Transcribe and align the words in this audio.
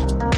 Bueno, 0.00 0.18
pues 0.18 0.29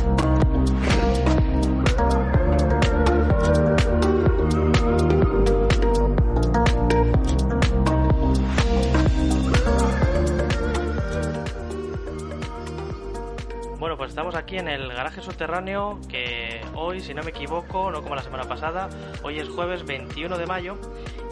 estamos 14.12 14.34
aquí 14.34 14.58
en 14.58 14.68
el 14.68 14.92
garaje 14.92 15.22
subterráneo 15.22 15.98
que 16.06 16.60
hoy, 16.74 17.00
si 17.00 17.14
no 17.14 17.22
me 17.22 17.30
equivoco, 17.30 17.90
no 17.90 18.02
como 18.02 18.14
la 18.14 18.22
semana 18.22 18.44
pasada, 18.44 18.90
hoy 19.22 19.38
es 19.38 19.48
jueves 19.48 19.86
21 19.86 20.36
de 20.36 20.46
mayo 20.46 20.76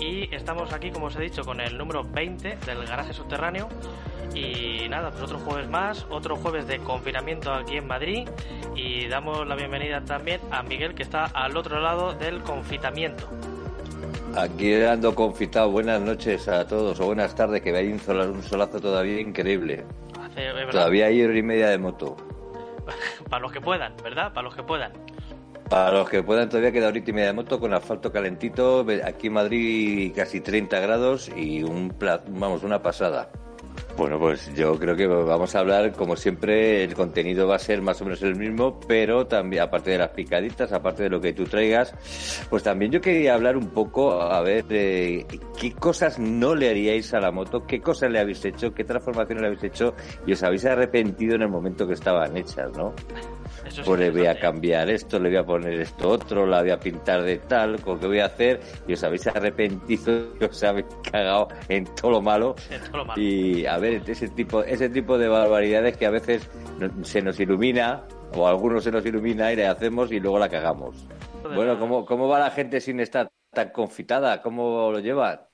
y 0.00 0.34
estamos 0.34 0.72
aquí, 0.72 0.90
como 0.90 1.06
os 1.06 1.16
he 1.16 1.20
dicho, 1.20 1.42
con 1.42 1.60
el 1.60 1.76
número 1.76 2.04
20 2.04 2.56
del 2.64 2.86
garaje 2.86 3.12
subterráneo 3.12 3.68
y 4.34 4.88
nada, 4.88 5.10
pues 5.10 5.24
otro 5.24 5.40
jueves 5.40 5.68
más, 5.68 6.06
otro 6.08 6.36
jueves 6.36 6.66
de 6.68 6.78
confinamiento 6.78 7.52
aquí 7.52 7.76
en 7.76 7.86
Madrid 7.86 8.26
y 8.74 9.06
damos 9.08 9.46
la 9.46 9.56
bienvenida 9.56 10.02
también 10.02 10.40
a 10.50 10.62
Miguel 10.62 10.94
que 10.94 11.02
está 11.02 11.26
al 11.26 11.58
otro 11.58 11.80
lado 11.80 12.14
del 12.14 12.40
confitamiento. 12.40 13.28
Aquí 14.34 14.72
ando 14.72 15.14
confitado. 15.14 15.70
Buenas 15.70 16.00
noches 16.00 16.48
a 16.48 16.66
todos 16.66 16.98
o 16.98 17.04
buenas 17.04 17.34
tardes, 17.34 17.60
que 17.60 17.72
un, 17.74 18.16
un 18.16 18.42
solazo 18.42 18.80
todavía 18.80 19.20
increíble. 19.20 19.84
todavía 20.70 21.08
hay 21.08 21.22
hora 21.22 21.36
y 21.36 21.42
media 21.42 21.68
de 21.68 21.76
moto. 21.76 22.16
Para 23.28 23.42
los 23.42 23.52
que 23.52 23.60
puedan, 23.60 23.94
¿verdad? 24.02 24.32
Para 24.32 24.42
los 24.42 24.54
que 24.54 24.62
puedan. 24.62 24.92
Para 25.68 25.92
los 25.92 26.10
que 26.10 26.22
puedan, 26.22 26.48
todavía 26.48 26.72
queda 26.72 26.86
ahorita 26.86 27.10
y 27.10 27.12
media 27.12 27.28
de 27.28 27.32
moto 27.32 27.60
con 27.60 27.72
asfalto 27.72 28.10
calentito. 28.10 28.84
Aquí 29.04 29.28
en 29.28 29.32
Madrid 29.32 30.12
casi 30.14 30.40
30 30.40 30.80
grados 30.80 31.30
y 31.36 31.62
un 31.62 31.94
vamos, 32.28 32.64
una 32.64 32.82
pasada. 32.82 33.30
Bueno, 34.00 34.18
pues 34.18 34.50
yo 34.54 34.78
creo 34.78 34.96
que 34.96 35.06
vamos 35.06 35.54
a 35.54 35.58
hablar, 35.58 35.92
como 35.92 36.16
siempre, 36.16 36.84
el 36.84 36.94
contenido 36.94 37.46
va 37.46 37.56
a 37.56 37.58
ser 37.58 37.82
más 37.82 38.00
o 38.00 38.06
menos 38.06 38.22
el 38.22 38.34
mismo, 38.34 38.80
pero 38.88 39.26
también, 39.26 39.62
aparte 39.62 39.90
de 39.90 39.98
las 39.98 40.08
picaditas, 40.08 40.72
aparte 40.72 41.02
de 41.02 41.10
lo 41.10 41.20
que 41.20 41.34
tú 41.34 41.44
traigas, 41.44 41.94
pues 42.48 42.62
también 42.62 42.90
yo 42.90 43.02
quería 43.02 43.34
hablar 43.34 43.58
un 43.58 43.68
poco, 43.68 44.22
a 44.22 44.40
ver, 44.40 44.64
de 44.64 45.26
qué 45.60 45.72
cosas 45.74 46.18
no 46.18 46.54
le 46.54 46.70
haríais 46.70 47.12
a 47.12 47.20
la 47.20 47.30
moto, 47.30 47.66
qué 47.66 47.82
cosas 47.82 48.10
le 48.10 48.20
habéis 48.20 48.42
hecho, 48.42 48.72
qué 48.72 48.84
transformaciones 48.84 49.42
le 49.42 49.48
habéis 49.48 49.64
hecho 49.64 49.94
y 50.26 50.32
os 50.32 50.42
habéis 50.42 50.64
arrepentido 50.64 51.34
en 51.34 51.42
el 51.42 51.50
momento 51.50 51.86
que 51.86 51.92
estaban 51.92 52.34
hechas, 52.38 52.74
¿no? 52.74 52.94
pues 53.84 54.00
le 54.00 54.10
voy 54.10 54.26
a 54.26 54.38
cambiar 54.38 54.90
esto, 54.90 55.18
le 55.18 55.28
voy 55.28 55.38
a 55.38 55.44
poner 55.44 55.80
esto 55.80 56.08
otro, 56.08 56.46
la 56.46 56.62
voy 56.62 56.70
a 56.70 56.78
pintar 56.78 57.22
de 57.22 57.38
tal, 57.38 57.80
con 57.80 57.98
qué 57.98 58.06
voy 58.06 58.20
a 58.20 58.26
hacer, 58.26 58.60
y 58.86 58.94
os 58.94 59.04
habéis 59.04 59.26
arrepentido, 59.26 60.28
y 60.40 60.44
os 60.44 60.62
habéis 60.62 60.86
cagado 61.10 61.48
en 61.68 61.84
todo 61.84 62.12
lo 62.12 62.22
malo. 62.22 62.54
Y 63.16 63.66
a 63.66 63.78
ver, 63.78 63.89
ese 63.96 64.28
tipo, 64.28 64.62
ese 64.62 64.88
tipo 64.88 65.18
de 65.18 65.28
barbaridades 65.28 65.96
que 65.96 66.06
a 66.06 66.10
veces 66.10 66.48
se 67.02 67.22
nos 67.22 67.38
ilumina, 67.40 68.04
o 68.34 68.46
a 68.46 68.50
algunos 68.50 68.84
se 68.84 68.90
nos 68.90 69.04
ilumina 69.04 69.52
y 69.52 69.56
le 69.56 69.66
hacemos 69.66 70.12
y 70.12 70.20
luego 70.20 70.38
la 70.38 70.48
cagamos. 70.48 71.06
Bueno, 71.42 71.78
¿cómo, 71.78 72.04
cómo 72.04 72.28
va 72.28 72.38
la 72.38 72.50
gente 72.50 72.80
sin 72.80 73.00
estar 73.00 73.30
tan 73.50 73.70
confitada? 73.70 74.42
¿Cómo 74.42 74.90
lo 74.92 75.00
lleva? 75.00 75.48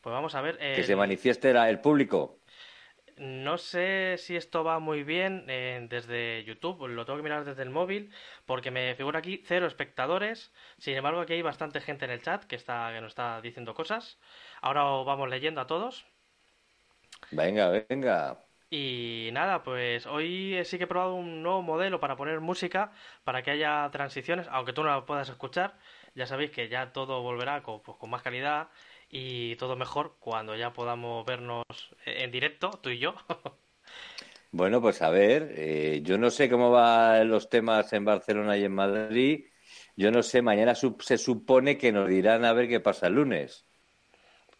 Pues 0.00 0.12
vamos 0.12 0.34
a 0.34 0.40
ver. 0.40 0.58
Que 0.58 0.82
se 0.82 0.96
manifieste 0.96 1.50
el 1.50 1.80
público. 1.80 2.40
No 3.18 3.58
sé 3.58 4.16
si 4.18 4.36
esto 4.36 4.64
va 4.64 4.78
muy 4.78 5.04
bien 5.04 5.44
eh, 5.48 5.86
desde 5.88 6.42
YouTube, 6.44 6.88
lo 6.88 7.04
tengo 7.04 7.18
que 7.18 7.22
mirar 7.22 7.44
desde 7.44 7.62
el 7.62 7.70
móvil, 7.70 8.10
porque 8.46 8.70
me 8.70 8.94
figura 8.94 9.18
aquí 9.18 9.42
cero 9.44 9.66
espectadores. 9.66 10.52
Sin 10.78 10.96
embargo, 10.96 11.20
aquí 11.20 11.34
hay 11.34 11.42
bastante 11.42 11.80
gente 11.80 12.06
en 12.06 12.10
el 12.10 12.22
chat 12.22 12.44
que, 12.44 12.56
está, 12.56 12.90
que 12.92 13.00
nos 13.00 13.12
está 13.12 13.40
diciendo 13.40 13.74
cosas. 13.74 14.18
Ahora 14.60 14.82
vamos 14.82 15.28
leyendo 15.28 15.60
a 15.60 15.66
todos. 15.66 16.04
Venga, 17.30 17.68
venga. 17.88 18.38
Y 18.70 19.28
nada, 19.32 19.62
pues 19.62 20.06
hoy 20.06 20.58
sí 20.64 20.78
que 20.78 20.84
he 20.84 20.86
probado 20.86 21.14
un 21.14 21.42
nuevo 21.42 21.60
modelo 21.62 22.00
para 22.00 22.16
poner 22.16 22.40
música, 22.40 22.90
para 23.22 23.42
que 23.42 23.50
haya 23.50 23.88
transiciones, 23.92 24.46
aunque 24.50 24.72
tú 24.72 24.82
no 24.82 24.88
la 24.90 25.04
puedas 25.04 25.28
escuchar. 25.28 25.78
Ya 26.14 26.26
sabéis 26.26 26.50
que 26.52 26.68
ya 26.68 26.92
todo 26.92 27.22
volverá 27.22 27.62
con, 27.62 27.82
pues, 27.82 27.98
con 27.98 28.08
más 28.10 28.22
calidad 28.22 28.68
y 29.10 29.56
todo 29.56 29.76
mejor 29.76 30.16
cuando 30.18 30.56
ya 30.56 30.72
podamos 30.72 31.24
vernos 31.26 31.64
en 32.06 32.30
directo, 32.30 32.70
tú 32.82 32.88
y 32.90 32.98
yo. 32.98 33.14
bueno, 34.50 34.80
pues 34.80 35.02
a 35.02 35.10
ver, 35.10 35.52
eh, 35.56 36.00
yo 36.04 36.18
no 36.18 36.30
sé 36.30 36.48
cómo 36.50 36.70
van 36.70 37.28
los 37.28 37.48
temas 37.48 37.92
en 37.92 38.04
Barcelona 38.04 38.56
y 38.56 38.64
en 38.64 38.72
Madrid. 38.74 39.46
Yo 39.96 40.10
no 40.10 40.22
sé, 40.22 40.42
mañana 40.42 40.74
se 40.74 41.18
supone 41.18 41.78
que 41.78 41.92
nos 41.92 42.08
dirán 42.08 42.44
a 42.44 42.52
ver 42.52 42.68
qué 42.68 42.80
pasa 42.80 43.06
el 43.08 43.14
lunes. 43.14 43.66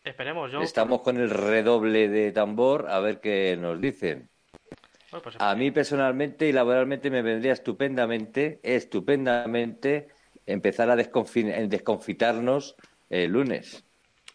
Esperemos, 0.04 0.50
yo. 0.50 0.60
Estamos 0.62 1.02
con 1.02 1.18
el 1.18 1.30
redoble 1.30 2.08
de 2.08 2.32
tambor 2.32 2.90
a 2.90 3.00
ver 3.00 3.20
qué 3.20 3.56
nos 3.58 3.80
dicen. 3.80 4.28
Pues 5.10 5.36
a 5.38 5.54
mí 5.54 5.70
personalmente 5.70 6.48
y 6.48 6.52
laboralmente 6.52 7.10
me 7.10 7.20
vendría 7.20 7.52
estupendamente, 7.52 8.60
estupendamente 8.62 10.08
empezar 10.46 10.88
a 10.90 10.96
desconfitarnos 10.96 12.76
el 13.10 13.30
lunes. 13.30 13.84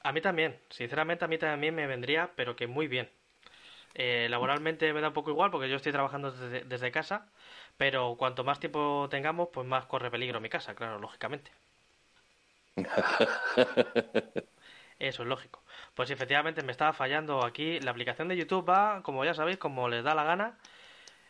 A 0.03 0.11
mí 0.11 0.21
también, 0.21 0.55
sinceramente 0.69 1.25
a 1.25 1.27
mí 1.27 1.39
también 1.39 1.73
me 1.73 1.87
vendría, 1.87 2.29
pero 2.35 2.55
que 2.55 2.67
muy 2.67 2.87
bien. 2.87 3.09
Eh, 3.95 4.27
laboralmente 4.29 4.93
me 4.93 5.01
da 5.01 5.07
un 5.07 5.13
poco 5.15 5.31
igual 5.31 5.49
porque 5.49 5.67
yo 5.67 5.75
estoy 5.77 5.91
trabajando 5.91 6.31
desde, 6.31 6.91
casa, 6.91 7.27
pero 7.77 8.15
cuanto 8.15 8.43
más 8.43 8.59
tiempo 8.59 9.07
tengamos, 9.09 9.49
pues 9.51 9.65
más 9.65 9.87
corre 9.87 10.11
peligro 10.11 10.39
mi 10.39 10.49
casa, 10.49 10.75
claro, 10.75 10.99
lógicamente. 10.99 11.51
Eso 14.99 15.23
es 15.23 15.29
lógico. 15.29 15.61
Pues 15.95 16.09
efectivamente 16.09 16.63
me 16.63 16.71
estaba 16.71 16.93
fallando 16.93 17.45
aquí. 17.45 17.79
La 17.79 17.91
aplicación 17.91 18.27
de 18.27 18.37
YouTube 18.37 18.67
va, 18.67 19.01
como 19.03 19.23
ya 19.25 19.33
sabéis, 19.33 19.57
como 19.57 19.89
les 19.89 20.03
da 20.03 20.15
la 20.15 20.23
gana. 20.23 20.57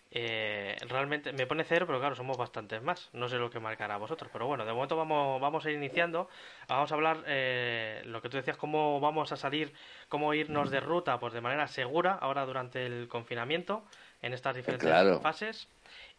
Eh, 0.09 0.77
realmente 0.87 1.33
me 1.33 1.45
pone 1.45 1.65
cero, 1.65 1.85
pero 1.85 1.99
claro, 1.99 2.15
somos 2.15 2.37
bastantes 2.37 2.81
más. 2.81 3.09
No 3.11 3.27
sé 3.27 3.37
lo 3.37 3.49
que 3.49 3.59
marcará 3.59 3.95
a 3.95 3.97
vosotros, 3.97 4.29
pero 4.31 4.47
bueno, 4.47 4.65
de 4.65 4.71
momento 4.71 4.95
vamos, 4.95 5.41
vamos 5.41 5.65
a 5.65 5.69
ir 5.69 5.75
iniciando. 5.75 6.29
Vamos 6.67 6.91
a 6.91 6.95
hablar 6.95 7.23
eh, 7.27 8.01
lo 8.05 8.21
que 8.21 8.29
tú 8.29 8.37
decías, 8.37 8.57
cómo 8.57 9.01
vamos 9.01 9.31
a 9.33 9.35
salir, 9.35 9.73
cómo 10.07 10.33
irnos 10.33 10.71
de 10.71 10.79
ruta, 10.79 11.19
pues 11.19 11.33
de 11.33 11.41
manera 11.41 11.67
segura 11.67 12.13
ahora 12.13 12.45
durante 12.45 12.85
el 12.85 13.07
confinamiento 13.09 13.83
en 14.21 14.33
estas 14.33 14.55
diferentes 14.55 15.21
fases. 15.21 15.67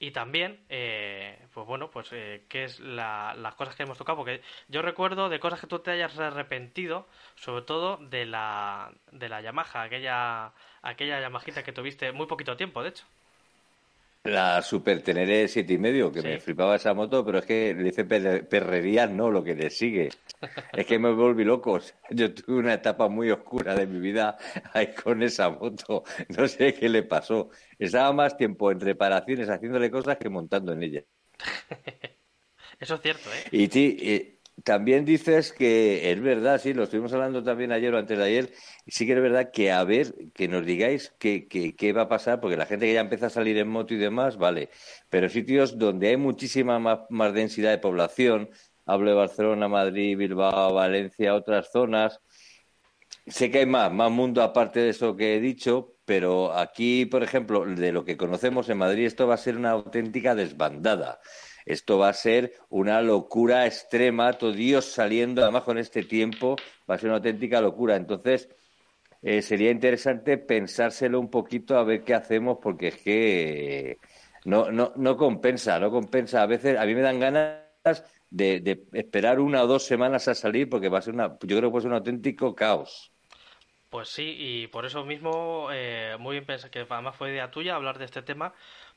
Y 0.01 0.13
también, 0.13 0.65
eh, 0.69 1.45
pues 1.53 1.67
bueno, 1.67 1.91
pues 1.91 2.09
eh, 2.13 2.45
qué 2.49 2.65
es 2.65 2.79
las 2.79 3.55
cosas 3.57 3.75
que 3.75 3.83
hemos 3.83 3.99
tocado, 3.99 4.19
porque 4.19 4.43
yo 4.69 4.81
recuerdo 4.83 5.29
de 5.29 5.41
cosas 5.41 5.61
que 5.61 5.67
tú 5.67 5.81
te 5.81 5.91
hayas 5.91 6.17
arrepentido, 6.19 7.09
sobre 7.35 7.63
todo 7.65 7.97
de 7.97 8.25
la, 8.25 8.93
de 9.11 9.29
la 9.29 9.41
Yamaha, 9.41 9.83
aquella, 9.83 10.53
aquella 10.83 11.21
Yamajita 11.21 11.65
que 11.65 11.73
tuviste 11.73 12.13
muy 12.13 12.27
poquito 12.27 12.57
tiempo, 12.57 12.83
de 12.83 12.91
hecho. 12.91 13.05
La 14.29 14.63
Super 14.63 15.03
Teneré 15.03 15.49
siete 15.49 15.73
y 15.73 15.79
medio, 15.79 16.13
que 16.13 16.23
me 16.23 16.39
flipaba 16.39 16.77
esa 16.77 16.93
moto, 16.93 17.25
pero 17.25 17.39
es 17.39 17.47
que 17.47 17.75
le 17.75 17.85
dice 17.85 18.05
perrería, 18.05 19.07
no, 19.07 19.31
lo 19.31 19.43
que 19.43 19.55
le 19.55 19.71
sigue. 19.71 20.11
es 20.73 20.87
que 20.87 20.99
me 20.99 21.13
volví 21.13 21.45
loco. 21.45 21.81
Yo 22.11 22.35
tuve 22.35 22.59
una 22.59 22.75
etapa 22.75 23.09
muy 23.09 23.31
oscura 23.31 23.75
de 23.75 23.87
mi 23.87 23.99
vida 24.01 24.37
ahí 24.75 24.95
con 24.95 25.23
esa 25.23 25.51
moto. 25.51 26.05
No 26.37 26.47
sé 26.47 26.75
qué 26.75 26.89
le 26.89 27.03
pasó. 27.03 27.51
Estaba 27.79 28.13
más 28.13 28.37
tiempo 28.37 28.71
en 28.71 28.81
reparaciones 28.81 29.49
haciéndole 29.49 29.91
cosas 29.91 30.19
que 30.19 30.29
montando 30.29 30.73
en 30.73 30.83
ella. 30.83 31.05
Eso 32.81 32.95
es 32.95 33.01
cierto, 33.01 33.29
¿eh? 33.31 33.49
Y, 33.51 33.69
ti, 33.69 34.38
también 34.65 35.05
dices 35.05 35.53
que 35.53 36.11
es 36.11 36.21
verdad, 36.21 36.61
sí, 36.61 36.75
lo 36.75 36.85
estuvimos 36.85 37.13
hablando 37.13 37.43
también 37.43 37.73
ayer 37.73 37.95
o 37.95 37.99
antes 37.99 38.19
de 38.19 38.25
ayer, 38.25 38.53
sí 38.87 39.07
que 39.07 39.13
es 39.13 39.21
verdad 39.21 39.51
que 39.53 39.73
a 39.73 39.85
ver, 39.85 40.15
que 40.35 40.49
nos 40.49 40.65
digáis 40.67 41.15
qué, 41.19 41.47
qué, 41.49 41.93
va 41.93 42.03
a 42.03 42.09
pasar, 42.09 42.41
porque 42.41 42.57
la 42.57 42.67
gente 42.67 42.87
que 42.87 42.95
ya 42.95 43.01
empieza 43.01 43.27
a 43.27 43.31
salir 43.31 43.57
en 43.59 43.69
moto 43.69 43.95
y 43.95 43.99
demás, 43.99 44.37
vale, 44.37 44.71
pero 45.11 45.29
sitios 45.29 45.79
donde 45.79 46.09
hay 46.09 46.17
muchísima 46.17 46.79
más, 46.79 47.01
más 47.11 47.33
densidad 47.35 47.71
de 47.71 47.79
población, 47.79 48.51
hablo 48.87 49.11
de 49.11 49.17
Barcelona, 49.17 49.69
Madrid, 49.69 50.17
Bilbao, 50.17 50.75
Valencia, 50.75 51.35
otras 51.35 51.71
zonas, 51.71 52.21
sé 53.27 53.51
que 53.51 53.59
hay 53.59 53.67
más, 53.67 53.93
más 53.93 54.11
mundo 54.11 54.43
aparte 54.43 54.81
de 54.81 54.91
eso 54.91 55.17
que 55.17 55.37
he 55.37 55.41
dicho, 55.41 55.95
pero 56.05 56.55
aquí, 56.55 57.05
por 57.07 57.23
ejemplo, 57.23 57.65
de 57.67 57.93
lo 57.93 58.05
que 58.05 58.17
conocemos 58.17 58.69
en 58.71 58.79
Madrid, 58.79 59.07
esto 59.07 59.27
va 59.27 59.35
a 59.35 59.37
ser 59.39 59.57
una 59.57 59.71
auténtica 59.71 60.35
desbandada. 60.35 61.21
Esto 61.69 61.99
va 61.99 62.09
a 62.09 62.15
ser 62.15 62.55
una 62.71 63.03
locura 63.03 63.67
extrema, 63.67 64.33
todo 64.33 64.53
Dios 64.53 64.87
saliendo, 64.87 65.43
además 65.43 65.65
con 65.65 65.77
este 65.77 66.03
tiempo, 66.03 66.57
va 66.91 66.95
a 66.95 66.99
ser 66.99 67.11
una 67.11 67.17
auténtica 67.17 67.61
locura. 67.61 67.95
Entonces, 67.95 68.49
eh, 69.21 69.43
sería 69.43 69.71
interesante 69.71 70.39
pensárselo 70.39 71.21
un 71.21 71.29
poquito 71.29 71.77
a 71.77 71.85
ver 71.85 72.05
qué 72.05 72.15
hacemos, 72.15 72.57
porque 72.63 72.89
es 72.89 72.97
que 72.97 73.99
no, 74.47 74.71
no, 74.71 74.95
no 74.97 75.17
compensa, 75.19 75.79
no 75.79 75.91
compensa. 75.91 76.43
A 76.43 76.47
veces 76.47 76.79
a 76.79 76.87
mí 76.87 76.95
me 76.95 77.03
dan 77.03 77.21
ganas 77.21 78.03
de, 78.31 78.87
esperar 78.95 79.39
una 79.39 79.63
o 79.63 79.67
dos 79.67 79.85
semanas 79.85 80.27
a 80.29 80.35
salir 80.35 80.71
porque 80.71 80.89
va 80.89 80.99
a 80.99 81.03
ser 81.03 81.13
una, 81.13 81.37
yo 81.43 81.57
creo 81.59 81.69
que 81.69 81.71
puede 81.71 81.83
ser 81.83 81.91
un 81.91 81.99
auténtico 81.99 82.55
caos. 82.55 83.13
Pues 83.91 84.11
sí, 84.11 84.37
y 84.39 84.67
por 84.67 84.85
eso 84.85 85.05
mismo, 85.05 85.69
eh, 85.73 86.17
muy 86.19 86.35
bien 86.35 86.45
pensado, 86.45 86.71
que 86.71 86.87
además 86.89 87.17
fue 87.17 87.31
idea 87.31 87.51
tuya 87.51 87.75
hablar 87.75 87.99
de 87.99 88.05
este 88.05 88.21
tema, 88.21 88.53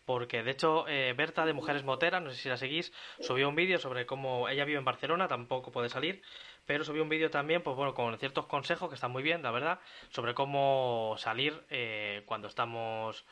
porque 0.06 0.44
de 0.44 0.52
hecho 0.52 0.88
eh, 0.88 1.14
Berta 1.16 1.46
de 1.46 1.54
Mujeres 1.54 1.84
Moteras, 1.84 2.22
no 2.22 2.30
sé 2.32 2.38
si 2.38 2.50
la 2.50 2.58
seguís, 2.58 2.92
subió 3.20 3.50
un 3.50 3.56
vídeo 3.56 3.80
sobre 3.80 4.06
cómo 4.06 4.50
ella 4.50 4.66
vive 4.66 4.80
en 4.80 4.86
Barcelona, 4.86 5.28
tampoco 5.28 5.72
puede 5.72 5.90
salir, 5.90 6.22
pero 6.66 6.84
subió 6.84 7.04
un 7.04 7.10
vídeo 7.10 7.30
también, 7.30 7.62
pues 7.62 7.76
bueno, 7.76 7.94
con 7.94 8.18
ciertos 8.18 8.46
consejos 8.48 8.90
que 8.90 8.96
están 8.96 9.12
muy 9.12 9.24
bien, 9.24 9.44
la 9.44 9.52
verdad, 9.52 9.80
sobre 10.10 10.34
cómo 10.34 11.16
salir 11.18 11.64
eh, 11.70 12.24
cuando 12.26 12.48
estamos 12.48 13.26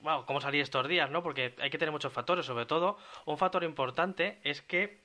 bueno, 0.00 0.24
cómo 0.24 0.40
salir 0.40 0.62
estos 0.62 0.88
días, 0.88 1.10
¿no? 1.10 1.22
Porque 1.22 1.54
hay 1.58 1.70
que 1.70 1.78
tener 1.78 1.92
muchos 1.92 2.12
factores, 2.12 2.46
sobre 2.46 2.64
todo 2.64 2.96
un 3.26 3.36
factor 3.36 3.64
importante 3.64 4.40
es 4.44 4.62
que 4.62 5.00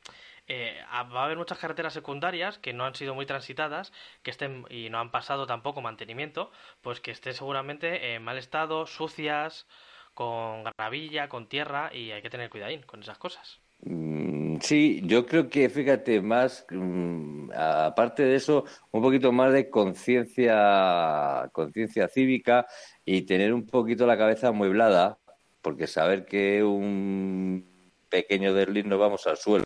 eh, 0.47 0.79
va 0.93 1.21
a 1.21 1.25
haber 1.25 1.37
muchas 1.37 1.57
carreteras 1.57 1.93
secundarias 1.93 2.59
que 2.59 2.71
no 2.71 2.85
han 2.85 2.95
sido 2.95 3.15
muy 3.15 3.25
transitadas, 3.25 3.91
que 4.21 4.31
estén 4.31 4.65
y 4.69 4.89
no 4.89 4.99
han 4.99 5.11
pasado 5.11 5.47
tampoco 5.47 5.81
mantenimiento, 5.81 6.51
pues 6.81 7.01
que 7.01 7.11
estén 7.11 7.33
seguramente 7.33 8.13
en 8.13 8.23
mal 8.23 8.37
estado, 8.37 8.85
sucias, 8.85 9.67
con 10.15 10.63
gravilla, 10.63 11.29
con 11.29 11.47
tierra 11.47 11.91
y 11.93 12.09
hay 12.11 12.23
que 12.23 12.31
tener 12.31 12.49
cuidadín 12.49 12.81
con 12.81 13.01
esas 13.01 13.19
cosas. 13.19 13.61
Mm, 13.81 14.57
sí, 14.61 15.01
yo 15.03 15.25
creo 15.27 15.49
que, 15.49 15.69
fíjate, 15.69 16.21
más, 16.21 16.65
mm, 16.71 17.51
aparte 17.53 18.23
de 18.23 18.35
eso, 18.35 18.65
un 18.91 19.01
poquito 19.03 19.31
más 19.31 19.53
de 19.53 19.69
conciencia, 19.69 21.49
conciencia 21.53 22.07
cívica 22.07 22.65
y 23.03 23.23
tener 23.23 23.53
un 23.53 23.67
poquito 23.67 24.07
la 24.07 24.17
cabeza 24.17 24.51
mueblada, 24.51 25.19
porque 25.61 25.85
saber 25.87 26.25
que 26.25 26.63
un 26.63 27.91
pequeño 28.09 28.53
desliz 28.53 28.85
nos 28.85 28.99
vamos 28.99 29.27
al 29.27 29.37
suelo 29.37 29.65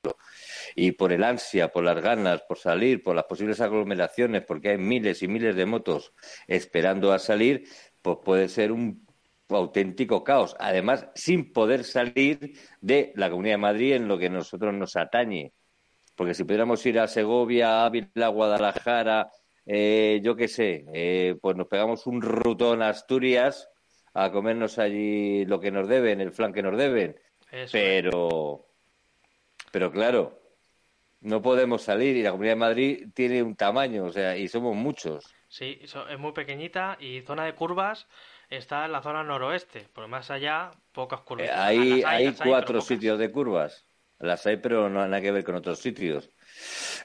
y 0.75 0.93
por 0.93 1.11
el 1.13 1.23
ansia, 1.23 1.71
por 1.71 1.83
las 1.83 2.01
ganas, 2.01 2.41
por 2.41 2.57
salir, 2.57 3.03
por 3.03 3.15
las 3.15 3.25
posibles 3.25 3.61
aglomeraciones, 3.61 4.43
porque 4.43 4.69
hay 4.69 4.77
miles 4.77 5.21
y 5.23 5.27
miles 5.27 5.55
de 5.55 5.65
motos 5.65 6.13
esperando 6.47 7.11
a 7.13 7.19
salir, 7.19 7.67
pues 8.01 8.17
puede 8.23 8.49
ser 8.49 8.71
un 8.71 9.08
auténtico 9.57 10.23
caos. 10.23 10.55
Además, 10.59 11.07
sin 11.15 11.51
poder 11.51 11.83
salir 11.83 12.57
de 12.81 13.13
la 13.15 13.29
Comunidad 13.29 13.53
de 13.53 13.57
Madrid 13.57 13.93
en 13.93 14.07
lo 14.07 14.17
que 14.17 14.29
nosotros 14.29 14.73
nos 14.73 14.95
atañe. 14.95 15.53
Porque 16.15 16.33
si 16.33 16.43
pudiéramos 16.43 16.85
ir 16.85 16.99
a 16.99 17.07
Segovia, 17.07 17.85
Ávila, 17.85 18.27
Guadalajara, 18.27 19.31
eh, 19.65 20.19
yo 20.23 20.35
qué 20.35 20.47
sé, 20.47 20.85
eh, 20.93 21.35
pues 21.41 21.55
nos 21.55 21.67
pegamos 21.67 22.07
un 22.07 22.21
rutón 22.21 22.81
a 22.81 22.89
Asturias 22.89 23.69
a 24.13 24.31
comernos 24.31 24.79
allí 24.79 25.45
lo 25.45 25.59
que 25.59 25.71
nos 25.71 25.87
deben, 25.87 26.19
el 26.21 26.31
flan 26.31 26.51
que 26.51 26.63
nos 26.63 26.77
deben. 26.77 27.15
pero, 27.71 28.65
pero 29.71 29.91
claro, 29.91 30.39
no 31.21 31.41
podemos 31.41 31.83
salir 31.83 32.15
y 32.17 32.23
la 32.23 32.31
Comunidad 32.31 32.53
de 32.53 32.59
Madrid 32.59 33.07
tiene 33.13 33.43
un 33.43 33.55
tamaño, 33.55 34.05
o 34.05 34.11
sea, 34.11 34.37
y 34.37 34.47
somos 34.47 34.75
muchos. 34.75 35.33
Sí, 35.47 35.79
es 35.81 36.19
muy 36.19 36.31
pequeñita 36.31 36.97
y 36.99 37.21
zona 37.21 37.45
de 37.45 37.55
curvas 37.55 38.07
está 38.49 38.85
en 38.85 38.91
la 38.91 39.01
zona 39.01 39.23
noroeste, 39.23 39.87
por 39.93 40.07
más 40.07 40.31
allá, 40.31 40.71
pocas 40.91 41.21
curvas. 41.21 41.47
Eh, 41.47 41.51
hay, 41.51 42.03
hay, 42.03 42.33
cuatro 42.33 42.81
sitios 42.81 43.19
de 43.19 43.31
curvas. 43.31 43.85
Las 44.19 44.45
hay, 44.45 44.57
pero 44.57 44.89
no 44.89 45.01
hay 45.01 45.09
nada 45.09 45.21
que 45.21 45.31
ver 45.31 45.45
con 45.45 45.55
otros 45.55 45.79
sitios. 45.79 46.29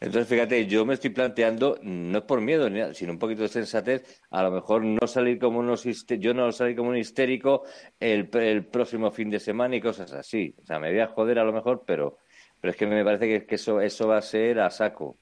Entonces, 0.01 0.27
fíjate, 0.27 0.67
yo 0.67 0.85
me 0.85 0.95
estoy 0.95 1.11
planteando, 1.11 1.79
no 1.83 2.19
es 2.19 2.25
por 2.25 2.41
miedo, 2.41 2.69
sino 2.93 3.13
un 3.13 3.19
poquito 3.21 3.43
de 3.43 3.49
sensatez, 3.49 4.21
a 4.31 4.43
lo 4.43 4.51
mejor 4.51 4.83
no 4.85 5.07
salir 5.07 5.39
como 5.39 5.61
unos 5.61 5.85
yo 5.85 6.35
no 6.35 6.51
salir 6.51 6.75
como 6.75 6.91
un 6.91 6.97
histérico 6.97 7.63
el, 8.01 8.29
el, 8.33 8.67
próximo 8.67 9.13
fin 9.13 9.31
de 9.31 9.39
semana 9.39 9.77
y 9.77 9.81
cosas 9.81 10.13
así. 10.13 10.57
O 10.61 10.67
sea, 10.67 10.81
me 10.81 10.91
voy 10.91 11.01
a 11.01 11.07
joder 11.07 11.39
a 11.39 11.45
lo 11.45 11.53
mejor, 11.53 11.85
pero, 11.87 12.19
pero 12.61 12.73
es 12.73 12.77
que 12.77 12.87
me 12.87 13.05
parece 13.05 13.29
que, 13.29 13.47
que 13.47 13.55
eso, 13.55 13.81
eso 13.81 14.09
va 14.09 14.17
a 14.17 14.23
ser 14.23 14.59
a 14.59 14.71
saco 14.71 15.17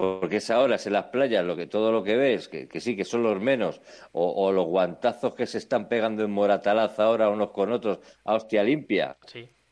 porque 0.00 0.36
es 0.36 0.50
ahora 0.50 0.78
en 0.82 0.92
las 0.94 1.04
playas 1.06 1.44
lo 1.44 1.56
que 1.56 1.66
todo 1.66 1.92
lo 1.92 2.02
que 2.02 2.16
ves, 2.16 2.48
que, 2.48 2.66
que 2.66 2.80
sí, 2.80 2.96
que 2.96 3.04
son 3.04 3.22
los 3.22 3.38
menos, 3.38 3.82
o, 4.12 4.50
los 4.50 4.64
guantazos 4.64 5.34
que 5.34 5.46
se 5.46 5.58
están 5.58 5.90
pegando 5.90 6.24
en 6.24 6.30
Moratalaz 6.30 6.98
ahora 6.98 7.28
unos 7.28 7.50
con 7.50 7.70
otros 7.70 7.98
a 8.24 8.32
hostia 8.32 8.62
limpia, 8.62 9.18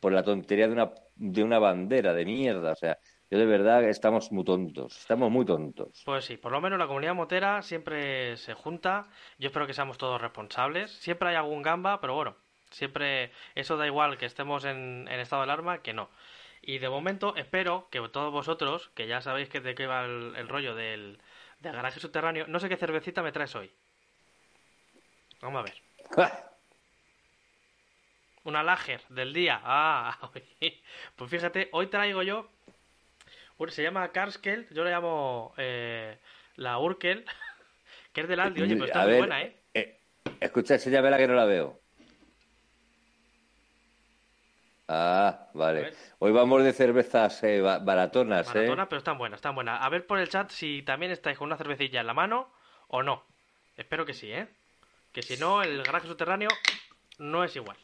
por 0.01 0.13
la 0.13 0.23
tontería 0.23 0.67
de 0.67 0.75
una, 0.75 0.93
de 1.17 1.43
una 1.43 1.59
bandera 1.59 2.13
de 2.13 2.27
mierda, 2.27 2.73
o 2.73 2.77
sea, 2.77 2.99
yo 3.31 3.39
de 3.39 3.47
verdad 3.47 3.85
estamos 3.85 4.31
muy 4.31 4.45
tontos, 4.45 4.99
estamos 4.99 5.31
muy 5.31 5.47
tontos. 5.47 6.03
Pues 6.05 6.27
sí, 6.27 6.37
por 6.37 6.53
lo 6.53 6.61
menos 6.61 6.79
la 6.79 6.87
comunidad 6.87 7.15
motera 7.15 7.63
siempre 7.63 8.37
se 8.37 8.53
junta, 8.53 9.09
yo 9.39 9.47
espero 9.47 9.67
que 9.67 9.73
seamos 9.73 9.97
todos 9.97 10.21
responsables, 10.21 10.91
siempre 10.91 11.31
hay 11.31 11.37
algún 11.37 11.63
gamba, 11.63 12.03
pero 12.03 12.15
bueno, 12.15 12.37
siempre 12.71 13.33
eso 13.55 13.79
da 13.79 13.87
igual 13.87 14.19
que 14.19 14.27
estemos 14.27 14.67
en, 14.67 15.09
en 15.09 15.21
estado 15.21 15.41
de 15.41 15.45
alarma 15.45 15.79
que 15.79 15.95
no. 15.95 16.11
Y 16.63 16.79
de 16.79 16.89
momento 16.89 17.37
espero 17.37 17.89
que 17.91 18.01
todos 18.09 18.33
vosotros, 18.33 18.91
que 18.95 19.07
ya 19.07 19.21
sabéis 19.21 19.49
que 19.49 19.61
de 19.61 19.75
qué 19.75 19.87
va 19.87 20.05
el, 20.05 20.49
rollo 20.49 20.75
del, 20.75 21.19
garaje 21.61 22.01
subterráneo, 22.01 22.47
no 22.49 22.61
sé 22.61 22.69
qué 22.69 22.77
cervecita 22.77 23.23
me 23.23 23.33
traes 23.33 23.55
hoy. 23.55 23.71
Vamos 25.41 25.61
a 25.61 25.63
ver. 25.63 25.83
Una 28.45 28.63
lager 28.63 29.03
del 29.09 29.33
día. 29.33 29.61
Ah, 29.63 30.31
pues 31.17 31.31
fíjate, 31.31 31.69
hoy 31.73 31.87
traigo 31.89 32.23
yo. 32.23 32.49
Se 33.69 33.83
llama 33.83 34.13
Karskel, 34.13 34.69
yo 34.71 34.85
le 34.85 34.91
llamo 34.91 35.53
eh, 35.57 36.17
la 36.57 36.79
Urkel, 36.79 37.25
que 38.13 38.21
es 38.21 38.29
del 38.29 38.41
Aldi. 38.41 38.63
Oye, 38.63 38.77
pues 38.77 38.91
está 38.91 39.05
muy 39.05 39.17
buena, 39.19 39.43
¿eh? 39.43 39.57
eh 39.75 40.01
escucha, 40.41 40.75
enséñame 40.75 41.11
la 41.11 41.19
que 41.19 41.27
no 41.27 41.35
la 41.35 41.45
veo. 41.45 41.78
Ah, 44.91 45.49
vale. 45.53 45.93
Hoy 46.19 46.33
vamos 46.33 46.65
de 46.65 46.73
cervezas 46.73 47.43
eh, 47.45 47.61
baratonas, 47.61 48.49
¿eh? 48.49 48.61
Baratonas, 48.61 48.89
pero 48.89 48.99
están 48.99 49.19
buenas, 49.19 49.37
están 49.37 49.55
buenas. 49.55 49.83
A 49.83 49.89
ver 49.91 50.07
por 50.07 50.19
el 50.19 50.31
chat 50.31 50.51
si 50.51 50.83
también 50.83 51.13
estáis 51.13 51.37
con 51.37 51.47
una 51.47 51.59
cervecilla 51.59 52.01
en 52.01 52.07
la 52.07 52.15
mano 52.15 52.49
o 52.89 53.03
no. 53.03 53.23
Espero 53.77 54.07
que 54.07 54.15
sí, 54.15 54.33
¿eh? 54.33 54.49
Que 55.13 55.21
si 55.21 55.37
no, 55.37 55.63
el 55.63 55.83
garaje 55.83 56.07
subterráneo 56.07 56.49
no 57.19 57.45
es 57.45 57.55
igual. 57.55 57.77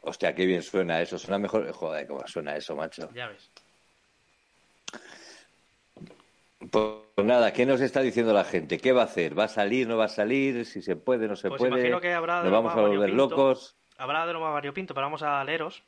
Hostia, 0.00 0.34
qué 0.34 0.46
bien 0.46 0.64
suena 0.64 1.00
eso. 1.00 1.16
Suena 1.16 1.38
mejor. 1.38 1.70
Joder, 1.70 2.08
cómo 2.08 2.26
suena 2.26 2.56
eso, 2.56 2.74
macho. 2.74 3.08
Ya 3.14 3.28
ves. 3.28 3.48
Pues 6.72 7.24
nada, 7.24 7.52
¿qué 7.52 7.64
nos 7.64 7.80
está 7.80 8.00
diciendo 8.00 8.32
la 8.32 8.44
gente? 8.44 8.78
¿Qué 8.78 8.90
va 8.90 9.02
a 9.02 9.04
hacer? 9.04 9.38
¿Va 9.38 9.44
a 9.44 9.48
salir, 9.48 9.86
no 9.86 9.96
va 9.96 10.06
a 10.06 10.08
salir? 10.08 10.66
Si 10.66 10.82
se 10.82 10.96
puede, 10.96 11.28
no 11.28 11.36
se 11.36 11.48
pues 11.48 11.60
puede. 11.60 11.72
Imagino 11.72 12.00
que 12.00 12.12
habrá 12.12 12.42
¿Nos 12.42 12.50
vamos 12.50 12.72
a 12.74 12.80
volver 12.80 13.10
locos? 13.10 13.76
Habrá 13.96 14.26
de 14.26 14.32
lo 14.32 14.40
más 14.40 14.52
variopinto, 14.52 14.92
pero 14.92 15.06
vamos 15.06 15.22
a 15.22 15.44
leeros 15.44 15.84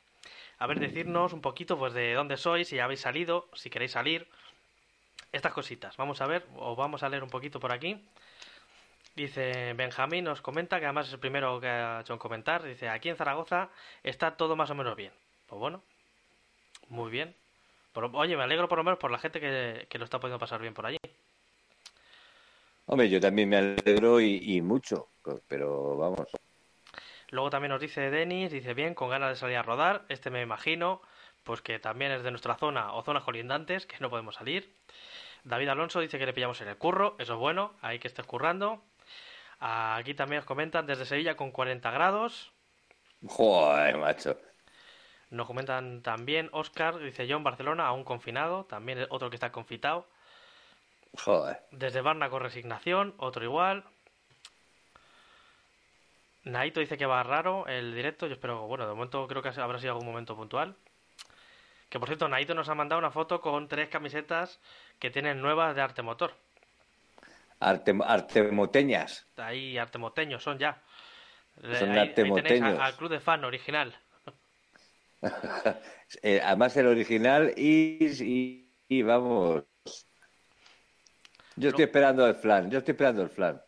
a 0.63 0.65
ver, 0.65 0.79
decirnos 0.79 1.33
un 1.33 1.41
poquito 1.41 1.77
pues 1.77 1.93
de 1.93 2.13
dónde 2.13 2.37
sois, 2.37 2.69
si 2.69 2.77
ya 2.77 2.85
habéis 2.85 3.01
salido, 3.01 3.49
si 3.53 3.69
queréis 3.69 3.91
salir. 3.91 4.29
Estas 5.33 5.51
cositas. 5.51 5.97
Vamos 5.97 6.21
a 6.21 6.25
ver, 6.25 6.45
o 6.55 6.73
vamos 6.77 7.03
a 7.03 7.09
leer 7.09 7.21
un 7.21 7.29
poquito 7.29 7.59
por 7.59 7.73
aquí. 7.73 8.01
Dice 9.13 9.73
Benjamín, 9.73 10.23
nos 10.23 10.39
comenta, 10.39 10.79
que 10.79 10.85
además 10.85 11.07
es 11.07 11.13
el 11.15 11.19
primero 11.19 11.59
que 11.59 11.67
ha 11.67 11.99
hecho 11.99 12.13
un 12.13 12.19
comentar. 12.19 12.63
Dice, 12.63 12.87
aquí 12.87 13.09
en 13.09 13.17
Zaragoza 13.17 13.71
está 14.03 14.37
todo 14.37 14.55
más 14.55 14.69
o 14.69 14.75
menos 14.75 14.95
bien. 14.95 15.11
Pues 15.47 15.59
bueno, 15.59 15.81
muy 16.87 17.11
bien. 17.11 17.35
oye, 18.13 18.37
me 18.37 18.43
alegro 18.43 18.69
por 18.69 18.77
lo 18.77 18.85
menos 18.85 18.99
por 18.99 19.11
la 19.11 19.19
gente 19.19 19.41
que, 19.41 19.85
que, 19.89 19.97
lo 19.97 20.05
está 20.05 20.21
pudiendo 20.21 20.39
pasar 20.39 20.61
bien 20.61 20.73
por 20.73 20.85
allí. 20.85 20.97
Hombre, 22.85 23.09
yo 23.09 23.19
también 23.19 23.49
me 23.49 23.57
alegro 23.57 24.21
y 24.21 24.61
mucho, 24.61 25.09
pero 25.49 25.97
vamos, 25.97 26.25
Luego 27.33 27.49
también 27.49 27.71
nos 27.71 27.81
dice 27.81 28.11
Denis, 28.11 28.51
dice 28.51 28.75
bien, 28.75 28.93
con 28.93 29.09
ganas 29.09 29.29
de 29.29 29.35
salir 29.35 29.57
a 29.57 29.63
rodar. 29.63 30.05
Este 30.07 30.29
me 30.29 30.43
imagino, 30.43 31.01
pues 31.43 31.63
que 31.63 31.79
también 31.79 32.11
es 32.11 32.21
de 32.21 32.29
nuestra 32.29 32.53
zona 32.53 32.93
o 32.93 33.01
zonas 33.01 33.23
colindantes, 33.23 33.87
que 33.87 33.97
no 34.01 34.11
podemos 34.11 34.35
salir. 34.35 34.71
David 35.43 35.69
Alonso 35.69 35.99
dice 35.99 36.19
que 36.19 36.27
le 36.27 36.33
pillamos 36.33 36.61
en 36.61 36.67
el 36.67 36.77
curro, 36.77 37.15
eso 37.17 37.33
es 37.33 37.39
bueno, 37.39 37.73
hay 37.81 37.97
que 37.97 38.07
estar 38.07 38.27
currando. 38.27 38.83
Aquí 39.59 40.13
también 40.13 40.41
nos 40.41 40.45
comentan 40.45 40.85
desde 40.85 41.07
Sevilla 41.07 41.35
con 41.35 41.49
40 41.49 41.89
grados. 41.89 42.51
Joder, 43.25 43.97
macho. 43.97 44.37
Nos 45.31 45.47
comentan 45.47 46.03
también 46.03 46.49
Oscar, 46.51 46.99
dice 46.99 47.25
yo 47.25 47.37
en 47.37 47.43
Barcelona, 47.43 47.87
aún 47.87 48.03
confinado, 48.03 48.65
también 48.65 49.07
otro 49.09 49.31
que 49.31 49.37
está 49.37 49.51
confitado. 49.51 50.07
Joder. 51.17 51.61
Desde 51.71 52.01
Barna 52.01 52.29
con 52.29 52.43
resignación, 52.43 53.15
otro 53.17 53.43
igual. 53.43 53.85
Naito 56.45 56.79
dice 56.79 56.97
que 56.97 57.05
va 57.05 57.23
raro 57.23 57.67
el 57.67 57.95
directo. 57.95 58.27
Yo 58.27 58.33
espero, 58.33 58.67
bueno, 58.67 58.87
de 58.87 58.93
momento 58.93 59.27
creo 59.27 59.41
que 59.41 59.49
habrá 59.49 59.79
sido 59.79 59.93
algún 59.93 60.07
momento 60.07 60.35
puntual. 60.35 60.75
Que 61.89 61.99
por 61.99 62.09
cierto, 62.09 62.27
Naito 62.27 62.53
nos 62.53 62.69
ha 62.69 62.75
mandado 62.75 62.99
una 62.99 63.11
foto 63.11 63.39
con 63.39 63.67
tres 63.67 63.87
camisetas 63.89 64.59
que 64.99 65.11
tienen 65.11 65.41
nuevas 65.41 65.75
de 65.75 65.81
arte 65.81 66.01
motor. 66.01 66.33
Arte, 67.59 67.95
artemoteñas. 68.03 69.25
Ahí, 69.37 69.77
artemoteños 69.77 70.43
son 70.43 70.57
ya. 70.57 70.81
Son 71.79 71.97
artemoteños. 71.97 72.79
al 72.79 72.95
club 72.95 73.11
de 73.11 73.19
fan 73.19 73.43
original. 73.45 73.95
Eh, 76.21 76.39
además 76.43 76.77
el 76.77 76.85
original 76.85 77.53
y, 77.57 78.67
y, 78.87 79.01
vamos. 79.01 79.63
Yo 81.55 81.69
estoy 81.69 81.85
esperando 81.85 82.27
el 82.27 82.35
flan, 82.35 82.69
yo 82.69 82.77
estoy 82.77 82.91
esperando 82.91 83.23
el 83.23 83.29
flan. 83.29 83.59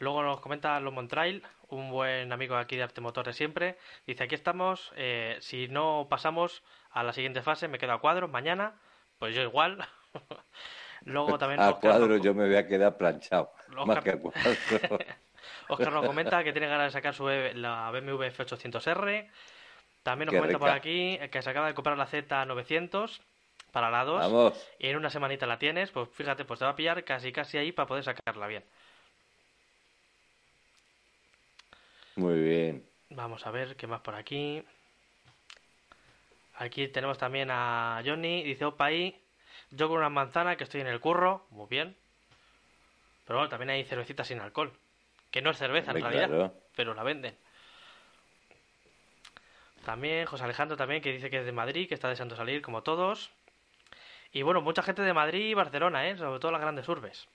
Luego 0.00 0.24
nos 0.24 0.40
comenta 0.40 0.80
los 0.80 0.92
Montrail, 0.92 1.40
un 1.72 1.90
buen 1.90 2.32
amigo 2.32 2.56
aquí 2.56 2.76
de 2.76 2.82
Arte 2.84 3.00
Motor 3.00 3.26
de 3.26 3.32
siempre. 3.32 3.76
Dice, 4.06 4.24
aquí 4.24 4.34
estamos, 4.34 4.92
eh, 4.96 5.36
si 5.40 5.68
no 5.68 6.06
pasamos 6.08 6.62
a 6.90 7.02
la 7.02 7.12
siguiente 7.12 7.42
fase, 7.42 7.68
me 7.68 7.78
quedo 7.78 7.92
a 7.92 8.00
cuadros 8.00 8.30
mañana, 8.30 8.74
pues 9.18 9.34
yo 9.34 9.42
igual. 9.42 9.78
Luego 11.04 11.38
también... 11.38 11.60
A 11.60 11.70
Oscar 11.70 11.80
cuadro 11.92 12.06
nos- 12.08 12.22
yo 12.22 12.34
me 12.34 12.46
voy 12.46 12.56
a 12.56 12.66
quedar 12.66 12.96
planchado. 12.96 13.52
Oscar- 13.70 13.86
Más 13.86 14.04
que 14.04 14.10
a 14.10 14.18
cuadro. 14.18 14.40
Oscar 15.68 15.92
nos 15.92 16.06
comenta 16.06 16.44
que 16.44 16.52
tiene 16.52 16.68
ganas 16.68 16.86
de 16.86 16.90
sacar 16.92 17.14
su 17.14 17.26
la 17.28 17.90
BMW 17.90 18.22
F800R. 18.26 19.28
También 20.02 20.26
nos 20.26 20.32
Qué 20.32 20.38
comenta 20.38 20.58
por 20.58 20.68
aquí 20.70 21.18
que 21.30 21.42
se 21.42 21.50
acaba 21.50 21.68
de 21.68 21.74
comprar 21.74 21.96
la 21.96 22.06
Z900 22.06 23.20
para 23.72 23.90
la 23.90 24.04
2 24.04 24.20
Vamos. 24.20 24.68
y 24.78 24.88
en 24.88 24.96
una 24.96 25.10
semanita 25.10 25.46
la 25.46 25.58
tienes. 25.58 25.90
Pues 25.90 26.08
fíjate, 26.10 26.44
pues 26.44 26.58
te 26.58 26.64
va 26.66 26.72
a 26.72 26.76
pillar 26.76 27.02
casi 27.04 27.32
casi 27.32 27.56
ahí 27.58 27.72
para 27.72 27.86
poder 27.88 28.04
sacarla 28.04 28.46
bien. 28.46 28.64
Muy 32.16 32.40
bien. 32.40 32.84
Vamos 33.10 33.46
a 33.46 33.50
ver 33.50 33.76
qué 33.76 33.86
más 33.86 34.00
por 34.00 34.14
aquí. 34.14 34.62
Aquí 36.56 36.88
tenemos 36.88 37.18
también 37.18 37.50
a 37.50 38.02
Johnny. 38.04 38.42
Dice, 38.42 38.64
opa 38.64 38.86
ahí. 38.86 39.18
Yo 39.70 39.88
con 39.88 39.98
una 39.98 40.10
manzana 40.10 40.56
que 40.56 40.64
estoy 40.64 40.80
en 40.80 40.86
el 40.86 41.00
curro. 41.00 41.46
Muy 41.50 41.66
bien. 41.68 41.96
Pero 43.26 43.38
bueno, 43.38 43.48
también 43.48 43.70
hay 43.70 43.84
cervecita 43.84 44.24
sin 44.24 44.40
alcohol. 44.40 44.72
Que 45.30 45.42
no 45.42 45.50
es 45.50 45.58
cerveza 45.58 45.92
en 45.92 46.02
realidad. 46.02 46.28
claro. 46.28 46.54
Pero 46.76 46.94
la 46.94 47.02
venden. 47.02 47.36
También 49.84 50.26
José 50.26 50.44
Alejandro 50.44 50.76
también 50.76 51.02
que 51.02 51.12
dice 51.12 51.30
que 51.30 51.38
es 51.38 51.44
de 51.44 51.52
Madrid, 51.52 51.88
que 51.88 51.94
está 51.94 52.08
deseando 52.08 52.36
salir 52.36 52.62
como 52.62 52.82
todos. 52.82 53.30
Y 54.32 54.42
bueno, 54.42 54.60
mucha 54.60 54.82
gente 54.82 55.02
de 55.02 55.12
Madrid 55.12 55.46
y 55.46 55.54
Barcelona, 55.54 56.08
¿eh? 56.08 56.16
Sobre 56.16 56.38
todo 56.38 56.52
las 56.52 56.60
grandes 56.60 56.88
urbes. 56.88 57.26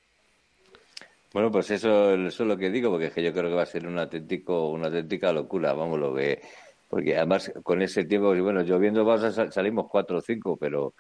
Bueno, 1.37 1.51
pues 1.51 1.69
eso, 1.69 2.15
eso 2.15 2.43
es 2.43 2.47
lo 2.49 2.57
que 2.57 2.71
digo, 2.71 2.89
porque 2.89 3.05
es 3.05 3.13
que 3.13 3.21
yo 3.21 3.31
creo 3.31 3.47
que 3.47 3.53
va 3.55 3.61
a 3.61 3.65
ser 3.67 3.85
un 3.85 3.99
auténtico, 3.99 4.69
una 4.71 4.87
auténtica 4.87 5.31
locura, 5.31 5.71
vamos, 5.73 5.99
lo 5.99 6.15
que, 6.15 6.41
porque 6.89 7.15
además 7.15 7.53
con 7.63 7.79
ese 7.83 8.05
tiempo, 8.05 8.29
bueno, 8.41 8.63
lloviendo 8.63 9.05
vas 9.05 9.21
a 9.23 9.31
sal- 9.31 9.51
salimos 9.53 9.85
cuatro 9.87 10.17
o 10.17 10.21
cinco, 10.21 10.57
pero, 10.57 10.95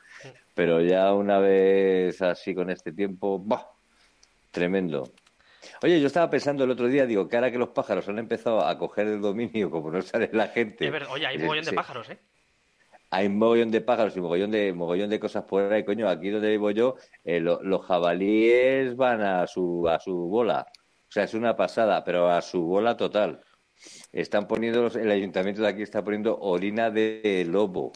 pero 0.53 0.79
ya 0.79 1.11
una 1.15 1.39
vez 1.39 2.21
así 2.21 2.53
con 2.53 2.69
este 2.69 2.93
tiempo, 2.93 3.39
¡bah! 3.43 3.67
tremendo. 4.51 5.05
Oye, 5.81 5.99
yo 5.99 6.05
estaba 6.05 6.29
pensando 6.29 6.65
el 6.65 6.71
otro 6.71 6.87
día, 6.87 7.07
digo, 7.07 7.27
que 7.27 7.35
ahora 7.37 7.49
que 7.51 7.57
los 7.57 7.69
pájaros 7.69 8.07
han 8.07 8.19
empezado 8.19 8.63
a 8.63 8.77
coger 8.77 9.07
el 9.07 9.21
dominio, 9.21 9.71
como 9.71 9.89
no 9.89 10.03
sale 10.03 10.29
la 10.33 10.49
gente. 10.49 10.85
Es 10.85 10.91
verdad, 10.91 11.09
oye, 11.13 11.25
hay 11.25 11.35
un 11.37 11.41
Sí, 11.41 11.45
mogollón 11.45 11.65
de 11.65 11.73
pájaros, 11.73 12.09
¿eh? 12.11 12.19
Hay 13.09 13.29
mogollón 13.29 13.71
de 13.71 13.81
pájaros 13.81 14.15
y 14.17 14.21
mogollón 14.21 14.51
de, 14.51 14.73
mogollón 14.73 15.09
de 15.09 15.19
cosas 15.19 15.45
por 15.45 15.71
ahí, 15.73 15.83
coño. 15.85 16.09
Aquí 16.09 16.29
donde 16.29 16.49
vivo 16.49 16.71
yo, 16.71 16.95
eh, 17.23 17.39
lo- 17.39 17.61
los 17.63 17.85
jabalíes 17.85 18.95
van 18.95 19.21
a 19.21 19.47
su, 19.47 19.87
a 19.89 19.99
su 19.99 20.13
bola. 20.27 20.65
O 21.09 21.11
sea, 21.11 21.23
es 21.23 21.33
una 21.33 21.55
pasada, 21.55 22.03
pero 22.03 22.29
a 22.29 22.41
su 22.41 22.63
bola 22.63 22.97
total. 22.97 23.41
Están 24.11 24.47
poniendo, 24.47 24.81
los- 24.83 24.95
el 24.95 25.09
ayuntamiento 25.11 25.61
de 25.61 25.69
aquí 25.69 25.81
está 25.83 26.03
poniendo 26.03 26.37
orina 26.39 26.89
de 26.91 27.45
lobo 27.49 27.91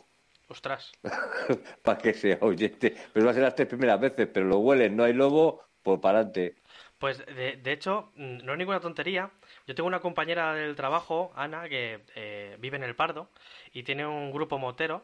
Ostras. 0.47 0.91
para 1.83 1.97
que 1.97 2.13
se 2.13 2.37
oyente. 2.41 2.95
Pero 3.13 3.25
va 3.25 3.31
a 3.31 3.33
ser 3.33 3.43
las 3.43 3.55
tres 3.55 3.67
primeras 3.67 3.99
veces, 3.99 4.27
pero 4.33 4.45
lo 4.45 4.59
huelen, 4.59 4.95
no 4.95 5.03
hay 5.03 5.13
lobo, 5.13 5.61
pues 5.81 5.99
para 5.99 6.19
adelante. 6.19 6.55
Pues 6.99 7.25
de, 7.25 7.57
de 7.57 7.71
hecho, 7.71 8.11
mm, 8.15 8.45
no 8.45 8.51
es 8.53 8.57
ninguna 8.57 8.79
tontería. 8.79 9.31
Yo 9.67 9.75
tengo 9.75 9.87
una 9.87 9.99
compañera 9.99 10.53
del 10.53 10.75
trabajo, 10.75 11.31
Ana, 11.35 11.69
que 11.69 12.01
eh, 12.15 12.57
vive 12.59 12.77
en 12.77 12.83
el 12.83 12.95
Pardo 12.95 13.29
y 13.73 13.83
tiene 13.83 14.05
un 14.05 14.31
grupo 14.31 14.57
motero. 14.57 15.03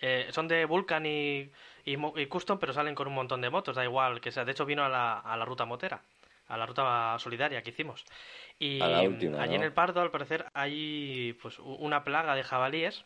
Eh, 0.00 0.28
son 0.30 0.48
de 0.48 0.64
Vulcan 0.64 1.06
y, 1.06 1.50
y, 1.84 2.26
Custom, 2.26 2.58
pero 2.58 2.72
salen 2.72 2.94
con 2.94 3.08
un 3.08 3.14
montón 3.14 3.40
de 3.40 3.50
motos, 3.50 3.76
da 3.76 3.84
igual 3.84 4.20
que 4.20 4.32
sea. 4.32 4.44
De 4.44 4.52
hecho, 4.52 4.66
vino 4.66 4.84
a 4.84 4.88
la, 4.88 5.18
a 5.18 5.36
la 5.36 5.44
ruta 5.44 5.64
motera, 5.64 6.02
a 6.48 6.56
la 6.56 6.66
ruta 6.66 7.16
solidaria 7.18 7.62
que 7.62 7.70
hicimos. 7.70 8.04
Y 8.58 8.80
última, 8.80 9.42
allí 9.42 9.54
en 9.54 9.62
el 9.62 9.72
Pardo, 9.72 10.00
al 10.00 10.10
parecer, 10.10 10.46
hay 10.54 11.36
pues 11.42 11.58
una 11.58 12.04
plaga 12.04 12.34
de 12.34 12.42
jabalíes 12.42 13.04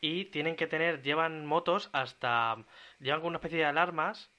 y 0.00 0.26
tienen 0.26 0.56
que 0.56 0.66
tener, 0.66 1.02
llevan 1.02 1.46
motos 1.46 1.90
hasta, 1.92 2.56
llevan 2.98 3.24
una 3.24 3.36
especie 3.36 3.58
de 3.58 3.66
alarmas 3.66 4.30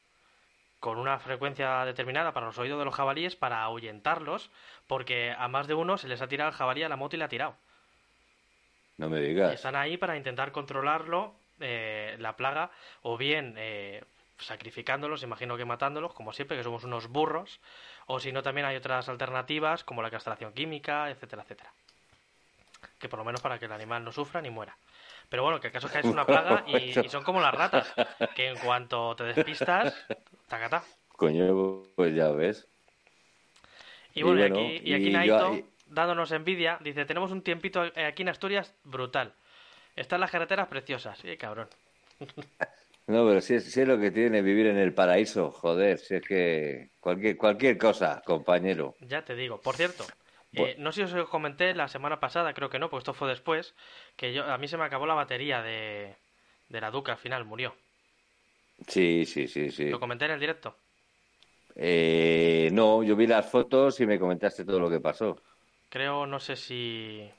con 0.82 0.98
una 0.98 1.20
frecuencia 1.20 1.86
determinada 1.86 2.34
para 2.34 2.48
los 2.48 2.58
oídos 2.58 2.80
de 2.80 2.86
los 2.86 2.96
jabalíes 2.96 3.38
para 3.38 3.64
ahuyentarlos, 3.64 4.52
porque 4.88 5.34
a 5.38 5.48
más 5.48 5.68
de 5.68 5.76
uno 5.76 5.98
se 5.98 6.10
les 6.10 6.22
ha 6.22 6.28
tirado 6.28 6.50
el 6.50 6.56
jabalí 6.58 6.84
a 6.84 6.90
la 6.90 6.98
moto 6.98 7.16
y 7.16 7.20
le 7.20 7.26
ha 7.26 7.30
tirado. 7.30 7.56
No 8.98 9.10
me 9.10 9.20
Y 9.20 9.28
digas. 9.30 9.54
están 9.54 9.76
ahí 9.76 9.98
para 9.98 10.18
intentar 10.18 10.52
controlarlo, 10.52 11.34
eh, 11.60 12.16
la 12.20 12.36
plaga, 12.36 12.72
o 13.04 13.18
bien 13.18 13.56
eh, 13.58 14.04
sacrificándolos, 14.40 15.24
imagino 15.24 15.56
que 15.58 15.66
matándolos, 15.66 16.14
como 16.14 16.34
siempre, 16.34 16.58
que 16.58 16.64
somos 16.64 16.84
unos 16.84 17.08
burros, 17.08 17.60
o 18.08 18.20
si 18.20 18.32
no, 18.32 18.44
también 18.44 18.66
hay 18.68 18.76
otras 18.76 19.08
alternativas, 19.08 19.84
como 19.84 20.02
la 20.02 20.12
castración 20.12 20.54
química, 20.54 21.10
etcétera, 21.10 21.44
etcétera. 21.44 21.72
Que 23.00 23.10
por 23.10 23.20
lo 23.20 23.26
menos 23.26 23.42
para 23.42 23.60
que 23.60 23.66
el 23.66 23.72
animal 23.72 24.04
no 24.04 24.12
sufra 24.12 24.42
ni 24.42 24.50
muera. 24.50 24.76
Pero 25.30 25.44
bueno, 25.44 25.60
que 25.62 25.68
el 25.68 25.74
caso 25.74 25.88
es 25.88 25.94
que 25.94 26.00
es 26.00 26.06
una 26.06 26.26
plaga 26.26 26.64
y, 26.68 27.00
y 27.06 27.10
son 27.10 27.24
como 27.24 27.40
las 27.42 27.54
ratas, 27.54 27.94
que 28.36 28.50
en 28.50 28.58
cuanto 28.58 29.16
te 29.16 29.24
despistas, 29.24 29.96
tacatá. 30.51 30.84
Coño, 31.20 31.84
pues 31.96 32.15
ya 32.15 32.29
ves. 32.31 32.67
Y 34.13 34.20
Y 34.20 34.24
bueno, 34.24 34.60
y 34.60 34.75
aquí, 34.75 34.89
y 34.89 34.93
aquí 34.93 35.10
y 35.10 35.12
Naito, 35.12 35.55
yo- 35.55 35.63
dándonos 35.88 36.31
envidia, 36.31 36.77
dice, 36.81 37.05
tenemos 37.05 37.31
un 37.31 37.41
tiempito 37.43 37.81
aquí 37.81 38.22
en 38.24 38.29
Asturias 38.29 38.74
brutal. 38.84 39.34
Están 39.96 40.20
las 40.22 40.31
carreteras 40.31 40.67
preciosas. 40.67 41.17
Sí, 41.20 41.38
cabrón. 41.38 41.67
No, 43.08 43.27
pero 43.27 43.41
si 43.41 43.55
es, 43.55 43.72
si 43.72 43.81
es 43.81 43.88
lo 43.88 44.00
que 44.00 44.12
tiene 44.12 44.41
vivir 44.41 44.67
en 44.67 44.77
el 44.77 44.93
paraíso, 44.93 45.51
joder, 45.51 45.98
si 45.98 46.15
es 46.15 46.22
que 46.22 46.91
cualquier, 47.00 47.36
cualquier 47.38 47.77
cosa, 47.77 48.22
compañero. 48.25 48.96
Ya 49.01 49.24
te 49.24 49.36
digo. 49.36 49.60
Por 49.60 49.75
cierto, 49.75 50.05
eh, 50.53 50.75
no 50.77 50.91
sé 50.91 51.08
si 51.08 51.17
os 51.17 51.29
comenté 51.29 51.74
la 51.74 51.88
semana 51.88 52.20
pasada, 52.20 52.53
creo 52.53 52.70
que 52.70 52.79
no, 52.79 52.89
pues 52.89 53.01
esto 53.01 53.13
fue 53.13 53.27
después, 53.29 53.75
que 54.15 54.34
yo 54.34 54.46
a 54.46 54.58
mí 54.58 54.67
se 54.67 54.77
me 54.77 54.86
acabó 54.86 55.05
la 55.08 55.13
batería 55.13 55.62
de, 55.62 56.15
de 56.70 56.81
la 56.81 56.91
Duca 56.91 57.13
al 57.13 57.17
final, 57.17 57.43
murió. 57.46 57.75
Sí, 58.88 59.26
sí, 59.26 59.48
sí, 59.48 59.72
sí. 59.72 59.92
Lo 59.92 60.00
comenté 60.00 60.26
en 60.26 60.32
el 60.32 60.40
directo. 60.40 60.76
Eh, 61.76 62.70
no, 62.74 63.04
yo 63.04 63.16
vi 63.16 63.28
las 63.28 63.50
fotos 63.50 64.00
y 64.00 64.06
me 64.06 64.20
comentaste 64.20 64.66
todo 64.66 64.80
lo 64.80 64.90
que 64.90 65.00
pasó. 65.00 65.42
Creo, 65.90 66.26
no 66.26 66.40
sé 66.40 66.56
si... 66.56 67.30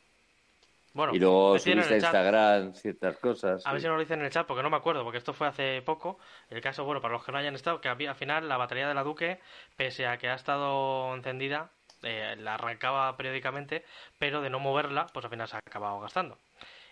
Bueno, 0.95 1.13
y 1.13 1.19
luego 1.19 1.59
subiste 1.59 2.07
a. 2.07 2.13
Instagram 2.13 2.75
ciertas 2.75 3.19
cosas. 3.19 3.65
A 3.65 3.73
ver 3.73 3.81
si 3.81 3.87
nos 3.87 3.95
lo 3.97 4.01
dicen 4.01 4.19
en 4.21 4.27
el 4.27 4.33
chat, 4.33 4.47
porque 4.47 4.63
no 4.63 4.71
me 4.71 4.77
acuerdo, 4.77 5.05
porque 5.05 5.19
esto 5.19 5.33
fue 5.33 5.47
hace 5.47 5.83
poco. 5.83 6.19
El 6.51 6.61
caso, 6.61 6.85
bueno, 6.85 7.01
para 7.01 7.15
los 7.15 7.25
que 7.25 7.31
no 7.33 7.39
hayan 7.39 7.55
estado, 7.55 7.81
que 7.81 7.89
al 7.89 8.17
final 8.17 8.49
la 8.49 8.57
batería 8.57 8.89
de 8.89 8.95
la 8.95 9.05
Duque, 9.05 9.41
pese 9.77 10.07
a 10.07 10.19
que 10.19 10.29
ha 10.29 10.35
estado 10.35 11.15
encendida, 11.15 11.71
eh, 12.03 12.35
la 12.39 12.55
arrancaba 12.55 13.17
periódicamente, 13.17 13.85
pero 14.19 14.41
de 14.43 14.51
no 14.51 14.59
moverla, 14.59 15.07
pues 15.13 15.25
al 15.25 15.31
final 15.31 15.47
se 15.49 15.57
ha 15.57 15.61
acabado 15.61 16.01
gastando. 16.01 16.39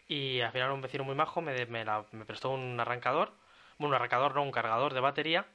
Y 0.09 0.40
al 0.42 0.52
final 0.52 0.73
un 0.73 0.83
vecino 0.83 1.04
muy 1.04 1.14
majo 1.16 1.42
me, 1.42 1.66
me, 1.66 1.85
la- 1.85 2.07
me 2.12 2.26
prestó 2.26 2.50
un 2.50 2.78
arrancador, 2.80 3.33
bueno, 3.80 3.88
un 3.90 3.94
arrancador, 3.96 4.34
no, 4.37 4.42
un 4.42 4.52
cargador 4.52 4.94
de 4.94 5.00
batería, 5.00 5.46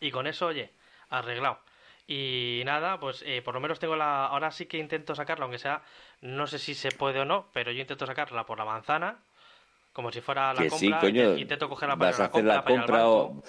y 0.00 0.10
con 0.10 0.26
eso, 0.26 0.46
oye, 0.46 0.72
arreglado. 1.10 1.58
Y 2.06 2.62
nada, 2.64 2.98
pues 3.00 3.22
eh, 3.26 3.42
por 3.42 3.54
lo 3.54 3.60
menos 3.60 3.78
tengo 3.78 3.96
la... 3.96 4.26
Ahora 4.26 4.50
sí 4.50 4.66
que 4.66 4.78
intento 4.78 5.14
sacarla, 5.14 5.44
aunque 5.44 5.58
sea... 5.58 5.82
No 6.22 6.46
sé 6.46 6.58
si 6.58 6.74
se 6.74 6.90
puede 6.92 7.20
o 7.20 7.24
no, 7.24 7.46
pero 7.52 7.70
yo 7.70 7.80
intento 7.80 8.06
sacarla 8.06 8.46
por 8.46 8.58
la 8.58 8.64
manzana, 8.64 9.18
como 9.92 10.12
si 10.12 10.20
fuera 10.20 10.54
la 10.54 10.62
Que 10.62 10.70
sí, 10.70 10.88
compra. 10.88 11.00
coño, 11.00 11.22
inte- 11.24 11.40
intento 11.40 11.68
cogerla 11.68 11.96
para 11.98 12.10
vas 12.10 12.20
a 12.20 12.24
hacer 12.26 12.44
la 12.44 12.64
compra 12.64 13.08
o, 13.08 13.42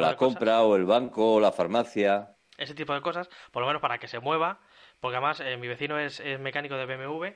la 0.00 0.16
cosas. 0.16 0.16
compra 0.16 0.62
o 0.62 0.76
el 0.76 0.84
banco 0.84 1.34
o 1.34 1.40
la 1.40 1.52
farmacia. 1.52 2.36
Ese 2.58 2.74
tipo 2.74 2.92
de 2.94 3.00
cosas, 3.00 3.28
por 3.52 3.62
lo 3.62 3.66
menos 3.66 3.80
para 3.82 3.98
que 3.98 4.08
se 4.08 4.20
mueva, 4.20 4.60
porque 5.00 5.16
además 5.16 5.40
eh, 5.40 5.56
mi 5.56 5.66
vecino 5.68 5.98
es, 5.98 6.20
es 6.20 6.38
mecánico 6.38 6.76
de 6.76 6.86
BMW, 6.86 7.34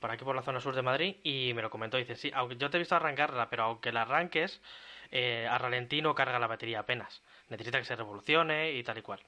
por 0.00 0.10
aquí 0.10 0.24
por 0.24 0.34
la 0.36 0.42
zona 0.42 0.60
sur 0.60 0.74
de 0.74 0.82
Madrid, 0.82 1.16
y 1.22 1.52
me 1.54 1.62
lo 1.62 1.70
comentó, 1.70 1.96
dice, 1.98 2.16
sí, 2.16 2.30
aunque 2.34 2.56
yo 2.56 2.70
te 2.70 2.76
he 2.78 2.80
visto 2.80 2.96
arrancarla, 2.96 3.50
pero 3.50 3.64
aunque 3.64 3.92
la 3.92 4.02
arranques, 4.02 4.60
eh, 5.12 5.46
a 5.50 5.58
ralentí 5.58 6.02
no 6.02 6.14
carga 6.14 6.38
la 6.38 6.46
batería 6.48 6.80
apenas. 6.80 7.22
Necesita 7.48 7.78
que 7.78 7.84
se 7.84 7.96
revolucione 7.96 8.72
y 8.72 8.82
tal 8.82 8.98
y 8.98 9.02
cual. 9.02 9.20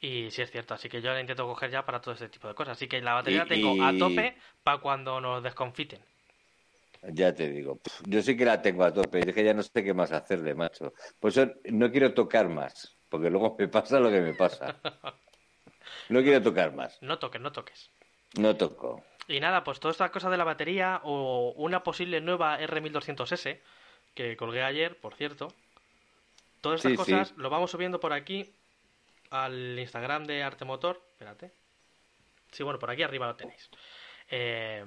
Y 0.00 0.30
sí 0.30 0.42
es 0.42 0.50
cierto, 0.50 0.74
así 0.74 0.88
que 0.90 1.00
yo 1.00 1.12
la 1.14 1.20
intento 1.20 1.46
coger 1.46 1.70
ya 1.70 1.84
para 1.86 2.00
todo 2.02 2.12
este 2.14 2.28
tipo 2.28 2.46
de 2.48 2.54
cosas. 2.54 2.76
Así 2.76 2.88
que 2.88 3.00
la 3.00 3.14
batería 3.14 3.38
Y- 3.38 3.44
la 3.44 3.48
tengo 3.48 3.76
a 3.80 3.96
tope 3.96 4.36
para 4.62 4.78
cuando 4.78 5.18
nos 5.20 5.42
desconfiten. 5.42 6.00
Ya 7.14 7.34
te 7.34 7.48
digo, 7.48 7.80
yo 8.06 8.22
sí 8.22 8.36
que 8.36 8.44
la 8.44 8.62
tengo 8.62 8.84
a 8.84 8.92
tope, 8.92 9.20
es 9.28 9.34
que 9.34 9.44
ya 9.44 9.54
no 9.54 9.62
sé 9.62 9.82
qué 9.82 9.92
más 9.92 10.12
hacerle, 10.12 10.54
macho. 10.54 10.92
Por 11.18 11.30
eso 11.30 11.46
no 11.64 11.90
quiero 11.90 12.14
tocar 12.14 12.48
más, 12.48 12.96
porque 13.08 13.28
luego 13.30 13.56
me 13.58 13.66
pasa 13.68 13.98
lo 13.98 14.10
que 14.10 14.20
me 14.20 14.34
pasa. 14.34 14.76
No 16.08 16.22
quiero 16.22 16.40
tocar 16.42 16.72
más, 16.76 17.02
No 17.02 17.18
toques, 17.18 17.40
no 17.42 17.52
toques. 17.52 17.90
no 18.38 18.54
toco. 18.56 19.02
Y 19.32 19.40
nada, 19.40 19.64
pues 19.64 19.80
toda 19.80 19.92
esta 19.92 20.10
cosa 20.12 20.28
de 20.28 20.36
la 20.36 20.44
batería 20.44 21.00
o 21.04 21.54
una 21.56 21.82
posible 21.82 22.20
nueva 22.20 22.60
R1200S 22.60 23.58
que 24.14 24.36
colgué 24.36 24.62
ayer, 24.62 25.00
por 25.00 25.14
cierto. 25.14 25.48
Todas 26.60 26.80
estas 26.84 26.92
Sí, 26.92 26.96
cosas 26.96 27.28
sí. 27.28 27.34
lo 27.38 27.48
vamos 27.48 27.70
subiendo 27.70 27.98
por 27.98 28.12
aquí 28.12 28.52
al 29.30 29.78
Instagram 29.78 30.24
de 30.24 30.42
Arte 30.42 30.64
Motor. 30.66 31.00
Espérate. 31.12 31.50
Sí, 32.50 32.62
bueno, 32.62 32.78
por 32.78 32.90
aquí 32.90 33.02
arriba 33.02 33.26
lo 33.26 33.34
tenéis. 33.34 33.70
Eh, 34.30 34.84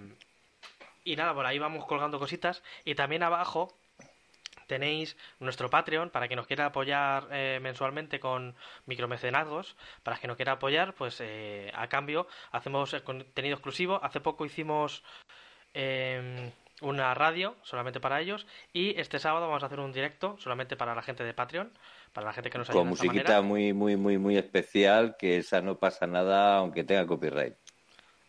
y 1.03 1.15
nada, 1.15 1.33
por 1.33 1.45
ahí 1.47 1.57
vamos 1.57 1.85
colgando 1.85 2.19
cositas. 2.19 2.61
Y 2.83 2.93
también 2.93 3.23
abajo 3.23 3.75
tenéis 4.67 5.17
nuestro 5.39 5.69
Patreon 5.69 6.09
para 6.09 6.27
quien 6.27 6.37
nos 6.37 6.47
quiera 6.47 6.67
apoyar 6.67 7.27
eh, 7.31 7.59
mensualmente 7.61 8.19
con 8.19 8.55
micromecenazgos. 8.85 9.75
Para 10.03 10.17
quien 10.17 10.29
nos 10.29 10.37
quiera 10.37 10.53
apoyar, 10.53 10.93
pues 10.93 11.17
eh, 11.21 11.71
a 11.73 11.87
cambio 11.87 12.27
hacemos 12.51 12.93
el 12.93 13.03
contenido 13.03 13.55
exclusivo. 13.55 13.99
Hace 14.03 14.19
poco 14.19 14.45
hicimos 14.45 15.03
em, 15.73 16.51
una 16.81 17.13
radio 17.13 17.55
solamente 17.63 17.99
para 17.99 18.19
ellos 18.21 18.45
y 18.73 18.99
este 18.99 19.19
sábado 19.19 19.47
vamos 19.47 19.63
a 19.63 19.67
hacer 19.67 19.79
un 19.79 19.91
directo 19.91 20.37
solamente 20.39 20.75
para 20.75 20.95
la 20.95 21.01
gente 21.01 21.23
de 21.23 21.33
Patreon, 21.33 21.71
para 22.13 22.27
la 22.27 22.33
gente 22.33 22.49
que 22.49 22.57
nos 22.57 22.69
ayuda 22.69 22.81
Con 22.81 22.89
musiquita 22.89 23.41
muy, 23.41 23.73
muy, 23.73 23.95
muy, 23.95 24.17
muy 24.17 24.37
especial, 24.37 25.15
que 25.17 25.37
esa 25.37 25.61
no 25.61 25.77
pasa 25.77 26.07
nada 26.07 26.57
aunque 26.57 26.83
tenga 26.83 27.05
copyright. 27.05 27.55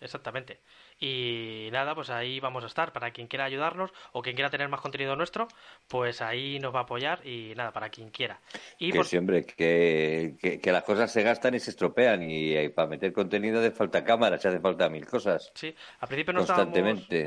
Exactamente. 0.00 0.61
Y 0.99 1.69
nada, 1.73 1.95
pues 1.95 2.11
ahí 2.11 2.41
vamos 2.41 2.65
a 2.65 2.67
estar. 2.67 2.93
Para 2.93 3.11
quien 3.11 3.26
quiera 3.26 3.45
ayudarnos 3.45 3.93
o 4.12 4.23
quien 4.23 4.35
quiera 4.35 4.50
tener 4.50 4.69
más 4.69 4.81
contenido 4.81 5.17
nuestro, 5.17 5.49
pues 5.88 6.23
ahí 6.23 6.59
nos 6.59 6.75
va 6.75 6.81
a 6.81 6.83
apoyar 6.83 7.26
y 7.26 7.55
nada, 7.55 7.73
para 7.73 7.91
quien 7.91 8.11
quiera. 8.11 8.41
Y 8.79 8.93
que 8.93 9.05
siempre, 9.05 9.45
que, 9.45 10.37
que, 10.62 10.73
las 10.73 10.85
cosas 10.85 11.12
se 11.12 11.23
gastan 11.23 11.55
y 11.55 11.61
se 11.61 11.71
estropean 11.71 12.23
y, 12.23 12.69
para 12.71 12.88
meter 12.88 13.12
contenido 13.12 13.61
hace 13.61 13.71
falta 13.71 14.05
cámaras, 14.05 14.45
hace 14.45 14.61
falta 14.61 14.88
mil 14.88 15.07
cosas. 15.07 15.50
Sí, 15.55 15.75
al 16.00 16.09
principio 16.09 16.33
no 16.33 16.41
estábamos 16.41 16.76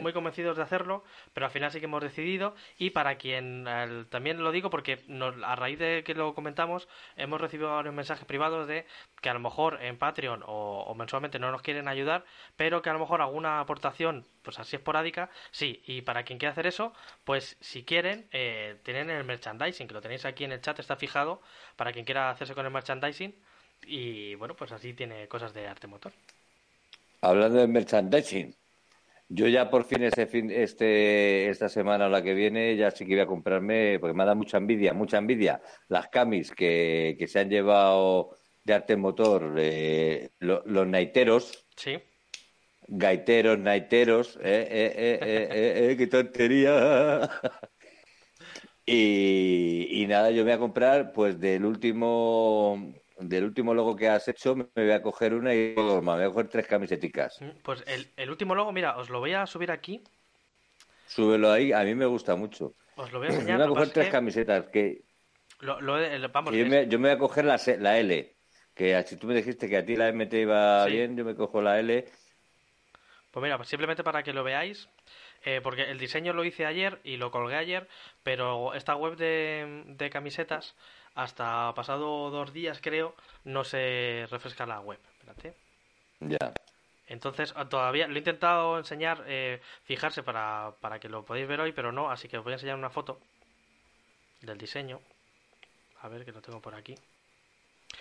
muy 0.02 0.14
convencidos 0.14 0.58
de 0.58 0.64
hacerlo, 0.64 1.04
pero 1.34 1.46
al 1.46 1.52
final 1.52 1.72
sí 1.72 1.80
que 1.80 1.86
hemos 1.86 2.02
decidido 2.02 2.56
y 2.78 2.92
para 2.92 3.18
quien, 3.18 3.66
también 4.10 4.44
lo 4.44 4.52
digo 4.52 4.70
porque 4.70 5.00
a 5.44 5.56
raíz 5.56 5.80
de 5.80 6.04
que 6.04 6.14
lo 6.14 6.34
comentamos, 6.34 6.88
hemos 7.16 7.40
recibido 7.40 7.70
varios 7.70 7.94
mensajes 7.94 8.26
privados 8.26 8.68
de 8.68 8.86
que 9.22 9.30
a 9.30 9.34
lo 9.34 9.40
mejor 9.40 9.80
en 9.82 9.98
Patreon 9.98 10.44
o, 10.46 10.94
mensualmente 10.96 11.40
no 11.40 11.52
nos 11.52 11.62
quieren 11.62 11.88
ayudar, 11.88 12.26
pero 12.56 12.82
que 12.82 12.90
a 12.90 12.94
lo 12.94 13.00
mejor 13.00 13.22
alguna 13.22 13.60
aportación 13.60 14.26
pues 14.42 14.60
así 14.60 14.76
esporádica, 14.76 15.30
sí, 15.52 15.82
y 15.86 16.02
para 16.02 16.24
quien 16.24 16.40
quiera 16.40 16.52
hacer 16.52 16.68
eso, 16.68 16.94
pues 17.24 17.58
si 17.60 17.84
quieren, 17.84 18.28
eh, 18.32 18.78
tienen 18.84 19.10
el 19.10 19.24
merchandising, 19.24 19.88
que 19.88 19.94
lo 19.94 20.02
tenéis 20.02 20.26
aquí 20.26 20.44
en 20.44 20.52
el 20.52 20.62
chat, 20.62 20.80
está 20.80 20.96
fijado, 20.96 21.42
para 21.76 21.92
quien 21.92 22.06
quiera 22.06 22.30
hacerse 22.30 22.56
con 22.56 22.66
el 22.66 22.72
merchandising, 22.72 23.36
y 23.86 24.36
bueno, 24.36 24.56
pues 24.56 24.72
así 24.72 24.94
tiene 24.94 25.28
cosas 25.28 25.54
de 25.54 25.68
arte 25.68 25.88
motor. 25.88 26.12
Hablando 27.22 27.60
de 27.60 27.68
merchandising, 27.68 28.56
yo 29.30 29.48
ya 29.48 29.70
por 29.70 29.84
fin 29.84 30.04
este 30.04 30.26
fin, 30.26 30.50
este, 30.50 31.50
esta 31.50 31.70
semana 31.70 32.08
o 32.08 32.10
la 32.10 32.24
que 32.24 32.34
viene, 32.34 32.76
ya 32.76 32.90
sí 32.92 33.06
que 33.06 33.14
voy 33.14 33.22
a 33.22 33.28
comprarme, 33.28 34.00
porque 34.00 34.16
me 34.16 34.26
da 34.26 34.34
mucha 34.34 34.58
envidia, 34.58 34.94
mucha 34.94 35.18
envidia, 35.18 35.62
las 35.88 36.08
camis 36.08 36.52
que, 36.52 37.16
que 37.20 37.28
se 37.28 37.40
han 37.40 37.50
llevado 37.50 38.36
de 38.70 38.76
arte 38.76 38.96
motor, 38.96 39.56
eh, 39.58 40.30
los 40.40 40.88
naiteros. 40.88 41.66
Sí 41.76 41.98
gaiteros, 42.90 43.60
naiteros, 43.60 44.36
eh, 44.38 44.68
eh, 44.70 45.20
eh, 45.22 45.92
eh, 45.92 45.98
qué 45.98 46.08
tontería. 46.08 47.30
y, 48.86 50.02
y, 50.02 50.08
nada, 50.08 50.32
yo 50.32 50.38
me 50.38 50.52
voy 50.52 50.52
a 50.54 50.60
comprar, 50.60 51.14
pues 51.14 51.40
del 51.40 51.66
último 51.66 52.94
del 53.20 53.44
último 53.44 53.74
logo 53.74 53.98
que 53.98 54.08
has 54.08 54.28
hecho, 54.30 54.56
me 54.56 54.66
voy 54.74 54.92
a 54.92 55.02
coger 55.02 55.34
una 55.34 55.54
y 55.54 55.76
me 55.76 56.02
voy 56.02 56.24
a 56.24 56.30
coger 56.30 56.48
tres 56.48 56.68
camiseticas. 56.68 57.42
Mm, 57.42 57.62
pues 57.64 57.84
el, 57.86 58.10
el 58.16 58.30
último 58.30 58.56
logo, 58.56 58.72
mira, 58.72 58.98
os 58.98 59.10
lo 59.10 59.20
voy 59.20 59.34
a 59.34 59.46
subir 59.46 59.72
aquí. 59.72 60.02
Súbelo 61.06 61.52
ahí, 61.52 61.74
a 61.74 61.84
mí 61.84 61.96
me 61.96 62.06
gusta 62.06 62.36
mucho. 62.36 62.76
Os 62.96 63.12
lo 63.12 63.20
voy 63.20 63.28
a 63.28 63.32
enseñar. 63.32 63.60
Me 63.60 63.66
voy 63.68 63.74
a 63.74 63.80
coger 63.80 63.94
tres 63.94 64.10
camisetas 64.10 64.68
que... 64.68 65.04
Lo, 65.60 65.82
lo, 65.82 65.98
vamos, 66.30 66.54
yo, 66.54 66.66
me, 66.66 66.88
yo, 66.88 66.98
me, 66.98 67.10
voy 67.10 67.16
a 67.16 67.20
coger 67.20 67.44
la, 67.44 67.60
la 67.80 67.98
L, 67.98 68.39
que 68.80 69.04
si 69.04 69.18
tú 69.18 69.28
me 69.28 69.36
dijiste 69.36 69.68
que 69.68 69.76
a 69.76 69.86
ti 69.86 69.98
la 69.98 70.08
M 70.08 70.26
te 70.26 70.40
iba 70.40 70.86
bien, 70.86 71.18
yo 71.18 71.26
me 71.26 71.36
cojo 71.36 71.62
la 71.62 71.80
L 71.82 72.06
pues 73.32 73.44
mira, 73.44 73.62
simplemente 73.66 74.04
para 74.04 74.24
que 74.24 74.34
lo 74.34 74.44
veáis, 74.44 74.90
eh, 75.44 75.60
porque 75.62 75.84
el 75.84 76.00
diseño 76.00 76.34
lo 76.34 76.46
hice 76.46 76.66
ayer 76.66 77.00
y 77.04 77.18
lo 77.18 77.30
colgué 77.30 77.58
ayer, 77.58 77.88
pero 78.24 78.74
esta 78.74 78.96
web 78.96 79.18
de, 79.18 80.10
camisetas, 80.12 80.76
hasta 81.14 81.74
pasado 81.76 82.32
dos 82.32 82.54
días 82.54 82.80
creo, 82.82 83.16
no 83.44 83.64
se 83.64 84.26
refresca 84.32 84.66
la 84.66 84.80
web. 84.80 85.00
Espérate. 85.20 85.54
Ya. 86.22 86.54
Entonces, 87.08 87.54
ah, 87.56 87.70
todavía 87.70 88.08
lo 88.08 88.16
he 88.16 88.20
intentado 88.20 88.78
enseñar, 88.78 89.24
eh, 89.28 89.62
fijarse 89.84 90.24
para, 90.24 90.74
para 90.80 91.00
que 91.00 91.10
lo 91.10 91.24
podáis 91.24 91.48
ver 91.48 91.60
hoy, 91.60 91.74
pero 91.74 91.92
no, 91.92 92.10
así 92.10 92.30
que 92.30 92.38
os 92.38 92.44
voy 92.44 92.54
a 92.54 92.56
enseñar 92.56 92.78
una 92.78 92.90
foto 92.90 93.20
del 94.42 94.58
diseño. 94.58 95.02
A 96.02 96.08
ver, 96.08 96.26
que 96.26 96.32
lo 96.32 96.42
tengo 96.42 96.62
por 96.62 96.74
aquí. 96.74 96.96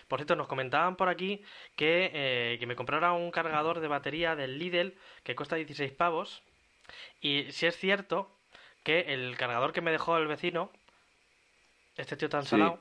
Por 0.06 0.18
cierto, 0.18 0.36
nos 0.36 0.48
comentaban 0.48 0.96
por 0.96 1.08
aquí 1.08 1.42
que, 1.76 2.10
eh, 2.12 2.56
que 2.58 2.66
me 2.66 2.76
comprara 2.76 3.12
un 3.12 3.30
cargador 3.30 3.80
de 3.80 3.88
batería 3.88 4.36
del 4.36 4.58
Lidl 4.58 4.94
que 5.22 5.36
cuesta 5.36 5.56
16 5.56 5.92
pavos. 5.92 6.42
Y 7.20 7.50
si 7.52 7.66
es 7.66 7.76
cierto 7.76 8.30
que 8.82 9.12
el 9.12 9.36
cargador 9.36 9.72
que 9.72 9.80
me 9.80 9.90
dejó 9.90 10.16
el 10.16 10.26
vecino, 10.26 10.70
este 11.96 12.16
tío 12.16 12.28
tan 12.28 12.44
salado, 12.44 12.80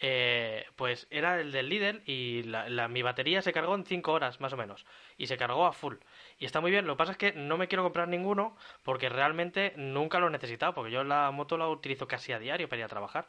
eh, 0.00 0.66
pues 0.76 1.06
era 1.10 1.40
el 1.40 1.52
del 1.52 1.68
Lidl 1.68 2.02
y 2.06 2.42
la, 2.44 2.88
mi 2.88 3.02
batería 3.02 3.40
se 3.42 3.52
cargó 3.52 3.74
en 3.74 3.84
5 3.84 4.12
horas 4.12 4.40
más 4.40 4.52
o 4.52 4.56
menos. 4.56 4.86
Y 5.18 5.26
se 5.26 5.36
cargó 5.36 5.66
a 5.66 5.72
full. 5.72 5.96
Y 6.38 6.46
está 6.46 6.60
muy 6.60 6.70
bien, 6.70 6.86
lo 6.86 6.94
que 6.94 6.98
pasa 6.98 7.12
es 7.12 7.18
que 7.18 7.32
no 7.32 7.56
me 7.56 7.68
quiero 7.68 7.82
comprar 7.82 8.08
ninguno 8.08 8.56
porque 8.82 9.08
realmente 9.08 9.74
nunca 9.76 10.18
lo 10.18 10.28
he 10.28 10.30
necesitado, 10.30 10.74
porque 10.74 10.90
yo 10.90 11.04
la 11.04 11.30
moto 11.30 11.56
la 11.56 11.68
utilizo 11.68 12.08
casi 12.08 12.32
a 12.32 12.38
diario 12.38 12.68
para 12.68 12.80
ir 12.80 12.84
a 12.84 12.88
trabajar 12.88 13.28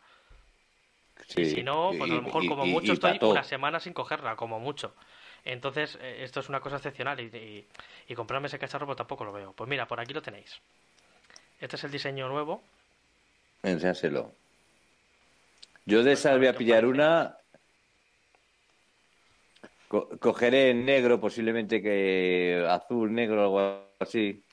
y 1.36 1.46
si 1.46 1.64
no, 1.64 1.92
pues 1.98 2.12
a 2.12 2.16
lo 2.16 2.22
mejor 2.22 2.48
como 2.48 2.66
mucho 2.66 2.94
estoy 2.94 3.20
una 3.22 3.44
semana 3.44 3.80
sin 3.80 3.94
cogerla, 3.94 4.36
como 4.36 4.60
mucho. 4.60 4.94
Entonces, 5.46 5.98
eh, 6.02 6.24
esto 6.24 6.40
es 6.40 6.50
una 6.50 6.60
cosa 6.60 6.78
excepcional 6.78 7.20
y, 7.20 7.66
y, 8.08 8.16
comprarme 8.16 8.48
ese 8.48 8.60
cacharro 8.60 8.86
pues 8.86 8.98
tampoco 8.98 9.26
lo 9.26 9.34
veo. 9.34 9.54
Pues 9.54 9.70
mira, 9.70 9.88
por 9.88 10.00
aquí 10.00 10.14
lo 10.14 10.22
tenéis. 10.22 10.62
Este 11.60 11.76
es 11.76 11.84
el 11.84 11.92
diseño 11.92 12.30
nuevo. 12.30 12.64
Enséñaselo. 13.62 14.32
Yo 15.86 16.04
de 16.04 16.14
esas 16.14 16.38
voy 16.38 16.48
a 16.48 16.56
pillar 16.56 16.86
una. 16.86 17.38
cogeré 20.20 20.70
en 20.70 20.86
negro, 20.86 21.20
posiblemente 21.20 21.82
que 21.82 22.66
azul, 22.70 23.14
negro, 23.14 23.44
algo 23.44 23.90
así. 24.00 24.44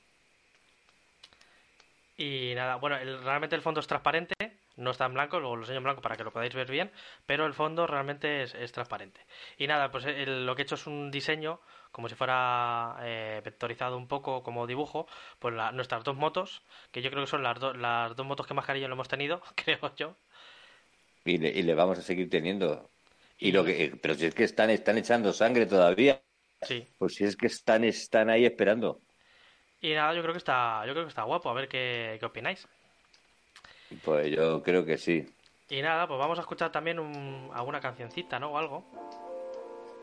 Y 2.17 2.53
nada, 2.55 2.77
bueno, 2.77 2.99
realmente 3.23 3.57
el 3.57 3.63
fondo 3.63 3.81
es 3.81 3.87
transparente 3.87 4.35
no 4.81 4.91
está 4.91 5.07
en 5.07 5.15
blanco, 5.15 5.39
luego 5.39 5.57
lo 5.57 5.63
enseño 5.63 5.79
en 5.79 5.85
blanco 5.85 6.01
para 6.01 6.17
que 6.17 6.25
lo 6.25 6.33
podáis 6.33 6.55
ver 6.55 6.71
bien, 6.71 6.91
pero 7.27 7.47
el 7.47 7.55
fondo 7.55 7.87
realmente 7.87 8.43
es, 8.43 8.73
transparente. 8.73 9.21
Y 9.59 9.67
nada, 9.67 9.91
pues 9.91 10.05
lo 10.27 10.55
que 10.57 10.63
he 10.63 10.65
hecho 10.65 10.75
es 10.75 10.87
un 10.87 11.11
diseño 11.11 11.61
como 11.93 12.09
si 12.09 12.15
fuera 12.15 12.97
eh, 13.03 13.41
vectorizado 13.45 13.97
un 13.97 14.09
poco 14.09 14.43
como 14.43 14.67
dibujo, 14.67 15.07
pues 15.39 15.55
nuestras 15.73 16.05
dos 16.05 16.17
motos, 16.17 16.63
que 16.93 17.03
yo 17.03 17.11
creo 17.11 17.25
que 17.25 17.31
son 17.31 17.43
las, 17.43 17.59
las 17.77 18.17
dos 18.17 18.27
motos 18.27 18.47
que 18.47 18.55
más 18.55 18.65
cariño 18.65 18.89
lo 18.89 18.95
hemos 18.95 19.09
tenido, 19.09 19.43
creo 19.55 19.95
yo. 19.97 20.17
Y 21.25 21.39
le, 21.39 21.75
vamos 21.75 21.99
a 21.99 22.03
seguir 22.03 22.31
teniendo. 22.31 22.89
Y, 23.39 23.53
lo 23.53 23.65
que, 23.65 23.97
pero 24.01 24.15
si 24.15 24.27
es 24.27 24.35
que 24.35 24.45
están, 24.45 24.71
están 24.71 24.99
echando 24.99 25.33
sangre 25.33 25.67
todavía. 25.67 26.23
Sí. 26.63 26.87
Pues 26.99 27.15
si 27.15 27.25
es 27.25 27.37
que 27.37 27.47
están, 27.47 27.85
están 27.85 28.31
ahí 28.31 28.45
esperando. 28.45 29.01
Y 29.81 29.95
nada, 29.95 30.15
yo 30.15 30.23
creo 30.23 30.35
que 30.35 30.39
está, 30.39 30.85
yo 30.87 30.93
creo 30.93 31.05
que 31.05 31.11
está 31.11 31.23
guapo, 31.23 31.49
a 31.49 31.55
ver 31.55 31.69
qué, 31.69 32.17
qué 32.21 32.27
opináis. 32.27 32.69
Pues 34.05 34.31
yo 34.31 34.63
creo 34.63 34.85
que 34.85 34.99
sí. 34.99 35.27
Y 35.69 35.83
nada, 35.83 36.07
pues 36.07 36.19
vamos 36.19 36.39
a 36.39 36.43
escuchar 36.43 36.73
también 36.73 36.99
alguna 37.53 37.81
cancioncita, 37.81 38.39
¿no? 38.39 38.51
O 38.51 38.59
algo. 38.59 38.85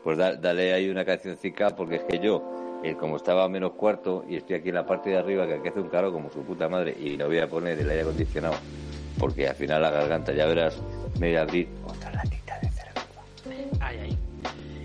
Pues 0.02 0.16
dale 0.16 0.72
ahí 0.72 0.88
una 0.88 1.04
cancioncita, 1.04 1.76
porque 1.76 1.96
es 1.96 2.02
que 2.04 2.18
yo, 2.18 2.80
eh, 2.82 2.94
como 2.94 3.16
estaba 3.16 3.44
a 3.44 3.48
menos 3.48 3.72
cuarto 3.72 4.24
y 4.28 4.36
estoy 4.36 4.56
aquí 4.56 4.70
en 4.70 4.76
la 4.76 4.86
parte 4.86 5.10
de 5.10 5.18
arriba, 5.18 5.46
que 5.46 5.54
aquí 5.54 5.68
hace 5.68 5.80
un 5.80 5.88
caro 5.88 6.12
como 6.12 6.30
su 6.30 6.42
puta 6.42 6.68
madre, 6.68 6.96
y 6.98 7.16
no 7.16 7.26
voy 7.26 7.38
a 7.38 7.48
poner 7.48 7.78
el 7.78 7.90
aire 7.90 8.02
acondicionado, 8.02 8.54
porque 9.18 9.48
al 9.48 9.56
final 9.56 9.82
la 9.82 9.90
garganta, 9.90 10.32
ya 10.32 10.46
verás, 10.46 10.80
me 11.18 11.28
voy 11.28 11.36
a 11.36 11.42
abrir 11.42 11.68
otra 11.84 12.12
latita 12.12 12.58
de 12.60 12.70
cerveza. 12.70 13.22
Ay, 13.80 13.98
ay. 14.02 14.18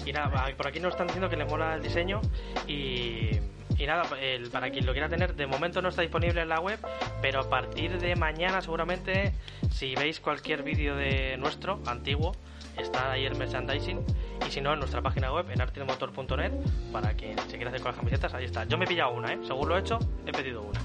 Y 0.06 0.12
nada, 0.12 0.54
por 0.58 0.68
aquí 0.68 0.82
nos 0.82 0.94
están 0.94 1.08
diciendo 1.08 1.30
que 1.30 1.38
les 1.38 1.48
mola 1.48 1.76
el 1.76 1.84
diseño 1.84 2.20
y 2.68 3.40
y 3.78 3.86
nada, 3.86 4.04
el, 4.22 4.50
para 4.50 4.70
quien 4.70 4.86
lo 4.86 4.92
quiera 4.92 5.10
tener, 5.10 5.36
de 5.36 5.48
momento 5.48 5.82
no 5.82 5.90
está 5.90 6.02
disponible 6.02 6.42
en 6.42 6.50
la 6.50 6.60
web, 6.60 6.80
pero 7.22 7.42
a 7.42 7.50
partir 7.50 8.00
de 8.00 8.16
mañana 8.16 8.62
seguramente, 8.62 9.34
si 9.72 9.96
veis 9.96 10.20
cualquier 10.20 10.64
vídeo 10.64 10.96
de 10.96 11.38
nuestro, 11.38 11.80
antiguo, 11.86 12.34
está 12.78 13.12
ahí 13.12 13.26
el 13.26 13.36
merchandising. 13.36 14.00
Y 14.48 14.52
si 14.52 14.62
no, 14.62 14.74
en 14.74 14.80
nuestra 14.80 15.02
página 15.02 15.34
web, 15.34 15.46
en 15.52 15.62
artemotor.net, 15.62 16.52
para 16.92 17.14
quien 17.14 17.38
se 17.50 17.56
quiera 17.56 17.70
hacer 17.70 17.82
con 17.82 17.92
las 17.92 17.98
camisetas, 17.98 18.34
ahí 18.34 18.46
está. 18.46 18.66
Yo 18.66 18.78
me 18.78 18.86
he 18.86 18.88
pillado 18.88 19.14
una, 19.14 19.34
¿eh? 19.34 19.40
Según 19.46 19.70
lo 19.70 19.78
he 19.78 19.80
hecho, 19.80 20.00
he 20.26 20.32
pedido 20.32 20.62
una. 20.62 20.82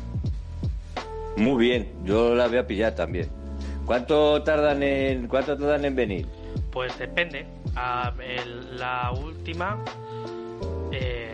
Muy 1.37 1.68
bien, 1.68 1.92
yo 2.05 2.35
la 2.35 2.48
voy 2.48 2.59
a 2.59 2.66
pillar 2.66 2.94
también. 2.94 3.29
¿Cuánto 3.85 4.42
tardan 4.42 4.83
en, 4.83 5.29
cuánto 5.29 5.57
tardan 5.57 5.85
en 5.85 5.96
venir? 5.96 6.27
Pues 6.72 6.98
depende. 6.98 7.46
A, 7.74 8.12
la 8.72 9.12
última 9.12 9.83
eh, 10.90 11.33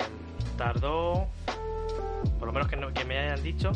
tardó 0.54 1.28
por 2.38 2.46
lo 2.46 2.52
menos 2.52 2.92
que, 2.92 3.04
me 3.04 3.18
hayan 3.18 3.42
dicho, 3.42 3.72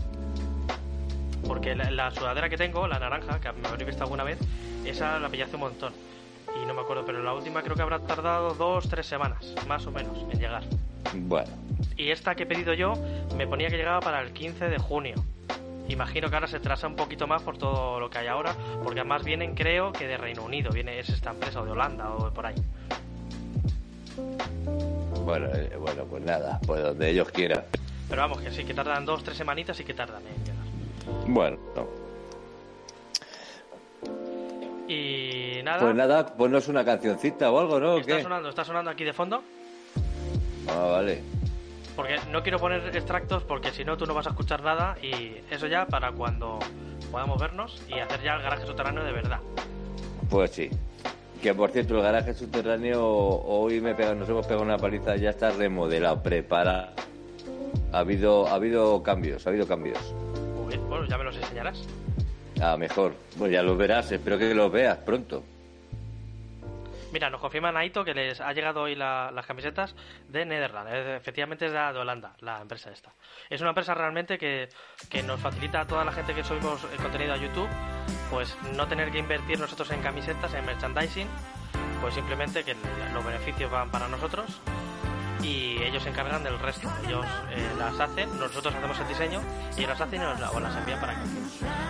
porque 1.47 1.75
la, 1.75 2.11
sudadera 2.11 2.49
que 2.49 2.57
tengo, 2.57 2.87
la 2.87 2.99
naranja, 2.99 3.41
que 3.41 3.53
me 3.53 3.69
habréis 3.69 3.87
visto 3.87 4.05
alguna 4.05 4.25
vez, 4.25 4.39
esa 4.85 5.19
la 5.19 5.29
pillé 5.29 5.45
hace 5.45 5.55
un 5.55 5.63
montón. 5.63 5.93
Y 6.63 6.67
no 6.67 6.75
me 6.75 6.81
acuerdo, 6.81 7.05
pero 7.05 7.23
la 7.23 7.35
última 7.35 7.63
creo 7.63 7.77
que 7.77 7.83
habrá 7.83 8.01
tardado 8.01 8.55
dos, 8.55 8.89
tres 8.89 9.07
semanas, 9.07 9.55
más 9.67 9.87
o 9.87 9.91
menos, 9.91 10.17
en 10.31 10.39
llegar. 10.39 10.63
Bueno. 11.15 11.51
Y 11.97 12.11
esta 12.11 12.35
que 12.35 12.45
he 12.45 12.47
pedido 12.47 12.75
yo 12.75 12.95
me 13.37 13.47
ponía 13.47 13.69
que 13.69 13.77
llegaba 13.77 14.01
para 14.01 14.21
el 14.21 14.33
15 14.33 14.69
de 14.69 14.79
junio. 14.79 15.15
Imagino 15.89 16.29
que 16.29 16.35
ahora 16.35 16.49
se 16.49 16.61
trasa 16.61 16.87
un 16.87 16.97
poquito 16.97 17.27
más 17.27 17.43
por 17.43 17.57
todo 17.57 17.99
lo 17.99 18.11
que 18.11 18.19
hay 18.19 18.27
ahora, 18.27 18.55
porque 18.85 19.01
además 19.01 19.25
vienen, 19.25 19.55
creo, 19.55 19.93
que 19.93 20.07
de 20.07 20.19
Reino 20.19 20.45
Unido, 20.45 20.71
viene 20.71 20.99
es 20.99 21.09
esta 21.09 21.31
empresa, 21.31 21.63
o 21.63 21.65
de 21.65 21.71
Holanda, 21.73 22.13
o 22.15 22.27
de 22.27 22.31
por 22.31 22.47
ahí. 22.47 22.57
Bueno, 25.29 25.47
eh, 25.55 25.77
bueno, 25.79 26.07
pues 26.07 26.25
nada, 26.25 26.59
pues 26.67 26.83
donde 26.83 27.11
ellos 27.11 27.29
quieran. 27.31 27.63
Pero 28.09 28.23
vamos, 28.23 28.41
que 28.41 28.51
sí, 28.51 28.65
que 28.65 28.73
tardan 28.73 29.05
dos, 29.05 29.23
tres 29.23 29.37
semanitas 29.37 29.79
y 29.79 29.85
que 29.85 29.93
tardan 29.93 30.23
en 30.27 30.43
llegar. 30.43 31.27
Bueno, 31.27 31.59
no. 31.77 31.87
Y 34.89 35.61
nada, 35.63 35.81
Pues 35.81 35.95
nada, 35.95 36.27
ponnos 36.35 36.67
una 36.69 36.83
cancioncita 36.83 37.51
o 37.51 37.61
algo, 37.61 37.79
¿no? 37.79 37.97
¿O 37.97 37.99
está 37.99 38.17
qué? 38.17 38.23
sonando, 38.23 38.49
está 38.49 38.65
sonando 38.65 38.91
aquí 38.91 39.05
de 39.05 39.13
fondo. 39.13 39.43
Ah, 40.67 40.93
vale. 40.93 41.21
Porque 41.95 42.19
no 42.31 42.43
quiero 42.43 42.59
poner 42.59 42.97
extractos 42.97 43.43
porque 43.43 43.71
si 43.73 43.85
no 43.85 43.99
tú 43.99 44.07
no 44.07 44.15
vas 44.15 44.29
a 44.29 44.31
escuchar 44.31 44.63
nada 44.63 44.97
y 45.03 45.43
eso 45.51 45.67
ya 45.67 45.85
para 45.85 46.11
cuando 46.13 46.59
podamos 47.11 47.39
vernos 47.39 47.83
y 47.87 47.99
hacer 47.99 48.23
ya 48.23 48.37
el 48.37 48.43
garaje 48.43 48.65
subterráneo 48.65 49.05
de 49.05 49.13
verdad. 49.13 49.41
Pues 50.31 50.53
sí. 50.53 50.71
Que 51.43 51.55
por 51.55 51.71
cierto, 51.71 51.97
el 51.97 52.03
garaje 52.03 52.35
subterráneo 52.35 53.01
hoy 53.07 53.81
me 53.81 53.95
pega, 53.95 54.15
nos 54.15 54.29
hemos 54.29 54.47
pegado 54.47 54.65
una 54.65 54.77
paliza, 54.77 55.17
ya 55.17 55.31
está 55.31 55.51
remodelado, 55.51 56.21
preparado. 56.23 56.89
Ha 57.93 57.99
habido, 58.01 58.49
ha 58.49 58.55
habido 58.55 59.03
cambios, 59.03 59.47
ha 59.47 59.51
habido 59.51 59.67
cambios. 59.67 59.99
Muy 60.57 60.69
bien, 60.69 60.89
bueno, 60.89 61.07
ya 61.07 61.17
me 61.17 61.25
los 61.25 61.37
enseñarás. 61.37 61.85
Ah, 62.61 62.77
mejor. 62.77 63.15
Bueno, 63.37 63.53
ya 63.53 63.63
los 63.63 63.79
verás, 63.79 64.11
espero 64.11 64.37
que 64.37 64.53
los 64.53 64.71
veas 64.73 64.99
pronto. 64.99 65.45
Mira, 67.11 67.31
nos 67.31 67.41
confirma 67.41 67.73
Naito 67.73 68.05
que 68.05 68.13
les 68.13 68.39
ha 68.41 68.53
llegado 68.53 68.83
hoy 68.83 68.95
la- 68.95 69.31
las 69.33 69.47
camisetas 69.47 69.95
de 70.29 70.45
Netherlands. 70.45 70.91
Efectivamente 70.93 71.67
es 71.67 71.73
de, 71.73 71.79
Holanda, 71.79 72.35
la 72.41 72.61
empresa 72.61 72.91
esta. 72.91 73.15
Es 73.49 73.61
una 73.63 73.71
empresa 73.71 73.95
realmente 73.95 74.37
que, 74.37 74.69
que 75.09 75.23
nos 75.23 75.41
facilita 75.41 75.81
a 75.81 75.87
toda 75.87 76.05
la 76.05 76.13
gente 76.13 76.35
que 76.35 76.45
subimos 76.45 76.85
el 76.85 76.99
contenido 76.99 77.33
a 77.33 77.37
YouTube, 77.39 77.69
pues 78.31 78.57
no 78.75 78.87
tener 78.89 79.11
que 79.11 79.19
invertir 79.19 79.59
nosotros 79.59 79.91
en 79.91 80.03
camisetas, 80.03 80.53
en 80.53 80.67
merchandising, 80.67 81.29
pues 82.03 82.13
simplemente 82.15 82.63
que 82.63 82.77
los 83.15 83.25
beneficios 83.25 83.71
van 83.71 83.91
para 83.91 84.07
nosotros 84.09 84.61
y 85.43 85.83
ellos 85.83 86.03
se 86.03 86.09
encargan 86.11 86.43
del 86.43 86.59
resto. 86.59 86.89
Ellos 87.07 87.25
eh, 87.51 87.71
las 87.79 87.99
hacen, 88.01 88.29
nosotros 88.39 88.75
hacemos 88.75 88.99
el 88.99 89.09
diseño 89.09 89.41
y 89.77 89.81
ellos 89.81 89.91
las 89.91 90.01
hacen 90.01 90.21
y 90.21 90.25
nos 90.25 90.41
la- 90.41 90.61
las 90.61 90.77
envían 90.77 91.01
para 91.01 91.13
acá. 91.13 91.23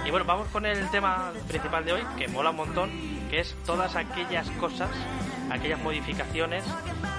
Y 0.07 0.11
bueno, 0.11 0.25
vamos 0.27 0.49
con 0.49 0.67
el 0.67 0.89
tema 0.91 1.33
principal 1.47 1.85
de 1.85 1.93
hoy, 1.95 2.03
que 2.17 2.29
mola 2.29 2.51
un 2.51 2.57
montón, 2.57 2.91
que 3.31 3.41
es 3.41 3.57
todas 3.67 3.95
aquellas 3.97 4.49
cosas, 4.53 4.91
aquellas 5.51 5.79
modificaciones 5.81 6.65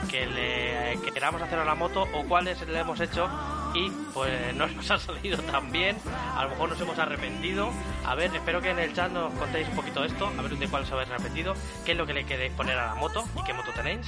que 0.09 0.25
le 0.25 0.99
que 1.03 1.11
queramos 1.11 1.41
hacer 1.41 1.59
a 1.59 1.65
la 1.65 1.75
moto 1.75 2.07
o 2.13 2.23
cuáles 2.25 2.59
le 2.67 2.79
hemos 2.79 2.99
hecho 2.99 3.29
y 3.75 3.91
pues 4.13 4.55
no 4.55 4.65
nos 4.65 4.89
ha 4.89 4.97
salido 4.97 5.37
tan 5.43 5.71
bien, 5.71 5.95
a 6.35 6.43
lo 6.45 6.49
mejor 6.49 6.69
nos 6.69 6.81
hemos 6.81 6.97
arrepentido. 6.97 7.69
A 8.07 8.15
ver, 8.15 8.35
espero 8.35 8.59
que 8.61 8.71
en 8.71 8.79
el 8.79 8.93
chat 8.93 9.11
nos 9.11 9.31
contéis 9.35 9.67
un 9.69 9.75
poquito 9.75 10.03
esto, 10.03 10.25
a 10.37 10.41
ver 10.41 10.57
de 10.57 10.67
cuál 10.67 10.81
os 10.83 10.91
habéis 10.91 11.09
arrepentido, 11.11 11.53
qué 11.85 11.91
es 11.91 11.97
lo 11.97 12.07
que 12.07 12.13
le 12.13 12.25
queréis 12.25 12.51
poner 12.53 12.77
a 12.79 12.87
la 12.87 12.95
moto 12.95 13.23
y 13.39 13.43
qué 13.43 13.53
moto 13.53 13.71
tenéis. 13.75 14.07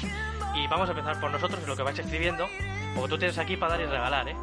Y 0.55 0.67
vamos 0.67 0.87
a 0.89 0.91
empezar 0.91 1.19
por 1.19 1.31
nosotros, 1.31 1.59
en 1.61 1.67
lo 1.67 1.75
que 1.75 1.83
vais 1.83 1.97
escribiendo, 1.97 2.47
porque 2.95 3.09
tú 3.09 3.17
tienes 3.17 3.37
aquí 3.37 3.57
para 3.57 3.73
dar 3.73 3.81
y 3.81 3.85
regalar, 3.85 4.27
¿eh? 4.29 4.35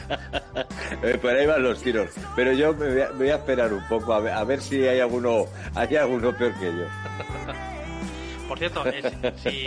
Eh, 1.02 1.16
por 1.18 1.30
ahí 1.30 1.46
van 1.46 1.62
los 1.62 1.82
tiros. 1.82 2.10
Pero 2.36 2.52
yo 2.52 2.74
me 2.74 2.88
voy 2.92 3.02
a, 3.02 3.08
me 3.10 3.14
voy 3.14 3.30
a 3.30 3.36
esperar 3.36 3.72
un 3.72 3.82
poco 3.88 4.12
a 4.12 4.20
ver, 4.20 4.32
a 4.34 4.44
ver 4.44 4.60
si 4.60 4.86
hay 4.86 5.00
alguno, 5.00 5.46
hay 5.74 5.96
alguno 5.96 6.32
peor 6.36 6.52
que 6.54 6.66
yo. 6.66 6.84
Por 8.48 8.58
cierto, 8.58 8.84
eh, 8.86 9.32
si, 9.36 9.64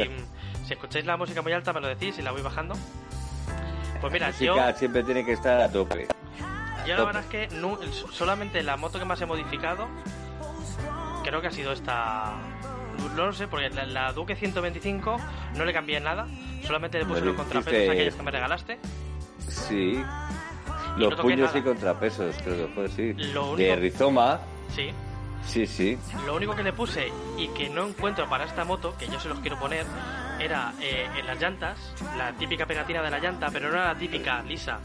si 0.67 0.73
escucháis 0.73 1.05
la 1.05 1.17
música 1.17 1.41
muy 1.41 1.53
alta 1.53 1.73
me 1.73 1.79
lo 1.81 1.87
decís 1.87 2.17
y 2.19 2.21
la 2.21 2.31
voy 2.31 2.41
bajando. 2.41 2.75
Pues 4.01 4.13
mira, 4.13 4.29
yo, 4.31 4.55
siempre 4.75 5.03
tiene 5.03 5.25
que 5.25 5.31
estar 5.33 5.61
a 5.61 5.71
tope. 5.71 6.07
yo 6.85 6.97
la 6.97 7.05
verdad 7.05 7.23
es 7.23 7.29
que 7.29 7.47
nu- 7.55 7.79
solamente 8.11 8.61
la 8.61 8.75
moto 8.77 8.99
que 8.99 9.05
más 9.05 9.19
he 9.21 9.25
modificado 9.25 9.87
creo 11.23 11.41
que 11.41 11.47
ha 11.47 11.51
sido 11.51 11.71
esta... 11.71 12.33
No 13.15 13.25
lo 13.25 13.33
sé, 13.33 13.47
porque 13.47 13.69
la, 13.71 13.85
la 13.85 14.13
Duque 14.13 14.35
125 14.35 15.17
no 15.55 15.65
le 15.65 15.73
cambié 15.73 15.99
nada, 15.99 16.27
solamente 16.65 16.99
le 16.99 17.05
puse 17.05 17.19
No 17.21 17.27
los 17.27 17.35
contrapesos 17.35 17.73
hiciste- 17.73 17.91
aquellos 17.91 18.15
que 18.15 18.23
me 18.23 18.31
regalaste. 18.31 18.79
Sí. 19.47 20.03
Y 20.95 20.99
Los 20.99 21.17
no 21.17 21.21
puños 21.23 21.47
nada. 21.47 21.57
y 21.59 21.61
contrapesos, 21.63 22.35
creo 22.43 22.55
que 22.67 22.73
fue, 22.73 22.87
sí. 22.89 23.13
Lo 23.33 23.55
De 23.55 23.75
rizoma, 23.75 24.39
Sí, 24.75 24.91
sí, 25.45 25.65
sí. 25.67 25.97
Lo 26.25 26.35
único 26.35 26.55
que 26.55 26.63
le 26.63 26.71
puse 26.73 27.11
y 27.37 27.47
que 27.49 27.69
no 27.69 27.87
encuentro 27.87 28.27
para 28.29 28.45
esta 28.45 28.63
moto, 28.63 28.95
que 28.97 29.07
yo 29.07 29.19
se 29.19 29.27
los 29.29 29.39
quiero 29.39 29.59
poner, 29.59 29.85
era 30.39 30.73
eh, 30.81 31.07
en 31.17 31.25
las 31.25 31.39
llantas, 31.39 31.77
la 32.17 32.31
típica 32.33 32.65
pegatina 32.65 33.01
de 33.01 33.09
la 33.11 33.19
llanta, 33.19 33.49
pero 33.51 33.69
no 33.69 33.75
era 33.75 33.93
la 33.93 33.95
típica 33.99 34.41
lisa 34.43 34.79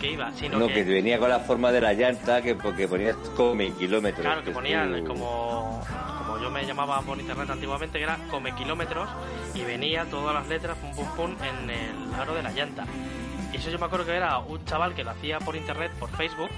que 0.00 0.12
iba, 0.12 0.32
sino 0.32 0.58
No, 0.58 0.66
que, 0.68 0.74
que 0.74 0.84
venía 0.84 1.18
con 1.18 1.28
la 1.28 1.40
forma 1.40 1.70
de 1.72 1.80
la 1.80 1.92
llanta, 1.92 2.40
que 2.42 2.54
porque 2.54 2.88
ponías 2.88 3.16
come 3.36 3.72
kilómetros. 3.72 4.22
claro, 4.24 4.42
que 4.42 4.50
es 4.50 4.54
ponían 4.54 5.00
tú- 5.00 5.04
como, 5.06 5.82
como 6.18 6.38
yo 6.38 6.50
me 6.50 6.64
llamaba 6.64 7.00
por 7.02 7.18
internet 7.18 7.50
antiguamente, 7.50 7.98
que 7.98 8.04
era 8.04 8.16
come 8.30 8.54
kilómetros 8.54 9.08
y 9.54 9.62
venía 9.62 10.04
todas 10.06 10.34
las 10.34 10.46
letras 10.48 10.76
pum 10.78 10.94
pum 10.94 11.08
pum 11.16 11.36
en 11.42 11.70
el 11.70 12.14
aro 12.20 12.34
de 12.34 12.42
la 12.42 12.50
llanta. 12.52 12.84
Y 13.52 13.56
eso 13.56 13.68
yo 13.70 13.78
me 13.78 13.86
acuerdo 13.86 14.06
que 14.06 14.12
era 14.14 14.38
un 14.38 14.64
chaval 14.64 14.94
que 14.94 15.02
lo 15.04 15.10
hacía 15.10 15.40
por 15.40 15.56
internet, 15.56 15.90
por 15.98 16.08
Facebook, 16.10 16.50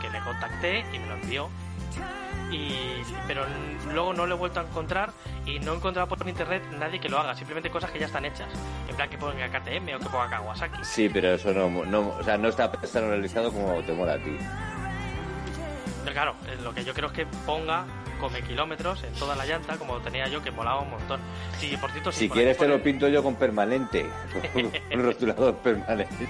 que 0.00 0.08
le 0.08 0.20
contacté 0.20 0.84
y 0.92 0.98
me 0.98 1.06
lo 1.06 1.14
envió. 1.14 1.50
Y, 2.50 3.02
pero 3.26 3.44
luego 3.92 4.12
no 4.12 4.26
lo 4.26 4.34
he 4.34 4.38
vuelto 4.38 4.60
a 4.60 4.64
encontrar 4.64 5.12
y 5.46 5.58
no 5.60 5.72
he 5.72 5.76
encontrado 5.76 6.08
por 6.08 6.28
internet 6.28 6.62
nadie 6.78 7.00
que 7.00 7.08
lo 7.08 7.18
haga, 7.18 7.34
simplemente 7.34 7.70
cosas 7.70 7.90
que 7.90 7.98
ya 7.98 8.06
están 8.06 8.24
hechas. 8.24 8.48
En 8.88 8.96
plan 8.96 9.08
que 9.08 9.18
ponga 9.18 9.48
KTM 9.48 9.94
o 9.96 9.98
que 9.98 10.08
ponga 10.10 10.28
Kawasaki. 10.30 10.84
Sí, 10.84 11.08
pero 11.08 11.34
eso 11.34 11.52
no, 11.52 11.84
no, 11.84 12.08
o 12.08 12.22
sea, 12.22 12.36
no 12.36 12.48
está 12.48 12.70
personalizado 12.70 13.52
como 13.52 13.80
te 13.82 13.92
mola 13.92 14.14
a 14.14 14.18
ti. 14.18 14.36
Claro, 16.12 16.34
eh, 16.46 16.56
lo 16.62 16.74
que 16.74 16.84
yo 16.84 16.92
creo 16.94 17.08
es 17.08 17.14
que 17.14 17.26
ponga 17.46 17.84
come 18.20 18.42
kilómetros 18.42 19.02
en 19.04 19.14
toda 19.14 19.34
la 19.34 19.46
llanta, 19.46 19.76
como 19.78 19.98
tenía 20.00 20.28
yo, 20.28 20.42
que 20.42 20.50
molaba 20.50 20.80
un 20.80 20.90
montón. 20.90 21.20
Sí, 21.58 21.74
por 21.80 21.90
cierto, 21.90 22.12
Si 22.12 22.28
por 22.28 22.36
quieres 22.36 22.58
te 22.58 22.68
lo 22.68 22.82
pinto 22.82 23.08
yo 23.08 23.22
con 23.22 23.34
permanente, 23.36 24.04
con 24.52 24.66
un 24.98 25.04
rotulador 25.06 25.54
permanente. 25.56 26.28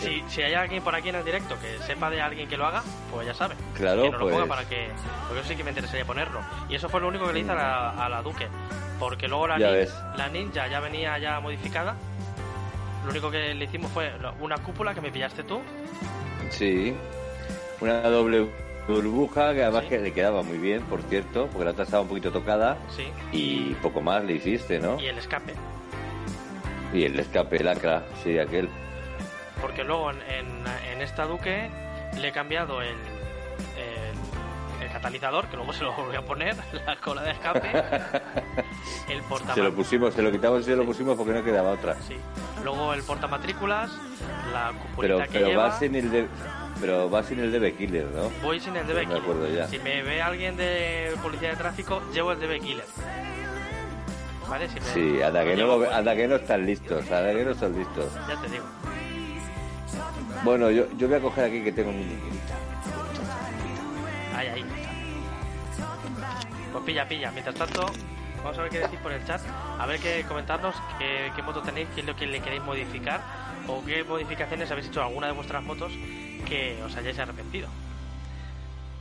Si, 0.00 0.22
si 0.28 0.42
hay 0.42 0.54
alguien 0.54 0.82
por 0.82 0.94
aquí 0.94 1.10
en 1.10 1.16
el 1.16 1.24
directo 1.24 1.56
que 1.60 1.78
sepa 1.84 2.08
de 2.08 2.22
alguien 2.22 2.48
que 2.48 2.56
lo 2.56 2.66
haga, 2.66 2.82
pues 3.12 3.26
ya 3.26 3.34
sabe. 3.34 3.54
Claro, 3.74 4.04
que 4.04 4.10
lo 4.12 4.18
pues. 4.20 4.34
ponga 4.34 4.46
para 4.46 4.64
que. 4.66 4.88
Porque 5.26 5.40
eso 5.40 5.48
sí 5.50 5.56
que 5.56 5.64
me 5.64 5.70
interesaría 5.70 6.04
ponerlo. 6.06 6.40
Y 6.70 6.74
eso 6.74 6.88
fue 6.88 7.00
lo 7.00 7.08
único 7.08 7.26
que 7.26 7.34
le 7.34 7.40
hice 7.40 7.50
a 7.50 7.54
la, 7.54 7.90
a 7.90 8.08
la 8.08 8.22
Duque. 8.22 8.48
Porque 8.98 9.28
luego 9.28 9.46
la, 9.48 9.58
nin- 9.58 10.16
la 10.16 10.28
Ninja 10.28 10.68
ya 10.68 10.80
venía 10.80 11.18
ya 11.18 11.38
modificada. 11.40 11.96
Lo 13.04 13.10
único 13.10 13.30
que 13.30 13.52
le 13.54 13.64
hicimos 13.66 13.92
fue 13.92 14.10
una 14.40 14.56
cúpula 14.56 14.94
que 14.94 15.02
me 15.02 15.10
pillaste 15.12 15.42
tú. 15.44 15.60
Sí, 16.50 16.96
una 17.80 18.00
doble 18.02 18.46
burbuja 18.88 19.52
que 19.54 19.62
además 19.64 19.82
Sí. 19.84 19.88
que 19.90 19.98
le 19.98 20.12
quedaba 20.12 20.42
muy 20.42 20.58
bien, 20.58 20.82
por 20.82 21.02
cierto, 21.02 21.48
porque 21.48 21.64
la 21.64 21.70
otra 21.72 21.84
estaba 21.84 22.02
un 22.02 22.08
poquito 22.08 22.30
tocada 22.30 22.76
Sí. 22.94 23.04
y 23.32 23.74
poco 23.82 24.00
más 24.00 24.24
le 24.24 24.34
hiciste, 24.34 24.78
¿no? 24.78 25.00
Y 25.00 25.06
el 25.06 25.18
escape. 25.18 25.54
Y 26.92 27.04
el 27.04 27.18
escape 27.18 27.62
lacra, 27.64 28.04
sí, 28.22 28.38
aquel. 28.38 28.68
Porque 29.60 29.82
luego 29.84 30.10
en, 30.10 30.18
en- 30.22 30.64
en 30.92 31.02
esta 31.02 31.24
Duque 31.26 31.68
le 32.16 32.28
he 32.28 32.32
cambiado 32.32 32.80
el, 32.80 32.88
el, 33.76 34.84
el 34.86 34.92
catalizador, 34.92 35.46
que 35.48 35.56
luego 35.56 35.72
se 35.72 35.82
lo 35.82 35.92
voy 35.92 36.14
a 36.14 36.22
poner, 36.22 36.54
la 36.86 36.96
cola 36.96 37.22
de 37.22 37.32
escape, 37.32 37.68
el 39.08 39.08
Se 39.08 39.14
lo 39.16 39.22
portamatrículas. 39.28 39.72
pusimos, 39.74 40.14
se 40.14 40.22
lo 40.22 40.30
quitamos 40.30 40.60
y 40.60 40.64
se 40.64 40.76
lo 40.76 40.84
pusimos 40.84 41.16
porque 41.16 41.32
no 41.32 41.42
quedaba 41.42 41.72
otra. 41.72 41.96
Sí. 42.02 42.16
Luego 42.62 42.94
el 42.94 43.02
portamatrículas, 43.02 43.90
la 44.52 44.68
Pero, 44.68 44.80
cupulita 45.16 45.24
que 45.26 45.32
pero 45.32 45.46
lleva. 45.48 45.64
va 45.68 45.78
sin 45.78 45.94
el 45.96 46.10
de, 46.10 46.26
pero 46.80 47.10
va 47.10 47.22
sin 47.22 47.40
el 47.40 47.52
de 47.52 47.74
Killer, 47.74 48.06
¿no? 48.14 48.30
Voy 48.42 48.60
sin 48.60 48.76
el 48.76 48.86
DB 48.86 49.06
me 49.06 49.14
acuerdo 49.18 49.48
ya. 49.48 49.66
Si 49.68 49.78
me 49.78 50.02
ve 50.02 50.20
alguien 50.22 50.56
de 50.56 51.14
policía 51.22 51.50
de 51.50 51.56
tráfico, 51.56 52.02
llevo 52.12 52.32
el 52.32 52.40
DB 52.40 52.60
Killer. 52.60 52.84
¿Vale? 54.48 54.68
Si 54.68 54.74
me- 54.74 54.86
Sí, 55.16 55.22
anda 55.22 55.44
que 55.44 55.56
no, 55.56 55.76
pues, 55.76 55.90
anda 55.90 56.14
que 56.14 56.28
no 56.28 56.36
están 56.36 56.64
listos, 56.66 57.10
anda 57.10 57.32
que 57.32 57.44
no 57.44 57.54
son 57.54 57.76
listos. 57.76 58.12
Ya 58.28 58.40
te 58.40 58.48
digo. 58.48 58.64
Bueno, 60.44 60.70
yo, 60.70 60.86
yo 60.96 61.08
voy 61.08 61.16
a 61.16 61.20
coger 61.20 61.44
aquí 61.46 61.64
que 61.64 61.72
tengo 61.72 61.90
mi 61.92 62.04
liquidita. 62.04 62.54
Ahí, 64.36 64.48
ahí. 64.48 64.64
Pues 66.72 66.84
pilla, 66.84 67.08
pilla. 67.08 67.30
Mientras 67.32 67.54
tanto, 67.56 67.86
vamos 68.44 68.58
a 68.58 68.62
ver 68.62 68.70
qué 68.70 68.78
decís 68.80 68.98
por 69.00 69.12
el 69.12 69.24
chat. 69.24 69.40
A 69.78 69.86
ver 69.86 69.98
qué 69.98 70.24
comentarnos, 70.28 70.76
qué, 70.98 71.32
qué 71.34 71.42
moto 71.42 71.62
tenéis, 71.62 71.88
qué 71.94 72.02
es 72.02 72.06
lo 72.06 72.14
que 72.14 72.26
le 72.26 72.40
queréis 72.40 72.62
modificar 72.62 73.20
o 73.66 73.82
qué 73.84 74.04
modificaciones 74.04 74.70
habéis 74.70 74.86
hecho 74.88 75.00
a 75.02 75.06
alguna 75.06 75.26
de 75.26 75.32
vuestras 75.32 75.62
motos 75.64 75.92
que 76.46 76.82
os 76.82 76.96
hayáis 76.96 77.18
arrepentido. 77.18 77.68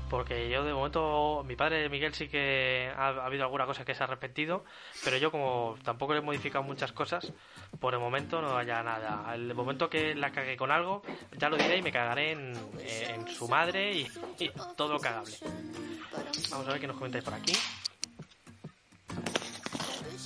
Porque 0.09 0.49
yo 0.49 0.63
de 0.63 0.73
momento, 0.73 1.43
mi 1.47 1.55
padre 1.55 1.89
Miguel 1.89 2.13
sí 2.13 2.27
que 2.27 2.91
ha, 2.95 3.07
ha 3.07 3.25
habido 3.25 3.43
alguna 3.43 3.65
cosa 3.65 3.85
que 3.85 3.95
se 3.95 4.03
ha 4.03 4.05
arrepentido, 4.05 4.63
pero 5.03 5.17
yo 5.17 5.31
como 5.31 5.77
tampoco 5.83 6.13
le 6.13 6.19
he 6.19 6.21
modificado 6.21 6.63
muchas 6.63 6.91
cosas, 6.91 7.33
por 7.79 7.93
el 7.93 7.99
momento 7.99 8.41
no 8.41 8.55
haya 8.55 8.83
nada. 8.83 9.33
El 9.33 9.53
momento 9.55 9.89
que 9.89 10.13
la 10.13 10.31
cagué 10.31 10.57
con 10.57 10.71
algo, 10.71 11.01
ya 11.37 11.49
lo 11.49 11.57
diré 11.57 11.77
y 11.77 11.81
me 11.81 11.91
cagaré 11.91 12.33
en, 12.33 12.53
en 12.79 13.27
su 13.27 13.47
madre 13.47 13.93
y, 13.93 14.07
y 14.39 14.51
todo 14.75 14.93
lo 14.93 14.99
cagable. 14.99 15.33
Vamos 16.51 16.67
a 16.67 16.71
ver 16.71 16.79
qué 16.79 16.87
nos 16.87 16.97
comentáis 16.97 17.23
por 17.23 17.33
aquí. 17.33 17.53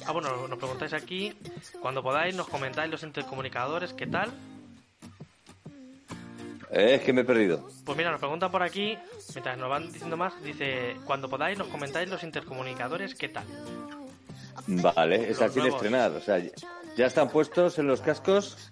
Ah, 0.06 0.12
bueno, 0.12 0.48
nos 0.48 0.58
preguntáis 0.58 0.94
aquí. 0.94 1.34
Cuando 1.82 2.02
podáis, 2.02 2.36
nos 2.36 2.48
comentáis 2.48 2.92
los 2.92 3.04
intercomunicadores, 3.04 3.94
¿qué 3.94 4.08
tal? 4.08 4.32
Eh, 6.72 6.96
es 6.96 7.02
que 7.02 7.14
me 7.14 7.22
he 7.22 7.26
perdido. 7.26 7.68
Pues 7.84 7.98
mira, 7.98 8.12
nos 8.12 8.20
pregunta 8.20 8.50
por 8.50 8.62
aquí, 8.62 8.98
mientras 9.34 9.58
nos 9.58 9.70
van 9.70 9.92
diciendo 9.92 10.18
más, 10.18 10.34
dice, 10.44 10.98
cuando 11.06 11.30
podáis 11.30 11.58
nos 11.58 11.68
comentáis 11.68 12.10
los 12.10 12.24
intercomunicadores, 12.24 13.16
¿qué 13.16 13.30
tal? 13.30 13.46
Vale, 14.68 15.30
es 15.30 15.42
así 15.42 15.60
de 15.62 15.70
estrenar. 15.70 16.12
O 16.12 16.22
sea, 16.22 16.40
ya 16.96 17.06
están 17.06 17.30
puestos 17.30 17.80
en 17.80 17.88
los 17.88 18.02
cascos, 18.02 18.72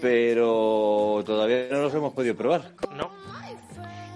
pero 0.00 1.22
todavía 1.26 1.68
no 1.70 1.82
los 1.82 1.94
hemos 1.94 2.12
podido 2.12 2.36
probar. 2.36 2.72
No. 2.94 3.10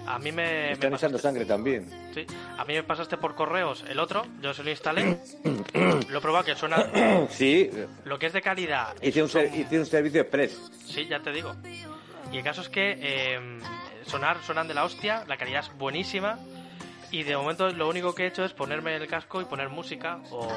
A 0.05 0.19
mí 0.19 0.31
me... 0.31 0.71
Están 0.71 0.91
me 0.91 0.95
echando 0.95 1.17
sangre 1.17 1.43
también. 1.43 1.89
Sí. 2.13 2.25
A 2.57 2.63
mí 2.63 2.73
me 2.75 2.83
pasaste 2.83 3.17
por 3.17 3.35
correos 3.35 3.83
el 3.89 3.99
otro, 3.99 4.25
yo 4.41 4.53
se 4.53 4.63
lo 4.63 4.69
instalé, 4.69 5.19
lo 6.09 6.17
he 6.17 6.21
probado 6.21 6.45
que 6.45 6.55
suena... 6.55 7.27
Sí. 7.29 7.69
Lo 8.05 8.17
que 8.17 8.27
es 8.27 8.33
de 8.33 8.41
calidad... 8.41 8.95
Hice 9.01 9.21
un, 9.21 9.29
hice 9.29 9.77
un 9.77 9.85
servicio 9.85 10.21
express. 10.21 10.71
Sí, 10.85 11.05
ya 11.07 11.19
te 11.19 11.33
digo. 11.33 11.53
Y 12.31 12.37
el 12.37 12.43
caso 12.43 12.61
es 12.61 12.69
que 12.69 12.97
eh, 12.99 13.39
sonar, 14.05 14.37
sonan 14.43 14.67
de 14.67 14.73
la 14.73 14.83
hostia, 14.83 15.23
la 15.27 15.37
calidad 15.37 15.61
es 15.61 15.77
buenísima. 15.77 16.39
Y 17.11 17.23
de 17.23 17.37
momento 17.37 17.69
lo 17.69 17.87
único 17.87 18.13
que 18.13 18.23
he 18.23 18.27
hecho 18.27 18.43
es 18.43 18.53
ponerme 18.53 18.95
el 18.95 19.07
casco 19.07 19.39
y 19.41 19.45
poner 19.45 19.69
música 19.69 20.19
o, 20.29 20.47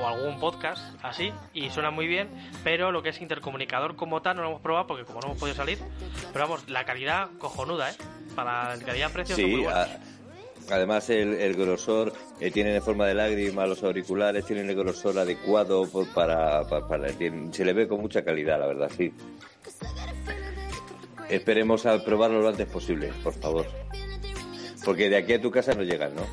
o 0.00 0.06
algún 0.08 0.40
podcast 0.40 0.82
así. 1.04 1.32
Y 1.52 1.70
suena 1.70 1.90
muy 1.92 2.08
bien, 2.08 2.28
pero 2.64 2.90
lo 2.90 3.02
que 3.04 3.10
es 3.10 3.20
intercomunicador 3.20 3.94
como 3.94 4.20
tal 4.20 4.36
no 4.36 4.42
lo 4.42 4.48
hemos 4.48 4.62
probado 4.62 4.88
porque 4.88 5.04
como 5.04 5.20
no 5.20 5.26
hemos 5.28 5.38
podido 5.38 5.54
salir. 5.56 5.78
Pero 6.32 6.48
vamos, 6.48 6.68
la 6.68 6.84
calidad 6.84 7.28
cojonuda, 7.38 7.90
¿eh? 7.90 7.94
Para 8.34 8.74
la 8.76 8.84
calidad-precio 8.84 9.36
muy 9.38 9.60
Sí, 9.60 9.66
a- 9.66 10.00
además 10.72 11.08
el, 11.10 11.34
el 11.34 11.54
grosor 11.54 12.12
eh, 12.40 12.50
tienen 12.50 12.74
en 12.74 12.82
forma 12.82 13.06
de 13.06 13.14
lágrima 13.14 13.64
los 13.66 13.80
auriculares, 13.84 14.44
tienen 14.46 14.68
el 14.68 14.74
grosor 14.74 15.16
adecuado 15.20 15.88
por- 15.88 16.08
para, 16.12 16.64
para, 16.68 16.88
para- 16.88 17.12
tienen- 17.12 17.54
se 17.54 17.64
le 17.64 17.72
ve 17.74 17.86
con 17.86 18.00
mucha 18.00 18.24
calidad, 18.24 18.58
la 18.58 18.66
verdad, 18.66 18.90
sí. 18.96 19.14
Esperemos 21.28 21.86
a 21.86 22.04
probarlo 22.04 22.40
lo 22.40 22.48
antes 22.48 22.66
posible, 22.66 23.12
por 23.22 23.34
favor. 23.34 23.66
Porque 24.84 25.08
de 25.08 25.16
aquí 25.16 25.34
a 25.34 25.40
tu 25.40 25.50
casa 25.50 25.74
no 25.74 25.82
llegan, 25.82 26.14
¿no? 26.14 26.26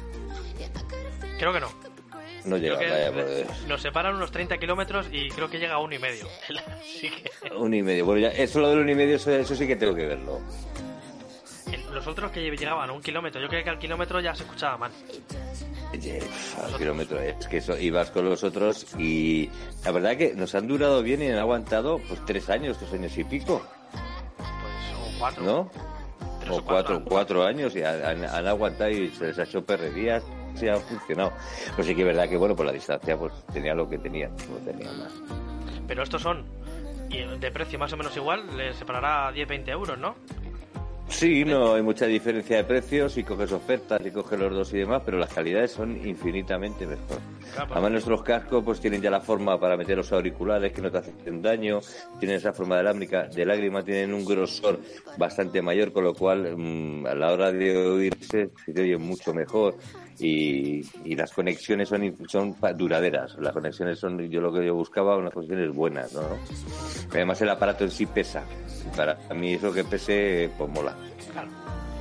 Creo 1.39 1.53
que 1.53 1.59
no. 1.59 1.69
No 2.45 2.57
Creo 2.57 2.77
que 2.79 2.89
vaya, 2.89 3.11
pues, 3.11 3.67
nos 3.67 3.81
separan 3.81 4.15
unos 4.15 4.31
30 4.31 4.57
kilómetros 4.57 5.07
y 5.11 5.29
creo 5.29 5.49
que 5.49 5.59
llega 5.59 5.75
a 5.75 5.79
uno 5.79 5.93
y 5.93 5.99
medio. 5.99 6.27
Así 6.81 7.09
que... 7.09 7.53
un 7.55 7.73
y 7.73 7.83
medio. 7.83 8.05
Bueno, 8.05 8.21
ya, 8.21 8.29
eso 8.29 8.59
lo 8.59 8.69
del 8.69 8.79
un 8.79 8.89
y 8.89 8.95
medio, 8.95 9.15
eso, 9.15 9.31
eso 9.31 9.55
sí 9.55 9.67
que 9.67 9.75
tengo 9.75 9.95
que 9.95 10.07
verlo. 10.07 10.41
Los 11.93 12.07
otros 12.07 12.31
que 12.31 12.41
llegaban 12.41 12.89
a 12.89 12.93
un 12.93 13.01
kilómetro, 13.01 13.39
yo 13.39 13.47
creía 13.47 13.63
que 13.63 13.69
al 13.69 13.79
kilómetro 13.79 14.19
ya 14.19 14.33
se 14.33 14.43
escuchaba 14.43 14.77
mal. 14.77 14.91
Al 16.63 16.77
kilómetro, 16.77 17.19
es 17.19 17.47
que 17.47 17.57
eso, 17.57 17.77
ibas 17.77 18.11
con 18.11 18.25
los 18.25 18.43
otros 18.43 18.87
y 18.97 19.49
la 19.83 19.91
verdad 19.91 20.17
que 20.17 20.33
nos 20.33 20.55
han 20.55 20.67
durado 20.67 21.03
bien 21.03 21.21
y 21.21 21.27
han 21.27 21.37
aguantado 21.37 21.99
pues 22.07 22.23
tres 22.25 22.49
años, 22.49 22.77
tres 22.77 22.93
años 22.93 23.17
y 23.17 23.23
pico, 23.25 23.61
cuatro. 25.21 25.43
¿no? 25.43 25.71
Tres 26.39 26.57
o 26.57 26.65
cuatro, 26.65 27.03
cuatro, 27.05 27.43
años 27.45 27.75
y 27.75 27.83
han, 27.83 28.25
han 28.25 28.47
aguantado 28.47 28.89
y 28.89 29.09
se 29.09 29.27
les 29.27 29.39
ha 29.39 29.43
hecho 29.43 29.63
perrerías 29.63 30.23
y 30.59 30.67
ha 30.67 30.75
funcionado. 30.77 31.33
Pues 31.75 31.87
sí 31.87 31.95
que 31.95 32.01
es 32.01 32.07
verdad 32.07 32.27
que, 32.27 32.37
bueno, 32.37 32.55
por 32.55 32.65
la 32.65 32.71
distancia 32.71 33.17
pues 33.17 33.33
tenía 33.53 33.73
lo 33.73 33.87
que 33.87 33.97
tenía, 33.97 34.27
no 34.27 34.57
tenía 34.65 34.91
más. 34.91 35.13
Pero 35.87 36.03
estos 36.03 36.21
son 36.21 36.45
de 37.39 37.51
precio 37.51 37.77
más 37.77 37.91
o 37.93 37.97
menos 37.97 38.15
igual, 38.15 38.57
les 38.57 38.75
separará 38.75 39.31
10-20 39.33 39.69
euros, 39.69 39.97
¿no? 39.97 40.15
Sí, 41.11 41.45
no 41.45 41.75
hay 41.75 41.83
mucha 41.83 42.05
diferencia 42.05 42.57
de 42.57 42.63
precios 42.63 43.13
si 43.13 43.23
coges 43.23 43.51
ofertas 43.51 44.01
y 44.03 44.11
coges 44.11 44.39
los 44.39 44.53
dos 44.53 44.73
y 44.73 44.77
demás, 44.77 45.03
pero 45.05 45.19
las 45.19 45.31
calidades 45.31 45.71
son 45.71 45.95
infinitamente 46.07 46.87
mejor. 46.87 47.19
Además 47.69 47.91
nuestros 47.91 48.23
cascos 48.23 48.63
pues 48.63 48.79
tienen 48.79 49.01
ya 49.01 49.11
la 49.11 49.19
forma 49.19 49.59
para 49.59 49.77
meter 49.77 49.97
los 49.97 50.11
auriculares 50.13 50.71
que 50.71 50.81
no 50.81 50.89
te 50.89 50.97
hacen 50.99 51.41
daño, 51.41 51.81
tienen 52.19 52.37
esa 52.37 52.53
forma 52.53 52.77
de 52.77 52.83
lágrima, 52.83 53.23
de 53.23 53.45
lágrima 53.45 53.83
tienen 53.83 54.13
un 54.13 54.25
grosor 54.25 54.79
bastante 55.17 55.61
mayor, 55.61 55.91
con 55.91 56.05
lo 56.05 56.13
cual 56.15 56.55
mm, 56.57 57.05
a 57.05 57.13
la 57.13 57.31
hora 57.31 57.51
de 57.51 57.77
oírse 57.77 58.49
se 58.65 58.73
te 58.73 58.81
oye 58.81 58.97
mucho 58.97 59.33
mejor 59.33 59.75
y, 60.21 60.85
y 61.03 61.15
las 61.15 61.31
conexiones 61.31 61.89
son 61.89 62.15
son 62.27 62.55
duraderas. 62.75 63.35
Las 63.39 63.53
conexiones 63.53 63.99
son 63.99 64.19
yo 64.29 64.39
lo 64.41 64.53
que 64.53 64.65
yo 64.65 64.75
buscaba 64.75 65.17
unas 65.17 65.33
conexiones 65.33 65.73
buenas, 65.73 66.13
¿no? 66.13 66.21
Además 67.11 67.41
el 67.41 67.49
aparato 67.49 67.83
en 67.83 67.91
sí 67.91 68.05
pesa. 68.05 68.43
Para 68.95 69.15
mí 69.33 69.53
eso 69.53 69.73
que 69.73 69.83
pese 69.83 70.49
pues 70.57 70.69
mola. 70.69 70.95
claro, 71.31 71.49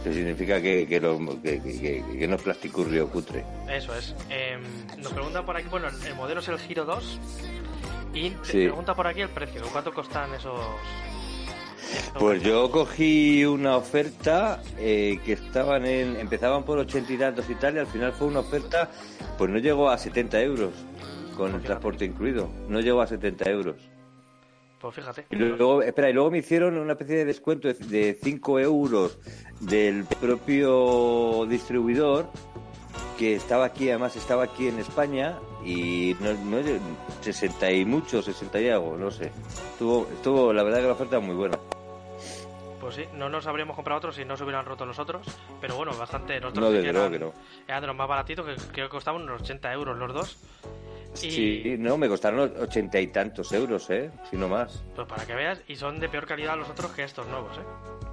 Que 0.04 0.12
significa 0.12 0.60
que, 0.60 0.86
que, 0.86 1.00
lo- 1.00 1.18
que, 1.42 1.60
que- 1.62 2.26
no 2.28 2.36
es 2.36 2.42
plasticurrio 2.42 3.08
cutre. 3.08 3.44
eso 3.70 3.94
es. 3.94 4.14
Em, 4.28 4.62
nos 5.02 5.12
pregunta 5.12 5.44
por 5.44 5.56
aquí, 5.56 5.68
bueno, 5.70 5.88
el, 5.88 6.06
el 6.06 6.14
modelo 6.14 6.40
es 6.40 6.48
el 6.48 6.58
Giro 6.58 6.84
2 6.84 7.18
y 8.14 8.30
Sí. 8.42 8.64
pregunta 8.64 8.94
por 8.94 9.06
aquí 9.06 9.20
el 9.20 9.28
precio, 9.28 9.62
¿cuánto 9.72 9.92
costan 9.92 10.32
esos? 10.34 10.58
Pues 12.18 12.42
yo 12.42 12.70
cogí 12.70 13.44
una 13.44 13.76
oferta 13.76 14.62
eh, 14.78 15.18
que 15.24 15.34
estaban 15.34 15.86
en, 15.86 16.16
empezaban 16.16 16.64
por 16.64 16.78
ochenta 16.78 17.12
y 17.12 17.16
tantos 17.18 17.48
y 17.48 17.54
tal, 17.54 17.76
y 17.76 17.78
al 17.78 17.86
final 17.86 18.12
fue 18.12 18.26
una 18.26 18.40
oferta, 18.40 18.90
pues 19.38 19.50
no 19.50 19.58
llegó 19.58 19.88
a 19.90 19.96
70 19.98 20.40
euros, 20.42 20.72
con 21.36 21.54
el 21.54 21.62
transporte 21.62 22.04
incluido, 22.04 22.48
no 22.68 22.80
llegó 22.80 23.00
a 23.00 23.06
70 23.06 23.50
euros. 23.50 23.76
Pues 24.80 24.94
fíjate. 24.94 25.26
Y 25.30 25.36
luego, 25.36 25.82
espera, 25.82 26.08
y 26.08 26.14
luego 26.14 26.30
me 26.30 26.38
hicieron 26.38 26.76
una 26.78 26.92
especie 26.92 27.16
de 27.16 27.24
descuento 27.26 27.68
de- 27.68 27.74
de 27.74 28.18
5 28.22 28.58
euros 28.60 29.18
del 29.60 30.04
propio 30.04 31.44
distribuidor, 31.46 32.30
que 33.20 33.34
estaba 33.36 33.66
aquí, 33.66 33.90
además 33.90 34.16
estaba 34.16 34.44
aquí 34.44 34.68
en 34.68 34.78
España, 34.78 35.38
y 35.62 36.16
no, 36.20 36.32
no 36.32 36.56
60 37.20 37.70
y 37.70 37.84
mucho, 37.84 38.22
60 38.22 38.58
y 38.62 38.68
algo, 38.70 38.96
no 38.96 39.10
sé. 39.10 39.30
Estuvo, 39.72 40.08
estuvo, 40.10 40.54
la 40.54 40.62
verdad 40.62 40.78
que 40.80 40.86
la 40.86 40.92
oferta 40.94 41.20
muy 41.20 41.34
buena. 41.34 41.58
Pues 42.80 42.94
sí, 42.94 43.04
no 43.16 43.28
nos 43.28 43.46
habríamos 43.46 43.76
comprado 43.76 43.98
otros 43.98 44.16
si 44.16 44.24
no 44.24 44.38
se 44.38 44.44
hubieran 44.44 44.64
roto 44.64 44.86
los 44.86 44.98
otros, 44.98 45.26
pero 45.60 45.76
bueno, 45.76 45.92
bastante. 45.98 46.40
Nosotros 46.40 46.64
No, 46.64 46.70
desde 46.70 46.86
que 46.86 46.92
luego 46.94 47.08
eran, 47.08 47.18
que 47.20 47.24
no. 47.26 47.32
eran 47.68 47.80
de 47.82 47.86
los 47.88 47.96
más 47.96 48.08
baratitos, 48.08 48.46
que 48.46 48.54
creo 48.72 48.86
que 48.86 48.92
costaban 48.92 49.20
unos 49.20 49.42
80 49.42 49.70
euros 49.74 49.98
los 49.98 50.14
dos. 50.14 50.38
Y 51.22 51.30
Sí, 51.30 51.76
no, 51.78 51.98
me 51.98 52.08
costaron 52.08 52.50
ochenta 52.58 52.98
y 52.98 53.08
tantos 53.08 53.52
euros, 53.52 53.90
¿eh? 53.90 54.10
Si 54.30 54.36
no 54.38 54.48
más. 54.48 54.82
pues 54.96 55.06
para 55.06 55.26
que 55.26 55.34
veas, 55.34 55.60
y 55.68 55.76
son 55.76 56.00
de 56.00 56.08
peor 56.08 56.24
calidad 56.26 56.56
los 56.56 56.70
otros 56.70 56.90
que 56.92 57.04
estos 57.04 57.26
nuevos, 57.26 57.58
¿eh? 57.58 58.08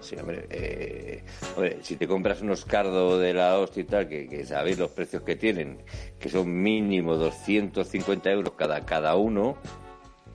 Sí, 0.00 0.16
hombre, 0.16 0.46
eh, 0.50 1.24
hombre, 1.56 1.78
si 1.82 1.96
te 1.96 2.06
compras 2.06 2.42
unos 2.42 2.64
cardo 2.64 3.18
de 3.18 3.32
la 3.32 3.58
hostia 3.58 3.80
y 3.80 3.84
tal, 3.84 4.08
que, 4.08 4.28
que 4.28 4.44
sabéis 4.44 4.78
los 4.78 4.90
precios 4.90 5.22
que 5.22 5.36
tienen, 5.36 5.82
que 6.18 6.28
son 6.28 6.62
mínimo 6.62 7.16
250 7.16 8.30
euros 8.30 8.52
cada, 8.54 8.84
cada 8.84 9.16
uno, 9.16 9.56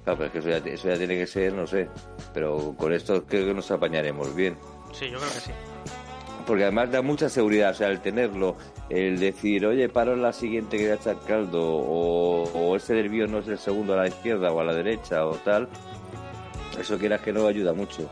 claro, 0.04 0.18
pero 0.18 0.26
es 0.26 0.32
que 0.32 0.40
eso 0.40 0.50
ya, 0.50 0.58
eso 0.58 0.88
ya 0.90 0.98
tiene 0.98 1.18
que 1.18 1.28
ser, 1.28 1.54
no 1.54 1.68
sé, 1.68 1.88
pero 2.34 2.74
con 2.78 2.94
esto 2.94 3.26
creo 3.26 3.46
que 3.46 3.54
nos 3.54 3.70
apañaremos 3.70 4.36
bien. 4.36 4.58
Sí, 4.92 5.06
yo 5.10 5.20
creo 5.20 5.32
que 5.32 5.40
sí. 5.40 5.52
Porque 6.48 6.64
además 6.64 6.92
da 6.92 7.04
mucha 7.04 7.30
seguridad, 7.30 7.70
o 7.70 7.76
sea, 7.76 7.90
el 7.90 8.02
tenerlo, 8.02 8.58
el 8.90 9.20
decir, 9.20 9.68
oye, 9.68 9.88
paro 9.88 10.14
en 10.14 10.24
la 10.24 10.34
siguiente 10.34 10.78
que 10.78 10.84
voy 10.86 10.94
a 10.94 10.96
echar 10.96 11.20
caldo, 11.28 11.62
o, 11.62 12.44
o 12.46 12.76
ese 12.76 12.96
desvío 12.96 13.28
no 13.28 13.38
es 13.38 13.48
el 13.48 13.60
segundo 13.60 13.94
a 13.94 13.98
la 13.98 14.08
izquierda 14.08 14.52
o 14.52 14.60
a 14.60 14.64
la 14.64 14.74
derecha 14.74 15.28
o 15.28 15.36
tal, 15.36 15.70
eso 16.80 16.98
quieras 16.98 17.22
que 17.22 17.32
no 17.32 17.46
ayuda 17.46 17.74
mucho. 17.74 18.10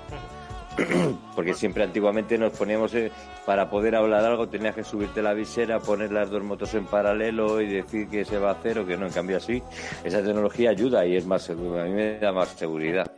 Porque 1.35 1.53
siempre 1.53 1.83
antiguamente 1.83 2.37
nos 2.37 2.53
poníamos, 2.53 2.93
eh, 2.93 3.11
para 3.45 3.69
poder 3.69 3.95
hablar 3.95 4.23
algo, 4.23 4.47
tenías 4.47 4.75
que 4.75 4.83
subirte 4.83 5.21
la 5.21 5.33
visera, 5.33 5.79
poner 5.79 6.11
las 6.11 6.29
dos 6.29 6.43
motos 6.43 6.73
en 6.75 6.85
paralelo 6.85 7.61
y 7.61 7.67
decir 7.67 8.07
que 8.07 8.25
se 8.25 8.37
va 8.37 8.49
a 8.49 8.53
hacer 8.53 8.79
o 8.79 8.85
que 8.85 8.97
no. 8.97 9.07
En 9.07 9.13
cambio, 9.13 9.37
así, 9.37 9.61
esa 10.03 10.23
tecnología 10.23 10.69
ayuda 10.69 11.05
y 11.05 11.15
es 11.15 11.25
más 11.25 11.43
seguro. 11.43 11.81
A 11.81 11.85
mí 11.85 11.91
me 11.91 12.19
da 12.19 12.31
más 12.31 12.49
seguridad. 12.49 13.11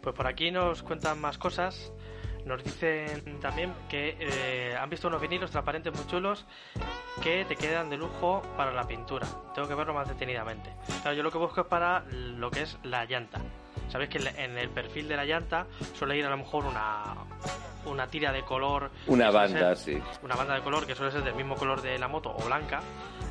Pues 0.00 0.14
por 0.14 0.26
aquí 0.26 0.50
nos 0.50 0.82
cuentan 0.82 1.20
más 1.20 1.38
cosas. 1.38 1.92
Nos 2.46 2.64
dicen 2.64 3.38
también 3.40 3.72
que 3.88 4.16
eh, 4.18 4.74
han 4.74 4.88
visto 4.88 5.08
unos 5.08 5.20
vinilos 5.20 5.50
transparentes 5.50 5.94
muy 5.94 6.06
chulos 6.06 6.46
que 7.22 7.44
te 7.44 7.54
quedan 7.54 7.90
de 7.90 7.98
lujo 7.98 8.42
para 8.56 8.72
la 8.72 8.86
pintura. 8.88 9.26
Tengo 9.54 9.68
que 9.68 9.74
verlo 9.74 9.92
más 9.92 10.08
detenidamente. 10.08 10.70
Claro, 11.02 11.14
yo 11.14 11.22
lo 11.22 11.30
que 11.30 11.36
busco 11.36 11.60
es 11.60 11.66
para 11.66 12.04
lo 12.10 12.50
que 12.50 12.62
es 12.62 12.78
la 12.82 13.04
llanta. 13.04 13.40
Sabéis 13.90 14.10
que 14.10 14.18
en 14.18 14.56
el 14.56 14.68
perfil 14.70 15.08
de 15.08 15.16
la 15.16 15.24
llanta 15.24 15.66
suele 15.98 16.16
ir 16.16 16.24
a 16.24 16.30
lo 16.30 16.36
mejor 16.36 16.64
una, 16.64 17.14
una 17.86 18.06
tira 18.06 18.32
de 18.32 18.42
color. 18.42 18.90
Una 19.06 19.30
banda, 19.30 19.74
ser- 19.74 19.96
sí. 19.96 20.02
Una 20.22 20.36
banda 20.36 20.54
de 20.54 20.60
color 20.62 20.86
que 20.86 20.94
suele 20.94 21.10
ser 21.12 21.22
del 21.24 21.34
mismo 21.34 21.56
color 21.56 21.82
de 21.82 21.98
la 21.98 22.08
moto 22.08 22.34
o 22.34 22.44
blanca. 22.44 22.80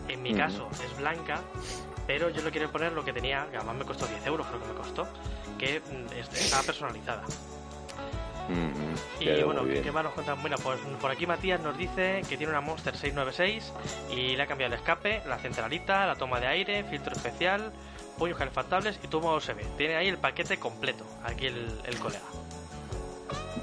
En 0.08 0.22
mi 0.22 0.30
Ujú. 0.32 0.40
caso 0.40 0.70
es 0.84 0.98
blanca, 0.98 1.40
pero 2.08 2.30
yo 2.30 2.42
le 2.42 2.52
quiero 2.52 2.72
poner 2.72 2.92
lo 2.92 3.06
que 3.06 3.14
tenía, 3.14 3.48
que 3.52 3.58
además 3.58 3.76
me 3.78 3.86
costó 3.86 4.06
10 4.08 4.26
euros, 4.28 4.48
creo 4.48 4.60
que 4.62 4.68
me 4.68 4.74
costó, 4.74 5.08
que 5.58 5.80
mm, 5.80 6.14
es- 6.18 6.34
estaba 6.46 6.64
personalizada. 6.64 7.24
Mm, 8.50 9.22
Y 9.24 9.44
bueno, 9.44 9.62
muy 9.62 9.68
¿qué, 9.68 9.74
bien. 9.74 9.84
qué 9.84 9.92
más 9.92 10.04
nos 10.04 10.14
cuentan? 10.14 10.42
Bueno, 10.42 10.56
pues 10.64 10.80
por 11.00 11.12
aquí 11.12 11.28
Matías 11.28 11.62
nos 11.62 11.78
dice 11.78 12.24
que 12.28 12.36
tiene 12.36 12.50
una 12.52 12.62
Monster 12.62 12.96
696 12.98 13.72
y 14.10 14.36
le 14.36 14.42
ha 14.42 14.48
cambiado 14.48 14.74
el 14.74 14.80
escape, 14.80 15.22
la 15.28 15.38
centralita, 15.38 16.08
la 16.08 16.16
toma 16.16 16.40
de 16.40 16.48
aire, 16.48 16.84
filtro 16.86 17.16
especial, 17.16 17.72
puños 18.20 18.38
calefactables 18.38 19.00
y 19.04 19.08
tubo 19.08 19.36
USB. 19.36 19.62
Tiene 19.78 19.96
ahí 19.96 20.08
el 20.10 20.18
paquete 20.18 20.58
completo, 20.60 21.04
aquí 21.24 21.48
el, 21.48 21.72
el 21.86 21.98
colega. 21.98 22.22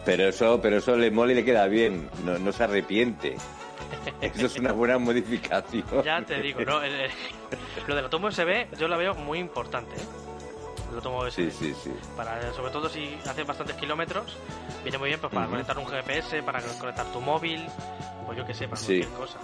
Pero 0.04 0.24
eso, 0.28 0.60
pero 0.60 0.78
eso 0.78 0.96
le 0.96 1.10
mola 1.10 1.32
y 1.32 1.34
le 1.36 1.44
queda 1.44 1.66
bien, 1.66 2.08
no, 2.24 2.38
no 2.38 2.52
se 2.52 2.64
arrepiente. 2.64 3.36
Eso 4.20 4.46
es 4.46 4.56
una 4.58 4.72
buena 4.72 4.98
modificación. 4.98 5.84
Ya 6.04 6.20
te 6.24 6.40
digo, 6.40 6.60
¿no? 6.60 6.82
El- 6.82 6.92
el- 7.02 7.10
lo 7.86 7.94
de 7.94 8.02
la 8.02 8.08
toma 8.10 8.28
USB 8.28 8.66
yo 8.78 8.88
la 8.88 8.96
veo 8.96 9.14
muy 9.14 9.38
importante. 9.38 9.94
¿eh? 9.96 10.04
lo 10.94 11.02
tomo 11.02 11.18
USB. 11.18 11.30
Sí, 11.34 11.50
sí, 11.50 11.74
sí. 11.84 11.92
Para, 12.16 12.52
sobre 12.54 12.70
todo 12.72 12.88
si 12.88 13.18
haces 13.28 13.46
bastantes 13.46 13.76
kilómetros, 13.76 14.36
viene 14.82 14.96
muy 14.98 15.08
bien 15.08 15.20
pues, 15.20 15.32
para 15.32 15.46
conectar 15.46 15.76
un 15.78 15.86
GPS, 15.86 16.42
para 16.42 16.60
conectar 16.62 17.04
tu 17.12 17.20
móvil, 17.20 17.66
o 18.28 18.32
yo 18.32 18.46
que 18.46 18.54
sé, 18.54 18.66
para 18.68 18.80
cualquier 18.80 19.08
cosa. 19.10 19.38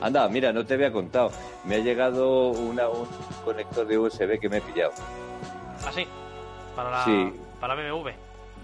Anda, 0.00 0.28
mira, 0.28 0.52
no 0.52 0.64
te 0.64 0.74
había 0.74 0.92
contado. 0.92 1.30
Me 1.64 1.76
ha 1.76 1.78
llegado 1.78 2.50
una, 2.50 2.88
un 2.88 3.06
conector 3.44 3.86
de 3.86 3.98
USB 3.98 4.38
que 4.38 4.48
me 4.48 4.58
he 4.58 4.60
pillado. 4.60 4.92
Así, 5.86 6.06
para 6.74 6.90
la, 6.90 7.04
Sí. 7.04 7.32
para 7.60 7.74
la 7.74 7.82
BMW. 7.82 8.10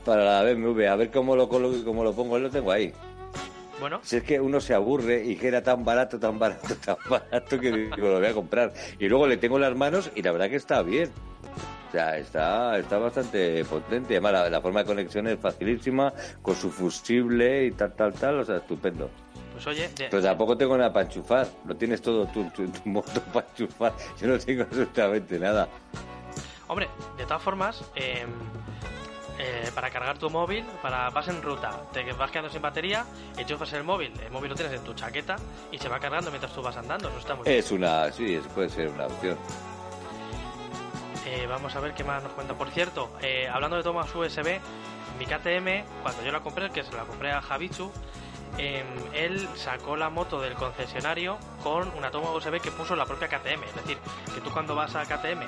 Para 0.05 0.25
la 0.25 0.43
BMW, 0.53 0.87
a 0.89 0.97
ver 0.97 1.11
cómo 1.11 1.37
lo 1.37 1.49
coloco 1.49 1.77
y 1.77 1.83
cómo 1.85 2.03
lo 2.05 2.13
pongo. 2.13 2.39
Lo 2.39 2.51
tengo 2.51 2.71
ahí. 2.73 2.93
Bueno, 3.81 3.99
Si 4.03 4.17
es 4.17 4.23
que 4.23 4.39
uno 4.41 4.61
se 4.61 4.75
aburre 4.75 5.25
y 5.25 5.35
que 5.37 5.49
era 5.49 5.63
tan 5.63 5.85
barato, 5.85 6.19
tan 6.19 6.39
barato, 6.39 6.75
tan 6.85 6.97
barato 7.09 7.59
que 7.59 7.71
digo, 7.73 7.97
lo 8.09 8.19
voy 8.19 8.27
a 8.29 8.33
comprar. 8.35 8.73
Y 8.99 9.09
luego 9.09 9.27
le 9.27 9.37
tengo 9.39 9.57
en 9.57 9.63
las 9.63 9.75
manos 9.77 10.11
y 10.15 10.23
la 10.23 10.31
verdad 10.33 10.49
que 10.51 10.57
está 10.57 10.83
bien. 10.83 11.11
O 11.89 11.93
sea, 11.93 12.17
está, 12.17 12.79
está 12.79 12.99
bastante 12.99 13.65
potente. 13.65 14.15
Además, 14.15 14.33
la, 14.33 14.51
la 14.51 14.61
forma 14.61 14.81
de 14.81 14.87
conexión 14.87 15.27
es 15.27 15.39
facilísima, 15.39 16.13
con 16.43 16.55
su 16.55 16.71
fusible 16.71 17.67
y 17.67 17.73
tal, 17.73 17.93
tal, 17.95 18.13
tal. 18.15 18.41
O 18.41 18.45
sea, 18.45 18.57
estupendo. 18.59 19.11
Pues 19.65 19.67
oye, 19.79 19.89
de- 19.89 20.09
Pero 20.09 20.23
tampoco 20.23 20.57
tengo 20.57 20.77
nada 20.77 20.93
para 20.93 21.07
enchufar. 21.07 21.47
Lo 21.65 21.77
tienes 21.77 22.01
todo 22.03 22.27
tu, 22.27 22.45
tu, 22.51 22.67
tu 22.69 22.89
moto 22.89 23.21
para 23.33 23.47
enchufar. 23.49 23.93
Yo 24.21 24.27
no 24.29 24.39
tengo 24.39 24.63
absolutamente 24.63 25.39
nada. 25.39 25.69
hombre, 26.69 26.89
de 27.17 27.25
todas 27.25 27.43
formas, 27.43 27.85
eh, 27.95 28.25
eh, 29.39 29.71
para 29.75 29.91
cargar 29.91 30.19
tu 30.19 30.31
móvil, 30.31 30.65
para 30.83 31.11
vas 31.11 31.29
en 31.29 31.43
ruta, 31.43 31.83
te 31.93 32.03
vas 32.13 32.31
quedando 32.31 32.51
sin 32.51 32.63
batería, 32.63 33.05
enchufas 33.37 33.73
el 33.73 33.83
móvil, 33.85 34.13
el 34.25 34.31
móvil 34.31 34.51
lo 34.51 34.57
tienes 34.57 34.75
en 34.79 34.85
tu 34.85 34.95
chaqueta 34.95 35.37
y 35.71 35.79
se 35.79 35.89
va 35.89 35.99
cargando 35.99 36.31
mientras 36.31 36.53
tú 36.53 36.63
vas 36.63 36.77
andando, 36.77 37.09
eso 37.09 37.19
está 37.19 37.35
muy 37.35 37.45
bien. 37.45 37.59
Es 37.59 37.71
una, 37.73 38.11
sí, 38.13 38.35
es, 38.35 38.47
puede 38.49 38.69
ser 38.69 38.89
una 38.89 39.07
opción. 39.07 39.37
Eh, 41.27 41.47
vamos 41.49 41.75
a 41.77 41.81
ver 41.81 41.95
qué 41.95 42.05
más 42.05 42.23
nos 42.23 42.33
cuenta. 42.33 42.55
Por 42.55 42.71
cierto, 42.71 43.11
eh, 43.23 43.49
hablando 43.53 43.77
de 43.77 43.83
tomas 43.83 44.13
USB, 44.15 44.61
mi 45.19 45.25
KTM, 45.27 45.85
cuando 46.03 46.23
yo 46.23 46.33
la 46.33 46.41
compré, 46.41 46.71
que 46.71 46.83
se 46.83 46.93
la 46.93 47.05
compré 47.05 47.31
a 47.33 47.41
Javichu, 47.41 47.91
em, 48.59 48.87
él 49.15 49.49
sacó 49.55 49.97
la 49.97 50.11
moto 50.11 50.41
del 50.41 50.55
concesionario 50.55 51.39
con 51.63 51.89
una 51.97 52.11
toma 52.11 52.31
USB 52.33 52.61
que 52.61 52.71
puso 52.71 52.97
la 52.97 53.07
propia 53.07 53.29
KTM. 53.29 53.65
Es 53.65 53.75
decir, 53.75 53.99
que 54.35 54.41
tú 54.41 54.51
cuando 54.51 54.75
vas 54.75 54.95
a 54.95 55.05
KTM 55.05 55.43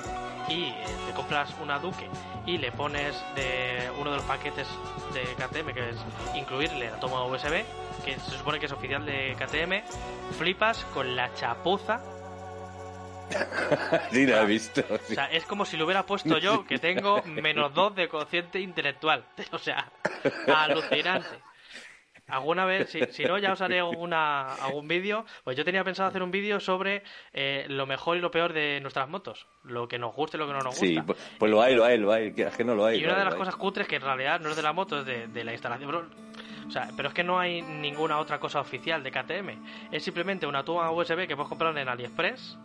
y 0.49 0.65
eh, 0.65 0.85
te 1.07 1.13
compras 1.13 1.53
una 1.61 1.79
Duque 1.79 2.07
y 2.45 2.57
le 2.57 2.71
pones 2.71 3.15
de 3.35 3.89
uno 3.99 4.11
de 4.11 4.17
los 4.17 4.25
paquetes 4.25 4.67
de 5.13 5.23
KTM, 5.35 5.73
que 5.73 5.89
es 5.89 5.97
incluirle 6.35 6.89
la 6.89 6.99
toma 6.99 7.23
USB, 7.25 7.63
que 8.03 8.19
se 8.19 8.37
supone 8.37 8.59
que 8.59 8.67
es 8.67 8.71
oficial 8.71 9.05
de 9.05 9.35
KTM, 9.35 10.37
flipas 10.37 10.85
con 10.93 11.15
la 11.15 11.33
chapuza 11.33 12.01
Sí, 14.11 14.25
lo 14.25 14.41
he 14.41 14.45
visto. 14.45 14.83
O 14.89 15.13
sea, 15.13 15.25
es 15.25 15.45
como 15.45 15.65
si 15.65 15.77
lo 15.77 15.85
hubiera 15.85 16.05
puesto 16.05 16.37
yo, 16.37 16.65
que 16.65 16.77
tengo 16.77 17.21
menos 17.23 17.73
dos 17.73 17.95
de 17.95 18.07
cociente 18.07 18.59
intelectual. 18.59 19.25
O 19.51 19.57
sea, 19.57 19.89
alucinante. 20.55 21.39
Alguna 22.27 22.65
vez, 22.65 22.89
si, 22.89 23.01
si 23.11 23.23
no, 23.23 23.37
ya 23.37 23.53
os 23.53 23.61
haré 23.61 23.79
alguna, 23.79 24.53
algún 24.55 24.87
vídeo. 24.87 25.25
Pues 25.43 25.55
yo 25.55 25.63
tenía 25.63 25.83
pensado 25.83 26.09
hacer 26.09 26.23
un 26.23 26.31
vídeo 26.31 26.59
sobre 26.59 27.03
eh, 27.33 27.65
lo 27.69 27.85
mejor 27.85 28.17
y 28.17 28.19
lo 28.19 28.31
peor 28.31 28.51
de 28.53 28.79
nuestras 28.81 29.07
motos. 29.07 29.45
Lo 29.63 29.87
que 29.87 29.99
nos 29.99 30.15
guste 30.15 30.37
y 30.37 30.39
lo 30.39 30.47
que 30.47 30.53
no 30.53 30.59
nos 30.59 30.79
gusta. 30.79 30.85
Sí, 30.85 30.99
pues, 31.05 31.19
pues 31.37 31.51
lo 31.51 31.61
hay, 31.61 31.75
lo 31.75 31.85
hay, 31.85 31.97
lo 31.97 32.11
hay. 32.11 32.33
que 32.33 32.43
es 32.43 32.55
que 32.55 32.63
no 32.63 32.73
lo 32.73 32.85
hay. 32.85 32.97
y 32.97 33.01
lo 33.01 33.07
una 33.09 33.17
hay, 33.17 33.19
de 33.19 33.25
las 33.25 33.35
cosas 33.35 33.55
cutres 33.55 33.87
que 33.87 33.97
en 33.97 34.01
realidad 34.01 34.39
no 34.39 34.49
es 34.49 34.55
de 34.55 34.63
la 34.63 34.73
moto, 34.73 34.99
es 34.99 35.05
de, 35.05 35.27
de 35.27 35.43
la 35.43 35.51
instalación. 35.51 35.89
Pero, 35.89 36.07
o 36.67 36.71
sea, 36.71 36.89
pero 36.97 37.09
es 37.09 37.13
que 37.13 37.23
no 37.23 37.39
hay 37.39 37.61
ninguna 37.61 38.17
otra 38.17 38.39
cosa 38.39 38.59
oficial 38.59 39.03
de 39.03 39.11
KTM. 39.11 39.91
Es 39.91 40.03
simplemente 40.03 40.47
una 40.47 40.63
toma 40.63 40.89
USB 40.91 41.27
que 41.27 41.35
puedes 41.35 41.49
comprar 41.49 41.77
en 41.77 41.87
AliExpress. 41.87 42.57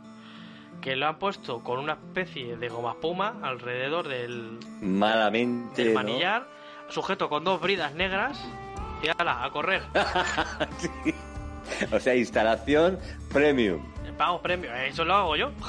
Que 0.80 0.96
lo 0.96 1.06
han 1.06 1.18
puesto 1.18 1.62
con 1.62 1.78
una 1.78 1.92
especie 1.92 2.56
de 2.56 2.68
goma 2.70 2.92
espuma 2.92 3.36
alrededor 3.42 4.08
del, 4.08 4.58
Malamente. 4.80 5.84
del 5.84 5.92
¿no? 5.92 6.00
manillar, 6.00 6.46
sujeto 6.88 7.28
con 7.28 7.44
dos 7.44 7.60
bridas 7.60 7.94
negras. 7.94 8.42
Y 9.02 9.08
ala, 9.18 9.44
a 9.44 9.50
correr. 9.50 9.82
Sí. 10.78 11.14
O 11.92 12.00
sea, 12.00 12.14
instalación 12.16 12.98
premium. 13.32 13.80
Pago 14.18 14.42
premio. 14.42 14.74
Eso 14.74 15.04
lo 15.04 15.14
hago 15.14 15.36
yo. 15.36 15.50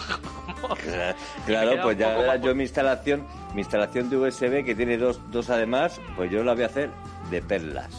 Claro, 1.46 1.82
pues 1.82 1.98
ya 1.98 2.10
verás 2.18 2.42
yo 2.42 2.54
mi 2.54 2.64
instalación, 2.64 3.26
mi 3.54 3.62
instalación 3.62 4.10
de 4.10 4.18
USB 4.18 4.64
que 4.64 4.76
tiene 4.76 4.98
dos, 4.98 5.20
dos 5.32 5.50
además, 5.50 6.00
pues 6.16 6.30
yo 6.32 6.44
la 6.44 6.54
voy 6.54 6.64
a 6.64 6.68
hacer 6.68 6.90
de 7.30 7.42
perlas. 7.42 7.90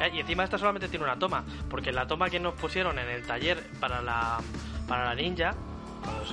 Eh, 0.00 0.10
Y 0.14 0.20
encima 0.20 0.44
esta 0.44 0.58
solamente 0.58 0.88
tiene 0.88 1.04
una 1.04 1.18
toma, 1.18 1.44
porque 1.68 1.90
la 1.92 2.06
toma 2.06 2.30
que 2.30 2.38
nos 2.38 2.54
pusieron 2.54 2.98
en 2.98 3.08
el 3.08 3.22
taller 3.26 3.58
para 3.80 4.02
la 4.02 4.38
para 4.86 5.06
la 5.06 5.14
Ninja 5.14 5.54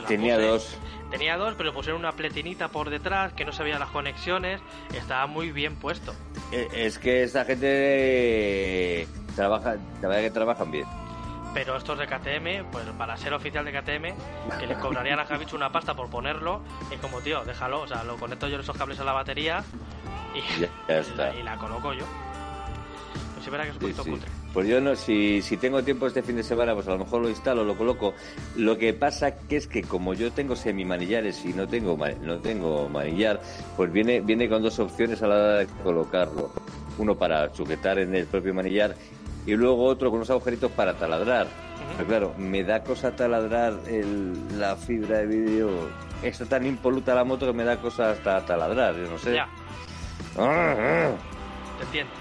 la 0.02 0.08
Tenía 0.08 0.36
puse, 0.36 0.48
dos. 0.48 0.78
Tenía 1.12 1.38
dos, 1.38 1.56
pero 1.58 1.74
pusieron 1.74 2.00
una 2.02 2.12
pletinita 2.12 2.68
por 2.70 2.90
detrás 2.90 3.34
que 3.34 3.46
no 3.46 3.52
se 3.52 3.64
veían 3.64 3.80
las 3.80 3.90
conexiones, 3.90 4.62
estaba 4.94 5.26
muy 5.28 5.52
bien 5.52 5.76
puesto. 5.76 6.14
Eh, 6.52 6.68
Es 6.72 7.00
que 7.00 7.24
esta 7.24 7.46
gente 7.46 9.08
trabaja, 9.36 9.76
la 10.02 10.08
verdad 10.08 10.22
que 10.24 10.32
trabajan 10.32 10.72
bien. 10.72 10.86
Pero 11.54 11.76
estos 11.78 11.98
de 11.98 12.06
KTM, 12.06 12.70
pues 12.72 12.86
para 12.98 13.18
ser 13.18 13.34
oficial 13.34 13.66
de 13.66 13.72
KTM, 13.72 14.14
que 14.60 14.68
les 14.68 14.78
cobrarían 14.78 15.20
a 15.20 15.26
Javichu 15.26 15.56
una 15.56 15.72
pasta 15.72 15.96
por 15.96 16.08
ponerlo, 16.10 16.62
es 16.92 17.00
como, 17.00 17.22
tío, 17.22 17.44
déjalo, 17.44 17.82
o 17.82 17.88
sea, 17.88 18.04
lo 18.04 18.18
conecto 18.18 18.48
yo 18.48 18.60
esos 18.60 18.78
cables 18.78 19.00
a 19.00 19.04
la 19.04 19.14
batería 19.14 19.64
y, 20.36 20.62
Ya- 20.62 20.70
ya 20.88 21.00
está. 21.00 21.36
y 21.40 21.42
la 21.42 21.58
coloco 21.58 21.94
yo. 21.94 22.06
Pues 23.34 23.46
sí, 23.46 23.50
verá 23.50 23.64
que 23.64 23.70
es 23.72 23.76
un 23.78 23.82
Sí, 23.82 23.88
poquito 23.88 24.04
sí. 24.04 24.10
cutre. 24.12 24.30
Pues 24.54 24.68
yo 24.68 24.82
no, 24.82 24.96
si, 24.96 25.42
si 25.44 25.58
tengo 25.58 25.84
tiempo 25.84 26.08
este 26.08 26.24
fin 26.24 26.36
de 26.36 26.44
semana, 26.44 26.74
pues 26.74 26.88
a 26.88 26.92
lo 26.92 26.98
mejor 26.98 27.22
lo 27.22 27.30
instalo, 27.30 27.64
lo 27.64 27.78
coloco. 27.78 28.16
Lo 28.56 28.78
que 28.80 28.94
pasa 28.94 29.38
que 29.38 29.58
es 29.58 29.68
que 29.68 29.84
como 29.84 30.16
yo 30.16 30.32
tengo 30.32 30.56
semimanillares 30.56 31.46
y 31.46 31.54
no 31.54 31.68
tengo 31.68 31.96
no 32.22 32.38
tengo 32.40 32.90
manillar, 32.90 33.40
pues 33.78 33.92
viene 33.92 34.22
viene 34.22 34.50
con 34.50 34.64
dos 34.64 34.80
opciones 34.80 35.22
a 35.22 35.28
la 35.28 35.36
hora 35.36 35.58
de 35.60 35.68
colocarlo. 35.84 36.52
Uno 36.98 37.16
para 37.16 37.54
sujetar 37.54 38.00
en 38.00 38.16
el 38.16 38.26
propio 38.26 38.54
manillar 38.54 38.96
y 39.46 39.52
luego 39.56 39.86
otro 39.86 40.10
con 40.10 40.18
unos 40.18 40.30
agujeritos 40.32 40.72
para 40.72 40.96
taladrar. 40.96 41.48
Pero 41.96 42.08
claro, 42.08 42.34
me 42.38 42.64
da 42.64 42.84
cosa 42.84 43.16
taladrar 43.16 43.74
el- 43.88 44.60
la 44.60 44.76
fibra 44.76 45.20
de 45.20 45.28
vídeo. 45.28 45.70
Está 46.24 46.46
tan 46.46 46.66
impoluta 46.66 47.14
la 47.16 47.24
moto 47.24 47.46
que 47.46 47.54
me 47.54 47.64
da 47.64 47.78
cosa 47.78 48.12
hasta 48.12 48.44
taladrar, 48.46 48.96
yo 48.96 49.10
no 49.10 49.18
sé. 49.18 49.36
Ya, 49.36 49.48
Ah, 50.38 50.76
ah. 50.78 51.12
entiendo. 51.84 52.12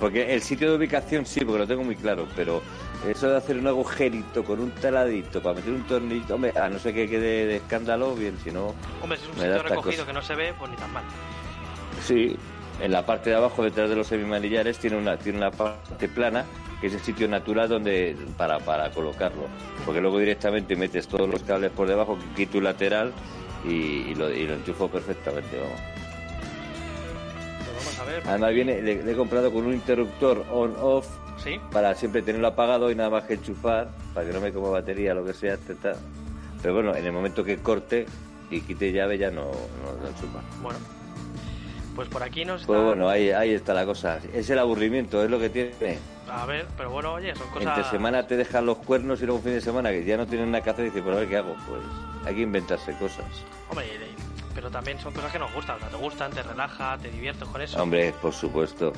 Porque 0.00 0.34
el 0.34 0.42
sitio 0.42 0.70
de 0.70 0.76
ubicación 0.76 1.24
sí, 1.26 1.44
porque 1.44 1.60
lo 1.60 1.66
tengo 1.66 1.82
muy 1.84 1.96
claro, 1.96 2.26
pero 2.36 2.62
eso 3.08 3.28
de 3.28 3.36
hacer 3.36 3.56
un 3.58 3.66
agujerito 3.66 4.44
con 4.44 4.60
un 4.60 4.70
taladito 4.72 5.42
para 5.42 5.56
meter 5.56 5.72
un 5.72 5.84
tornillo, 5.84 6.34
hombre, 6.34 6.52
a 6.58 6.68
no 6.68 6.78
ser 6.78 6.94
que 6.94 7.08
quede 7.08 7.46
de 7.46 7.56
escándalo, 7.56 8.14
bien, 8.14 8.36
si 8.42 8.50
no, 8.50 8.74
Hombre, 9.02 9.18
si 9.18 9.24
es 9.24 9.28
un 9.30 9.34
sitio 9.36 9.62
recogido 9.62 9.92
cosa. 9.92 10.06
que 10.06 10.12
no 10.12 10.22
se 10.22 10.34
ve, 10.34 10.54
pues 10.58 10.70
ni 10.70 10.76
tan 10.76 10.92
mal. 10.92 11.04
sí, 12.02 12.36
en 12.80 12.92
la 12.92 13.06
parte 13.06 13.30
de 13.30 13.36
abajo, 13.36 13.62
detrás 13.62 13.88
de 13.88 13.96
los 13.96 14.06
semimanillares, 14.06 14.78
tiene 14.78 14.96
una, 14.96 15.16
tiene 15.16 15.38
una 15.38 15.50
parte 15.50 16.08
plana, 16.08 16.44
que 16.80 16.88
es 16.88 16.92
el 16.94 17.00
sitio 17.00 17.26
natural 17.26 17.70
donde 17.70 18.14
para, 18.36 18.58
para 18.58 18.90
colocarlo. 18.90 19.48
Porque 19.86 20.00
luego 20.02 20.18
directamente 20.18 20.76
metes 20.76 21.08
todos 21.08 21.26
los 21.28 21.42
cables 21.42 21.70
por 21.70 21.88
debajo, 21.88 22.18
quito 22.36 22.58
un 22.58 22.64
lateral 22.64 23.14
y, 23.64 23.70
y 24.10 24.14
lo, 24.14 24.30
y 24.30 24.46
lo 24.46 24.54
enchufo 24.54 24.88
perfectamente, 24.88 25.56
vamos. 25.58 25.80
Pues 27.86 27.98
vamos 27.98 28.00
a 28.00 28.04
ver. 28.04 28.22
Además 28.28 28.52
viene, 28.52 28.82
le, 28.82 29.02
le 29.02 29.12
he 29.12 29.16
comprado 29.16 29.52
con 29.52 29.64
un 29.66 29.72
interruptor 29.72 30.44
on-off 30.50 31.06
Sí, 31.42 31.60
para 31.70 31.94
siempre 31.94 32.22
tenerlo 32.22 32.48
apagado 32.48 32.90
y 32.90 32.94
nada 32.94 33.10
más 33.10 33.24
que 33.24 33.34
enchufar, 33.34 33.88
para 34.14 34.26
que 34.26 34.32
no 34.32 34.40
me 34.40 34.52
coma 34.52 34.70
batería, 34.70 35.14
lo 35.14 35.24
que 35.24 35.34
sea, 35.34 35.54
etc. 35.54 35.96
Pero 36.62 36.74
bueno, 36.74 36.96
en 36.96 37.04
el 37.04 37.12
momento 37.12 37.44
que 37.44 37.58
corte 37.58 38.06
y 38.50 38.62
quite 38.62 38.90
llave 38.90 39.18
ya 39.18 39.30
no, 39.30 39.44
no, 39.44 40.02
no 40.02 40.08
enchufa. 40.08 40.40
bueno. 40.62 40.78
Pues 41.94 42.08
por 42.08 42.22
aquí 42.22 42.44
nos 42.44 42.60
está... 42.60 42.72
Pues 42.72 42.82
bueno, 42.82 43.08
ahí, 43.08 43.30
ahí 43.30 43.54
está 43.54 43.72
la 43.72 43.86
cosa. 43.86 44.18
Es 44.34 44.50
el 44.50 44.58
aburrimiento, 44.58 45.22
es 45.24 45.30
lo 45.30 45.38
que 45.38 45.48
tiene. 45.48 45.98
A 46.30 46.44
ver, 46.44 46.66
pero 46.76 46.90
bueno, 46.90 47.14
oye, 47.14 47.34
son 47.34 47.48
cosas... 47.48 47.78
Entre 47.78 47.90
semana 47.90 48.26
te 48.26 48.36
dejan 48.36 48.66
los 48.66 48.78
cuernos 48.78 49.22
y 49.22 49.24
luego 49.24 49.38
un 49.38 49.44
fin 49.44 49.52
de 49.54 49.62
semana 49.62 49.90
que 49.90 50.04
ya 50.04 50.18
no 50.18 50.26
tienen 50.26 50.50
nada 50.50 50.62
que 50.62 50.70
hacer 50.70 50.84
y 50.84 50.88
dices, 50.88 51.02
pues 51.02 51.16
a 51.16 51.20
ver 51.20 51.28
qué 51.28 51.36
hago. 51.38 51.56
Pues 51.66 51.80
hay 52.26 52.34
que 52.34 52.42
inventarse 52.42 52.92
cosas. 52.98 53.24
Hombre, 53.70 53.86
pero 54.56 54.70
también 54.70 54.98
son 54.98 55.12
cosas 55.12 55.30
que 55.30 55.38
nos 55.38 55.52
gustan. 55.52 55.76
O 55.76 55.78
sea, 55.80 55.88
te 55.90 55.96
gustan, 55.96 56.32
te 56.32 56.42
relaja, 56.42 56.96
te 56.98 57.10
diviertes 57.10 57.46
con 57.46 57.60
eso. 57.62 57.80
Hombre, 57.80 58.12
por 58.20 58.32
supuesto. 58.32 58.92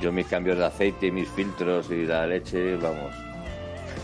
Yo 0.00 0.12
mis 0.12 0.26
cambios 0.28 0.56
de 0.56 0.64
aceite, 0.64 1.10
mis 1.10 1.28
filtros 1.28 1.90
y 1.90 2.06
la 2.06 2.24
leche, 2.26 2.76
vamos. 2.76 3.12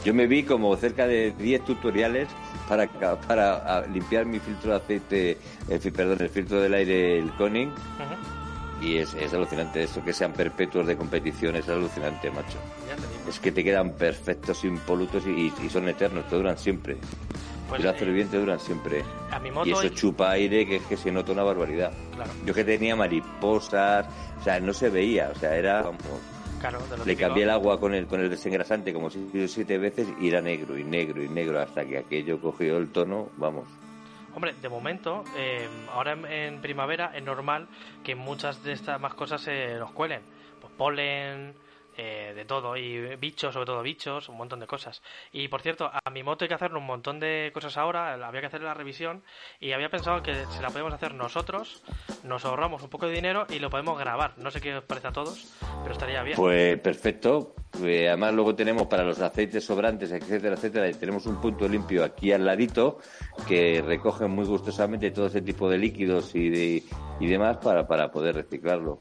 Yo 0.05 0.13
me 0.13 0.27
vi 0.27 0.43
como 0.43 0.77
cerca 0.77 1.07
de 1.07 1.31
10 1.39 1.65
tutoriales 1.65 2.29
para, 2.69 2.89
para 2.89 3.87
limpiar 3.87 4.27
mi 4.27 4.41
filtro 4.41 4.73
de 4.73 4.77
aceite, 4.77 5.39
el, 5.69 5.79
fi- 5.81 5.93
perdón, 5.93 6.19
el 6.21 6.29
filtro 6.29 6.61
del 6.61 6.75
aire, 6.75 7.19
el 7.21 7.31
Conning, 7.37 7.69
Ujú, 7.71 8.85
y 8.85 8.99
es, 8.99 9.15
es 9.15 9.33
alucinante 9.33 9.85
eso, 9.85 10.03
que 10.05 10.13
sean 10.13 10.33
perpetuos 10.33 10.87
de 10.89 10.97
competición, 10.97 11.55
es 11.57 11.69
alucinante, 11.69 12.31
macho. 12.33 12.59
Ya 12.89 12.97
te 12.97 13.03
digo. 13.03 13.29
Es 13.31 13.39
que 13.39 13.53
te 13.53 13.63
quedan 13.65 13.93
perfectos, 13.93 14.65
impolutos 14.65 15.25
y, 15.27 15.53
y 15.63 15.71
son 15.71 15.89
eternos, 15.89 16.29
te 16.29 16.35
duran 16.37 16.59
siempre. 16.59 16.97
Pues, 17.69 17.81
y 17.81 17.85
lo 17.85 17.91
haces 17.91 18.03
eh, 18.03 18.59
siempre. 18.59 19.03
a 19.31 19.39
mi 19.39 19.51
moto... 19.51 19.69
Y 19.69 19.73
eso 19.73 19.87
y- 19.87 19.91
chupa 19.91 20.31
aire 20.33 20.67
que 20.67 20.77
es 20.77 20.83
que 20.85 20.97
se 20.97 21.11
nota 21.11 21.33
una 21.33 21.43
barbaridad. 21.43 21.93
Claro, 22.15 22.31
Yo 22.45 22.53
que 22.55 22.65
tenía 22.65 22.95
mariposas, 22.95 24.07
o 24.41 24.45
sea, 24.45 24.61
no 24.61 24.73
se 24.73 24.91
veía, 24.91 25.31
o 25.31 25.35
sea, 25.39 25.57
era, 25.57 25.83
vamos, 25.83 26.01
claro. 26.61 26.79
De 26.81 26.97
lo 26.97 27.05
le 27.05 27.13
típico. 27.13 27.29
cambié 27.29 27.45
el 27.45 27.51
agua 27.51 27.81
con 27.81 27.95
el, 27.95 28.07
con 28.07 28.21
el 28.21 28.29
desengrasante 28.31 28.93
como 28.93 29.11
si 29.11 29.29
siete 29.49 29.79
veces 29.79 30.09
y 30.21 30.29
era 30.29 30.41
negro 30.41 30.79
y 30.79 30.85
negro 30.85 31.23
y 31.23 31.29
negro 31.29 31.61
hasta 31.61 31.85
que 31.85 31.99
aquello 31.99 32.41
cogió 32.41 32.77
el 32.79 32.91
tono, 32.93 33.31
vamos. 33.37 33.65
Hombre, 34.35 34.55
de 34.61 34.69
momento, 34.69 35.23
eh, 35.37 35.69
ahora 35.93 36.13
en, 36.15 36.25
en 36.27 36.61
primavera 36.61 37.13
es 37.15 37.23
normal 37.23 37.69
que 38.03 38.15
muchas 38.17 38.63
de 38.65 38.73
estas 38.73 39.01
más 39.01 39.15
cosas 39.15 39.41
se 39.41 39.75
nos 39.79 39.93
cuelen. 39.93 40.23
Pues 40.61 40.73
polen, 40.77 41.55
eh, 41.97 42.33
de 42.35 42.45
todo, 42.45 42.77
y 42.77 43.17
bichos, 43.17 43.53
sobre 43.53 43.67
todo 43.67 43.83
bichos, 43.83 44.29
un 44.29 44.37
montón 44.37 44.61
de 44.61 44.67
cosas. 44.67 45.03
Y 45.33 45.49
por 45.49 45.63
cierto, 45.63 45.91
a 45.93 46.11
mi 46.11 46.23
moto 46.23 46.45
hay 46.45 46.49
que 46.49 46.55
hacerle 46.55 46.79
un 46.79 46.87
montón 46.87 47.21
de 47.21 47.51
cosas 47.53 47.77
ahora, 47.77 48.15
había 48.15 48.41
que 48.41 48.47
hacer 48.47 48.63
la 48.63 48.75
revisión, 48.75 49.23
y 49.61 49.73
había 49.73 49.89
pensado 49.89 50.23
que 50.23 50.35
si 50.47 50.63
la 50.63 50.71
podemos 50.71 50.93
hacer 50.93 51.15
nosotros, 51.15 51.83
nos 52.23 52.45
ahorramos 52.45 52.83
un 52.83 52.91
poco 52.91 53.07
de 53.07 53.15
dinero 53.15 53.47
y 53.51 53.59
lo 53.59 53.71
podemos 53.71 53.99
grabar. 53.99 54.35
No 54.37 54.51
sé 54.51 54.61
qué 54.61 54.77
os 54.77 54.85
parece 54.85 55.09
a 55.09 55.13
todos, 55.13 55.55
pero 55.83 55.93
estaría 55.93 56.23
bien. 56.23 56.37
Pues 56.37 56.79
perfecto. 56.81 57.55
Eh, 57.83 58.09
además 58.09 58.35
luego 58.35 58.55
tenemos 58.55 58.87
para 58.87 59.03
los 59.03 59.21
aceites 59.21 59.65
sobrantes, 59.65 60.13
etcétera, 60.13 60.55
etcétera, 60.55 60.89
y 60.89 60.95
tenemos 60.95 61.27
un 61.27 61.41
punto 61.41 61.67
limpio 61.67 62.05
aquí 62.05 62.33
al 62.33 62.45
ladito 62.45 62.99
que 63.49 63.83
recoge 63.83 64.27
muy 64.27 64.45
gustosamente 64.45 65.11
todo 65.11 65.27
ese 65.27 65.43
tipo 65.43 65.69
de 65.69 65.79
líquidos 65.79 66.35
y, 66.35 66.49
de, 66.51 66.83
y 67.19 67.27
demás 67.27 67.57
para, 67.57 67.87
para 67.87 68.11
poder 68.11 68.37
reciclarlo. 68.37 69.01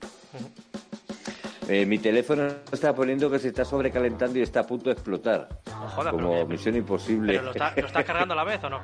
Eh, 1.69 1.85
mi 1.85 1.97
teléfono 1.97 2.47
está 2.71 2.93
poniendo 2.93 3.29
que 3.31 3.39
se 3.39 3.47
está 3.49 3.63
sobrecalentando 3.63 4.37
y 4.37 4.41
está 4.41 4.61
a 4.61 4.67
punto 4.67 4.85
de 4.89 4.93
explotar. 4.93 5.47
No 5.67 6.11
como 6.11 6.31
pero, 6.33 6.47
misión 6.47 6.75
imposible. 6.75 7.33
¿Pero 7.33 7.43
lo, 7.45 7.51
está- 7.51 7.73
lo 7.75 7.87
estás 7.87 8.03
cargando 8.05 8.33
a 8.33 8.37
la 8.37 8.43
vez 8.43 8.63
o 8.63 8.69
no? 8.69 8.81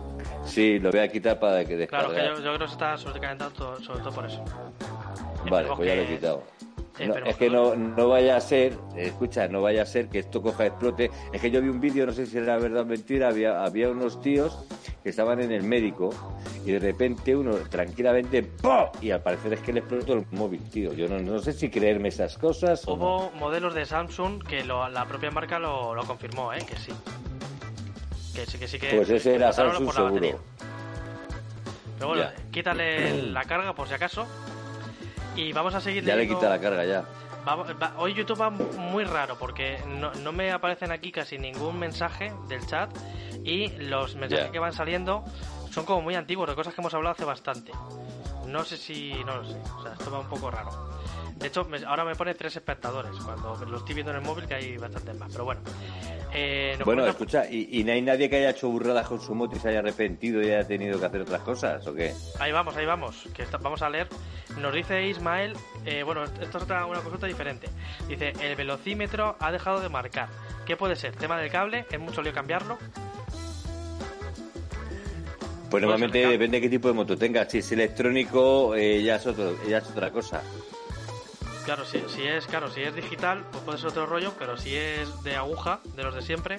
sí, 0.44 0.78
lo 0.78 0.90
voy 0.90 1.00
a 1.00 1.08
quitar 1.08 1.38
para 1.38 1.64
que 1.64 1.86
Claro, 1.86 2.08
descargue. 2.10 2.34
que 2.36 2.42
yo, 2.42 2.44
yo 2.44 2.54
creo 2.54 2.58
que 2.60 2.66
se 2.68 2.72
está 2.72 2.96
sobrecalentando 2.96 3.54
todo- 3.54 3.80
sobre 3.80 4.00
todo 4.00 4.12
por 4.12 4.26
eso. 4.26 4.44
Vale, 5.50 5.68
pues 5.76 5.88
ya 5.88 5.94
lo 5.96 6.02
he 6.02 6.06
quitado. 6.06 6.42
Eh, 7.02 7.08
No, 7.08 7.14
pero- 7.14 7.26
es 7.26 7.36
que 7.36 7.50
no, 7.50 7.74
no 7.74 8.08
vaya 8.08 8.36
a 8.36 8.40
ser, 8.40 8.78
escucha, 8.96 9.48
no 9.48 9.60
vaya 9.60 9.82
a 9.82 9.86
ser 9.86 10.08
que 10.08 10.20
esto 10.20 10.40
coja 10.40 10.66
explote. 10.66 11.10
Es 11.32 11.40
que 11.40 11.50
yo 11.50 11.60
vi 11.60 11.68
un 11.68 11.80
vídeo, 11.80 12.06
no 12.06 12.12
sé 12.12 12.26
si 12.26 12.38
era 12.38 12.56
verdad 12.58 12.82
o 12.82 12.86
mentira, 12.86 13.28
había, 13.28 13.64
había 13.64 13.88
unos 13.90 14.20
tíos 14.20 14.64
que 15.02 15.08
estaban 15.08 15.40
en 15.40 15.50
el 15.50 15.64
médico 15.64 16.10
y 16.64 16.70
de 16.70 16.78
repente 16.78 17.34
uno 17.34 17.56
tranquilamente 17.68 18.44
¡pum! 18.44 18.86
y 19.00 19.10
al 19.10 19.20
parecer 19.20 19.52
es 19.54 19.60
que 19.60 19.72
le 19.72 19.80
explotó 19.80 20.12
el 20.12 20.24
móvil, 20.30 20.62
tío. 20.70 20.92
Yo 20.92 21.08
no, 21.08 21.18
no 21.18 21.40
sé 21.40 21.52
si 21.52 21.68
creerme 21.70 22.08
esas 22.10 22.38
cosas 22.38 22.86
o 22.86 22.96
no. 22.96 23.02
Hubo 23.02 23.30
modelos 23.32 23.74
de 23.74 23.84
Samsung 23.84 24.44
que 24.46 24.62
lo- 24.62 24.88
la 24.88 25.04
propia 25.06 25.32
marca 25.32 25.58
lo, 25.58 25.92
lo 25.96 26.04
confirmó, 26.04 26.52
¿eh? 26.52 26.58
Que 26.64 26.76
sí. 26.76 26.92
Que 28.32 28.46
sí, 28.46 28.58
que 28.58 28.68
sí 28.68 28.78
que... 28.78 28.88
Pues 28.94 29.10
ese 29.10 29.34
era 29.34 29.52
Samsung 29.52 29.92
seguro. 29.92 30.38
Pero 31.98 32.08
bueno, 32.08 32.22
Ya. 32.22 32.34
quítale 32.52 33.22
la 33.32 33.42
carga 33.44 33.74
por 33.74 33.88
si 33.88 33.94
acaso. 33.94 34.24
Y 35.36 35.52
vamos 35.52 35.74
a 35.74 35.80
seguir 35.80 36.04
Ya 36.04 36.16
le 36.16 36.28
quita 36.28 36.48
la 36.48 36.58
carga 36.60 36.84
ya. 36.84 37.04
Va- 37.48 37.94
hoy 37.98 38.14
YouTube 38.14 38.40
va 38.40 38.50
muy 38.50 39.04
raro 39.04 39.36
porque 39.36 39.78
no, 39.88 40.12
no 40.14 40.30
me 40.32 40.52
aparecen 40.52 40.92
aquí 40.92 41.10
casi 41.10 41.38
ningún 41.38 41.78
mensaje 41.78 42.32
del 42.48 42.64
chat 42.66 42.90
y 43.44 43.68
los 43.78 44.14
mensajes 44.14 44.50
que 44.50 44.58
van 44.60 44.72
saliendo 44.72 45.24
son 45.70 45.84
como 45.84 46.02
muy 46.02 46.14
antiguos, 46.14 46.48
de 46.48 46.54
cosas 46.54 46.72
que 46.74 46.80
hemos 46.80 46.94
hablado 46.94 47.14
hace 47.14 47.24
bastante. 47.24 47.72
No 48.46 48.64
sé 48.64 48.76
si... 48.76 49.12
no 49.24 49.36
lo 49.38 49.44
sé, 49.44 49.56
o 49.78 49.82
sea, 49.82 49.92
esto 49.92 50.10
va 50.10 50.18
un 50.20 50.28
poco 50.28 50.50
raro. 50.50 50.70
De 51.36 51.48
hecho, 51.48 51.64
me- 51.64 51.84
ahora 51.84 52.04
me 52.04 52.14
pone 52.14 52.34
tres 52.34 52.54
espectadores, 52.56 53.12
cuando 53.24 53.56
lo 53.66 53.78
estoy 53.78 53.94
viendo 53.94 54.12
en 54.12 54.18
el 54.18 54.24
móvil 54.24 54.46
que 54.46 54.54
hay 54.54 54.76
bastantes 54.76 55.16
más, 55.18 55.32
pero 55.32 55.44
bueno. 55.44 55.60
Eh, 56.34 56.78
Bueno, 56.84 57.04
escucha, 57.06 57.46
¿y, 57.50 57.68
y 57.80 57.84
no 57.84 57.92
hay 57.92 58.00
nadie 58.00 58.30
que 58.30 58.36
haya 58.36 58.50
hecho 58.50 58.68
burradas 58.68 59.06
con 59.06 59.20
su 59.20 59.34
moto 59.34 59.56
y 59.56 59.58
se 59.58 59.68
haya 59.68 59.80
arrepentido 59.80 60.40
y 60.42 60.46
haya 60.46 60.66
tenido 60.66 60.98
que 60.98 61.04
hacer 61.06 61.20
otras 61.22 61.42
cosas 61.42 61.86
o 61.86 61.94
qué? 61.94 62.14
Ahí 62.40 62.52
vamos, 62.52 62.74
ahí 62.76 62.86
vamos, 62.86 63.24
que 63.34 63.42
está- 63.42 63.58
vamos 63.58 63.82
a 63.82 63.90
leer. 63.90 64.08
Nos 64.58 64.72
dice 64.72 65.06
Ismael, 65.06 65.54
eh, 65.84 66.02
bueno, 66.04 66.24
esto 66.24 66.58
es 66.58 66.62
otra, 66.64 66.86
una 66.86 67.00
consulta 67.00 67.26
diferente. 67.26 67.68
Dice, 68.08 68.32
el 68.40 68.54
velocímetro 68.56 69.36
ha 69.40 69.50
dejado 69.52 69.80
de 69.80 69.88
marcar. 69.88 70.28
¿Qué 70.64 70.76
puede 70.76 70.96
ser? 70.96 71.16
¿Tema 71.16 71.36
del 71.38 71.50
cable? 71.50 71.86
¿Es 71.90 71.98
mucho 72.00 72.22
lío 72.22 72.32
cambiarlo? 72.32 72.78
Pues 75.72 75.80
normalmente 75.82 76.18
explicar? 76.18 76.32
depende 76.32 76.56
de 76.58 76.60
qué 76.60 76.68
tipo 76.68 76.88
de 76.88 76.94
moto 76.94 77.16
tengas. 77.16 77.50
Si 77.50 77.58
es 77.58 77.72
electrónico, 77.72 78.74
eh, 78.76 79.02
ya, 79.02 79.16
es 79.16 79.26
otro, 79.26 79.56
ya 79.66 79.78
es 79.78 79.90
otra 79.90 80.10
cosa. 80.12 80.42
Claro, 81.64 81.84
si, 81.84 82.00
si 82.08 82.22
es 82.22 82.46
claro, 82.46 82.70
si 82.70 82.82
es 82.82 82.94
digital, 82.94 83.44
pues 83.50 83.64
puede 83.64 83.78
ser 83.78 83.88
otro 83.88 84.06
rollo, 84.06 84.34
pero 84.38 84.56
si 84.56 84.74
es 84.76 85.22
de 85.22 85.36
aguja, 85.36 85.80
de 85.96 86.02
los 86.02 86.14
de 86.14 86.22
siempre, 86.22 86.58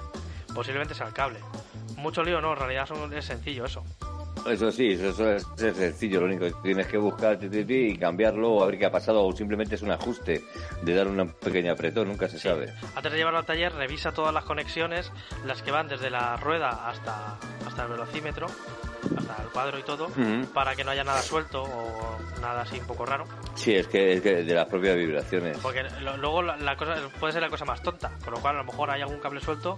posiblemente 0.55 0.93
sea 0.95 1.07
el 1.07 1.13
cable. 1.13 1.39
Mucho 1.97 2.23
lío 2.23 2.41
no, 2.41 2.53
en 2.53 2.59
realidad 2.59 2.87
son- 2.87 3.13
es 3.13 3.25
sencillo 3.25 3.65
eso. 3.65 3.83
Eso 4.49 4.71
sí, 4.71 4.87
eso, 4.89 5.09
eso 5.09 5.31
es, 5.31 5.47
es 5.63 5.77
sencillo. 5.77 6.19
Lo 6.19 6.25
único 6.25 6.45
que 6.45 6.53
tienes 6.61 6.87
que 6.87 6.97
buscar 6.97 7.37
ti, 7.39 7.49
ti, 7.49 7.63
ti, 7.63 7.73
y 7.93 7.97
cambiarlo 7.97 8.51
o 8.51 8.63
a 8.63 8.67
ver 8.67 8.77
qué 8.77 8.85
ha 8.85 8.91
pasado. 8.91 9.23
O 9.25 9.31
simplemente 9.35 9.75
es 9.75 9.81
un 9.81 9.91
ajuste 9.91 10.43
de 10.81 10.93
dar 10.95 11.07
un 11.07 11.29
pequeño 11.39 11.71
apretón, 11.71 12.09
nunca 12.09 12.27
se 12.27 12.37
sabe. 12.39 12.73
Antes 12.95 13.11
de 13.11 13.17
llevarlo 13.17 13.39
al 13.39 13.45
taller, 13.45 13.73
revisa 13.73 14.11
todas 14.11 14.33
las 14.33 14.43
conexiones, 14.43 15.11
las 15.45 15.61
que 15.61 15.71
van 15.71 15.87
desde 15.87 16.09
la 16.09 16.35
rueda 16.37 16.87
hasta, 16.89 17.37
hasta 17.65 17.83
el 17.83 17.89
velocímetro, 17.89 18.47
hasta 19.17 19.43
el 19.43 19.49
cuadro 19.49 19.79
y 19.79 19.83
todo, 19.83 20.05
Ujú. 20.07 20.45
para 20.53 20.75
que 20.75 20.83
no 20.83 20.91
haya 20.91 21.03
nada 21.03 21.21
suelto 21.21 21.63
o 21.63 22.17
nada 22.41 22.61
así 22.63 22.79
un 22.79 22.85
poco 22.87 23.05
raro. 23.05 23.25
Sí, 23.55 23.73
es 23.75 23.87
que, 23.87 24.13
es 24.13 24.21
que 24.21 24.43
de 24.43 24.53
las 24.53 24.65
propias 24.67 24.95
vibraciones. 24.97 25.57
Porque 25.59 25.83
lo- 26.01 26.17
luego 26.17 26.41
la, 26.41 26.57
la 26.57 26.75
cosa 26.75 26.95
puede 27.19 27.33
ser 27.33 27.41
la 27.41 27.49
cosa 27.49 27.65
más 27.65 27.81
tonta, 27.81 28.11
con 28.23 28.33
lo 28.33 28.39
cual 28.41 28.55
a 28.55 28.59
lo 28.59 28.65
mejor 28.65 28.89
hay 28.91 29.01
algún 29.01 29.19
cable 29.19 29.39
suelto. 29.41 29.75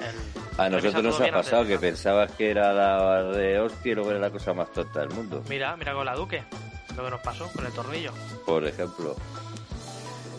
el- 0.00 0.60
A 0.60 0.68
nosotros 0.68 1.02
nos 1.04 1.20
ha 1.20 1.28
pasado 1.30 1.66
que 1.66 1.78
pensabas 1.78 2.32
que 2.32 2.50
era 2.50 2.72
la 2.72 3.22
de 3.24 3.58
hostia 3.60 3.92
luego 4.02 4.10
era 4.10 4.20
la 4.20 4.30
cosa 4.30 4.52
más 4.52 4.70
tonta 4.72 5.00
del 5.00 5.10
mundo, 5.10 5.42
Mira, 5.48 5.76
mira 5.76 5.94
con 5.94 6.04
la 6.04 6.14
Duque, 6.14 6.42
lo 6.96 7.04
que 7.04 7.10
nos 7.10 7.20
pasó 7.20 7.48
con 7.54 7.64
el 7.64 7.72
tornillo. 7.72 8.12
por 8.44 8.64
ejemplo. 8.66 9.14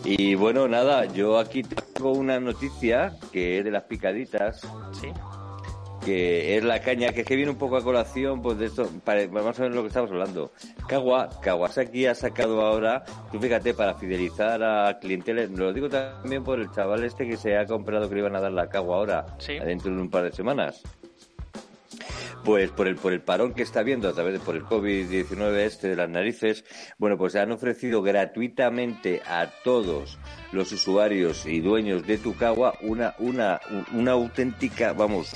Y 0.04 0.34
bueno, 0.34 0.68
nada, 0.68 1.06
yo 1.06 1.38
aquí 1.38 1.62
tengo 1.62 2.12
una 2.12 2.38
noticia 2.38 3.16
que 3.32 3.58
es 3.58 3.64
de 3.64 3.70
las 3.70 3.84
picaditas, 3.84 4.60
Sí, 4.92 5.08
que 6.04 6.58
es 6.58 6.62
la 6.62 6.82
caña, 6.82 7.14
que 7.14 7.22
es 7.22 7.26
que 7.26 7.36
viene 7.36 7.50
un 7.50 7.56
poco 7.56 7.78
a 7.78 7.82
colación, 7.82 8.42
pues 8.42 8.58
de 8.58 8.66
esto, 8.66 8.86
para, 9.02 9.26
vamos 9.28 9.58
a 9.58 9.62
ver 9.62 9.72
lo 9.72 9.80
que 9.80 9.88
estamos 9.88 10.10
hablando. 10.10 10.52
Kawa, 10.86 11.30
Kawasaki 11.40 12.04
ha 12.04 12.14
sacado 12.14 12.60
ahora, 12.60 13.02
tú 13.32 13.40
fíjate, 13.40 13.72
para 13.72 13.94
fidelizar 13.94 14.62
a 14.62 14.98
clientela, 14.98 15.46
lo 15.46 15.72
digo 15.72 15.88
también 15.88 16.44
por 16.44 16.60
el 16.60 16.70
chaval 16.70 17.02
este 17.04 17.26
que 17.26 17.38
se 17.38 17.56
ha 17.56 17.64
comprado 17.64 18.06
que 18.06 18.14
le 18.16 18.20
iban 18.20 18.36
a 18.36 18.40
dar 18.42 18.52
la 18.52 18.68
Kawa 18.68 18.96
ahora, 18.96 19.24
Sí. 19.38 19.58
dentro 19.58 19.90
de 19.94 20.02
un 20.02 20.10
par 20.10 20.24
de 20.24 20.32
semanas. 20.32 20.82
Pues 22.44 22.70
por 22.70 22.86
el, 22.86 22.96
por 22.96 23.12
el 23.14 23.22
parón 23.22 23.54
que 23.54 23.62
está 23.62 23.82
viendo 23.82 24.06
a 24.08 24.12
través 24.12 24.34
de 24.34 24.40
por 24.40 24.54
el 24.54 24.64
COVID-19 24.64 25.54
este 25.60 25.88
de 25.88 25.96
las 25.96 26.10
narices, 26.10 26.64
bueno, 26.98 27.16
pues 27.16 27.34
han 27.36 27.50
ofrecido 27.52 28.02
gratuitamente 28.02 29.22
a 29.26 29.50
todos 29.64 30.18
los 30.52 30.70
usuarios 30.72 31.46
y 31.46 31.60
dueños 31.60 32.06
de 32.06 32.18
Tukawa 32.18 32.74
una, 32.82 33.14
una, 33.18 33.60
una 33.94 34.12
auténtica, 34.12 34.92
vamos, 34.92 35.32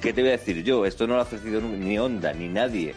¿qué 0.00 0.12
te 0.12 0.22
voy 0.22 0.30
a 0.30 0.32
decir 0.32 0.64
yo? 0.64 0.84
Esto 0.86 1.06
no 1.06 1.14
lo 1.14 1.20
ha 1.20 1.22
ofrecido 1.22 1.60
ni 1.60 1.96
Honda 1.98 2.32
ni 2.32 2.48
nadie. 2.48 2.94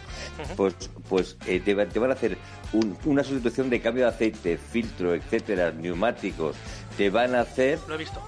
Pues, 0.58 0.74
pues 1.08 1.38
eh, 1.46 1.60
te, 1.64 1.76
te 1.86 2.00
van 2.00 2.10
a 2.10 2.14
hacer 2.14 2.38
un- 2.74 2.98
una 3.06 3.24
sustitución 3.24 3.70
de 3.70 3.82
cambio 3.82 4.06
de 4.06 4.10
aceite, 4.10 4.58
filtro, 4.58 5.14
etcétera, 5.14 5.72
neumáticos. 5.72 6.56
Te 6.98 7.12
van 7.12 7.36
a 7.36 7.42
hacer 7.42 7.78
lo 7.88 7.94
he 7.94 7.98
visto. 8.00 8.20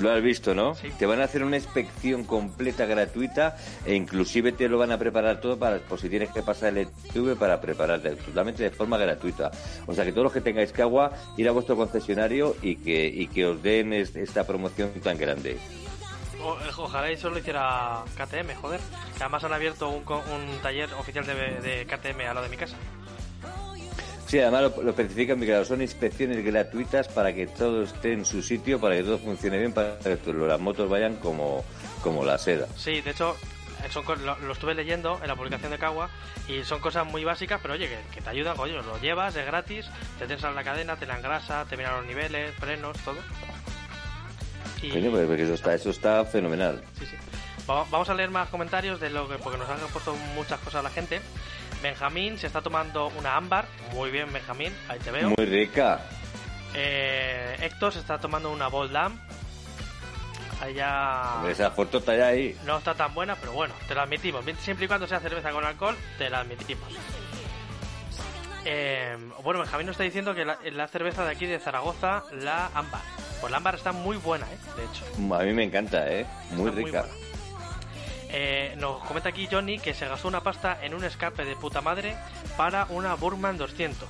Lo 0.00 0.10
has 0.12 0.22
visto, 0.22 0.54
¿no? 0.54 0.74
Sí. 0.74 0.88
Te 0.98 1.06
van 1.06 1.20
a 1.20 1.24
hacer 1.24 1.42
una 1.44 1.56
inspección 1.56 2.24
completa 2.24 2.86
gratuita 2.86 3.56
e 3.84 3.94
inclusive 3.94 4.52
te 4.52 4.68
lo 4.68 4.78
van 4.78 4.92
a 4.92 4.98
preparar 4.98 5.40
todo 5.40 5.58
para, 5.58 5.78
por 5.78 6.00
si 6.00 6.08
tienes 6.08 6.30
que 6.30 6.42
pasar 6.42 6.76
el 6.76 6.88
ETV 7.12 7.36
para 7.36 7.60
prepararte 7.60 8.10
totalmente 8.16 8.62
de 8.62 8.70
forma 8.70 8.96
gratuita. 8.98 9.50
O 9.86 9.94
sea 9.94 10.04
que 10.04 10.12
todos 10.12 10.24
los 10.24 10.32
que 10.32 10.40
tengáis 10.40 10.72
Cagua, 10.72 11.12
ir 11.36 11.48
a 11.48 11.52
vuestro 11.52 11.76
concesionario 11.76 12.56
y 12.62 12.76
que, 12.76 13.06
y 13.06 13.26
que 13.28 13.46
os 13.46 13.62
den 13.62 13.92
es- 13.92 14.16
esta 14.16 14.46
promoción 14.46 14.90
tan 15.02 15.18
grande. 15.18 15.58
O- 16.42 16.54
eh, 16.54 16.70
ojalá 16.78 17.10
eso 17.10 17.28
lo 17.28 17.38
hiciera 17.38 18.02
KTM, 18.16 18.54
joder. 18.54 18.80
Que 19.18 19.24
además 19.24 19.44
han 19.44 19.52
abierto 19.52 19.90
un, 19.90 20.02
un 20.08 20.58
taller 20.62 20.88
oficial 20.94 21.26
de, 21.26 21.34
de 21.34 21.86
KTM 21.86 22.20
a 22.28 22.32
lo 22.34 22.42
de 22.42 22.48
mi 22.48 22.56
casa. 22.56 22.76
Sí, 24.30 24.38
además 24.38 24.62
lo, 24.76 24.82
lo 24.84 24.90
especifican, 24.90 25.40
claro, 25.40 25.64
son 25.64 25.82
inspecciones 25.82 26.44
gratuitas 26.44 27.08
para 27.08 27.34
que 27.34 27.48
todo 27.48 27.82
esté 27.82 28.12
en 28.12 28.24
su 28.24 28.40
sitio, 28.42 28.80
para 28.80 28.94
que 28.96 29.02
todo 29.02 29.18
funcione 29.18 29.58
bien, 29.58 29.72
para 29.72 29.98
que 29.98 30.16
las 30.32 30.60
motos 30.60 30.88
vayan 30.88 31.16
como, 31.16 31.64
como 32.00 32.24
la 32.24 32.38
seda. 32.38 32.68
Sí, 32.76 33.00
de 33.00 33.10
hecho, 33.10 33.34
eh, 33.84 33.88
son 33.90 34.04
lo, 34.24 34.38
lo 34.38 34.52
estuve 34.52 34.76
leyendo 34.76 35.18
en 35.20 35.26
la 35.26 35.34
publicación 35.34 35.72
de 35.72 35.78
Kawa 35.78 36.08
y 36.46 36.62
son 36.62 36.78
cosas 36.80 37.04
muy 37.06 37.24
básicas, 37.24 37.58
pero 37.60 37.74
oye, 37.74 37.88
que, 37.88 37.98
que 38.14 38.20
te 38.20 38.30
ayudan, 38.30 38.56
coño, 38.56 38.80
lo 38.82 39.00
llevas, 39.00 39.34
es 39.34 39.44
gratis, 39.44 39.86
te 40.20 40.28
tensas 40.28 40.54
la 40.54 40.62
cadena, 40.62 40.94
te 40.94 41.06
la 41.06 41.16
engrasa, 41.18 41.64
te 41.68 41.76
miran 41.76 41.96
los 41.96 42.06
niveles, 42.06 42.54
frenos, 42.54 42.96
todo. 43.04 43.18
Y, 44.80 44.90
Coño, 44.90 45.10
porque 45.10 45.42
eso 45.42 45.54
está, 45.54 45.74
eso 45.74 45.90
está 45.90 46.24
fenomenal. 46.24 46.80
sí, 46.98 47.04
sí. 47.04 47.16
Va- 47.68 47.84
Vamos 47.90 48.08
a 48.08 48.14
leer 48.14 48.30
más 48.30 48.48
comentarios 48.48 49.00
de 49.00 49.10
lo 49.10 49.28
que, 49.28 49.36
porque 49.38 49.58
nos 49.58 49.68
han 49.68 49.78
puesto 49.92 50.14
muchas 50.34 50.58
cosas 50.60 50.82
la 50.84 50.90
gente. 50.90 51.20
Benjamín 51.82 52.38
se 52.38 52.46
está 52.46 52.60
tomando 52.60 53.08
una 53.18 53.36
ámbar, 53.36 53.66
muy 53.94 54.10
bien 54.10 54.32
Benjamín, 54.32 54.72
ahí 54.88 54.98
te 54.98 55.10
veo. 55.10 55.30
Muy 55.30 55.46
rica. 55.46 56.00
Eh, 56.74 57.56
Héctor 57.62 57.92
se 57.92 57.98
está 58.00 58.18
tomando 58.18 58.50
una 58.50 58.68
Bold 58.68 58.92
Lamp. 58.92 59.20
Ahí 60.60 60.74
ya 60.74 61.36
Hombre, 61.36 61.52
Esa 61.52 61.70
foto 61.70 61.98
está 61.98 62.14
ya 62.16 62.26
ahí. 62.26 62.54
no 62.66 62.76
está 62.78 62.94
tan 62.94 63.14
buena, 63.14 63.34
pero 63.36 63.52
bueno, 63.52 63.72
te 63.88 63.94
la 63.94 64.02
admitimos. 64.02 64.44
Siempre 64.60 64.84
y 64.84 64.88
cuando 64.88 65.06
sea 65.06 65.18
cerveza 65.20 65.50
con 65.52 65.64
alcohol, 65.64 65.96
te 66.18 66.28
la 66.28 66.40
admitimos. 66.40 66.92
Eh, 68.66 69.16
bueno, 69.42 69.60
Benjamín 69.60 69.86
nos 69.86 69.94
está 69.94 70.04
diciendo 70.04 70.34
que 70.34 70.44
la, 70.44 70.58
la 70.70 70.86
cerveza 70.86 71.24
de 71.24 71.30
aquí 71.30 71.46
de 71.46 71.58
Zaragoza, 71.58 72.24
la 72.32 72.66
ámbar. 72.74 73.00
Pues 73.40 73.50
la 73.50 73.56
ámbar 73.56 73.76
está 73.76 73.92
muy 73.92 74.18
buena, 74.18 74.44
¿eh? 74.52 74.58
De 74.76 74.84
hecho. 74.84 75.34
A 75.34 75.42
mí 75.44 75.52
me 75.54 75.64
encanta, 75.64 76.06
¿eh? 76.12 76.26
Muy 76.50 76.68
Está 76.68 76.80
rica. 76.82 77.06
Eh, 78.32 78.74
nos 78.78 79.02
comenta 79.04 79.28
aquí 79.30 79.48
Johnny 79.50 79.78
que 79.78 79.94
se 79.94 80.06
gastó 80.06 80.28
una 80.28 80.40
pasta 80.40 80.78
en 80.82 80.94
un 80.94 81.04
escape 81.04 81.44
de 81.44 81.56
puta 81.56 81.80
madre 81.80 82.16
para 82.56 82.86
una 82.90 83.14
Burman 83.14 83.56
200 83.58 84.08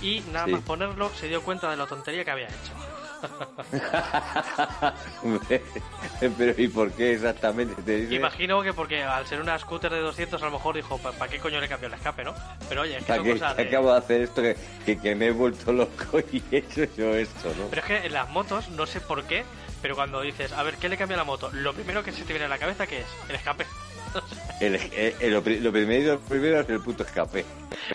y 0.00 0.20
nada 0.32 0.46
Sí. 0.46 0.52
más 0.52 0.60
ponerlo 0.62 1.10
se 1.14 1.26
dio 1.28 1.42
cuenta 1.42 1.70
de 1.70 1.76
la 1.76 1.86
tontería 1.86 2.24
que 2.24 2.30
había 2.30 2.46
hecho. 2.46 2.72
Pero 6.38 6.54
¿y 6.56 6.68
por 6.68 6.92
qué 6.92 7.14
exactamente 7.14 7.82
te 7.82 7.96
dice? 7.96 8.14
Imagino 8.14 8.62
que 8.62 8.72
porque 8.72 9.02
al 9.02 9.26
ser 9.26 9.40
una 9.40 9.58
scooter 9.58 9.92
de 9.92 9.98
200 10.00 10.40
a 10.40 10.44
lo 10.46 10.52
mejor 10.52 10.76
dijo, 10.76 10.98
¿para 10.98 11.28
qué 11.28 11.38
coño 11.40 11.60
le 11.60 11.68
cambió 11.68 11.88
el 11.88 11.94
escape, 11.94 12.22
no? 12.24 12.32
Pero 12.68 12.82
oye, 12.82 12.98
es 12.98 13.04
que 13.04 13.08
¿Para 13.08 13.16
son 13.16 13.24
qué, 13.26 13.32
cosas 13.32 13.56
de- 13.56 13.62
acabo 13.64 13.90
de 13.92 13.98
hacer 13.98 14.20
esto 14.22 14.40
que, 14.42 14.56
que, 14.86 15.00
que 15.00 15.14
me 15.16 15.26
he 15.26 15.30
vuelto 15.32 15.72
loco 15.72 16.20
y 16.32 16.40
he 16.52 16.58
hecho 16.58 16.84
yo 16.96 17.16
esto, 17.16 17.52
¿no? 17.58 17.66
Pero 17.70 17.82
es 17.82 17.88
que 17.88 18.06
en 18.06 18.12
las 18.12 18.28
motos, 18.30 18.68
no 18.68 18.86
sé 18.86 19.00
por 19.00 19.24
qué, 19.24 19.44
pero 19.82 19.94
cuando 19.94 20.20
dices, 20.20 20.52
a 20.52 20.62
ver, 20.62 20.76
¿qué 20.76 20.88
le 20.88 20.96
cambia 20.96 21.16
la 21.16 21.24
moto? 21.24 21.50
Lo 21.52 21.72
primero 21.74 22.02
que 22.02 22.12
se 22.12 22.24
te 22.24 22.32
viene 22.32 22.46
a 22.46 22.48
la 22.48 22.58
cabeza, 22.58 22.86
¿qué 22.86 23.00
es? 23.00 23.06
El 23.28 23.36
escape. 23.36 23.66
El- 24.60 24.74
el- 24.76 25.14
el- 25.20 25.32
lo, 25.32 25.42
pri- 25.44 25.60
lo 25.60 25.70
primero, 25.70 26.14
lo 26.14 26.20
primero 26.20 26.60
es 26.60 26.68
el 26.70 26.80
puto 26.80 27.02
escape. 27.04 27.44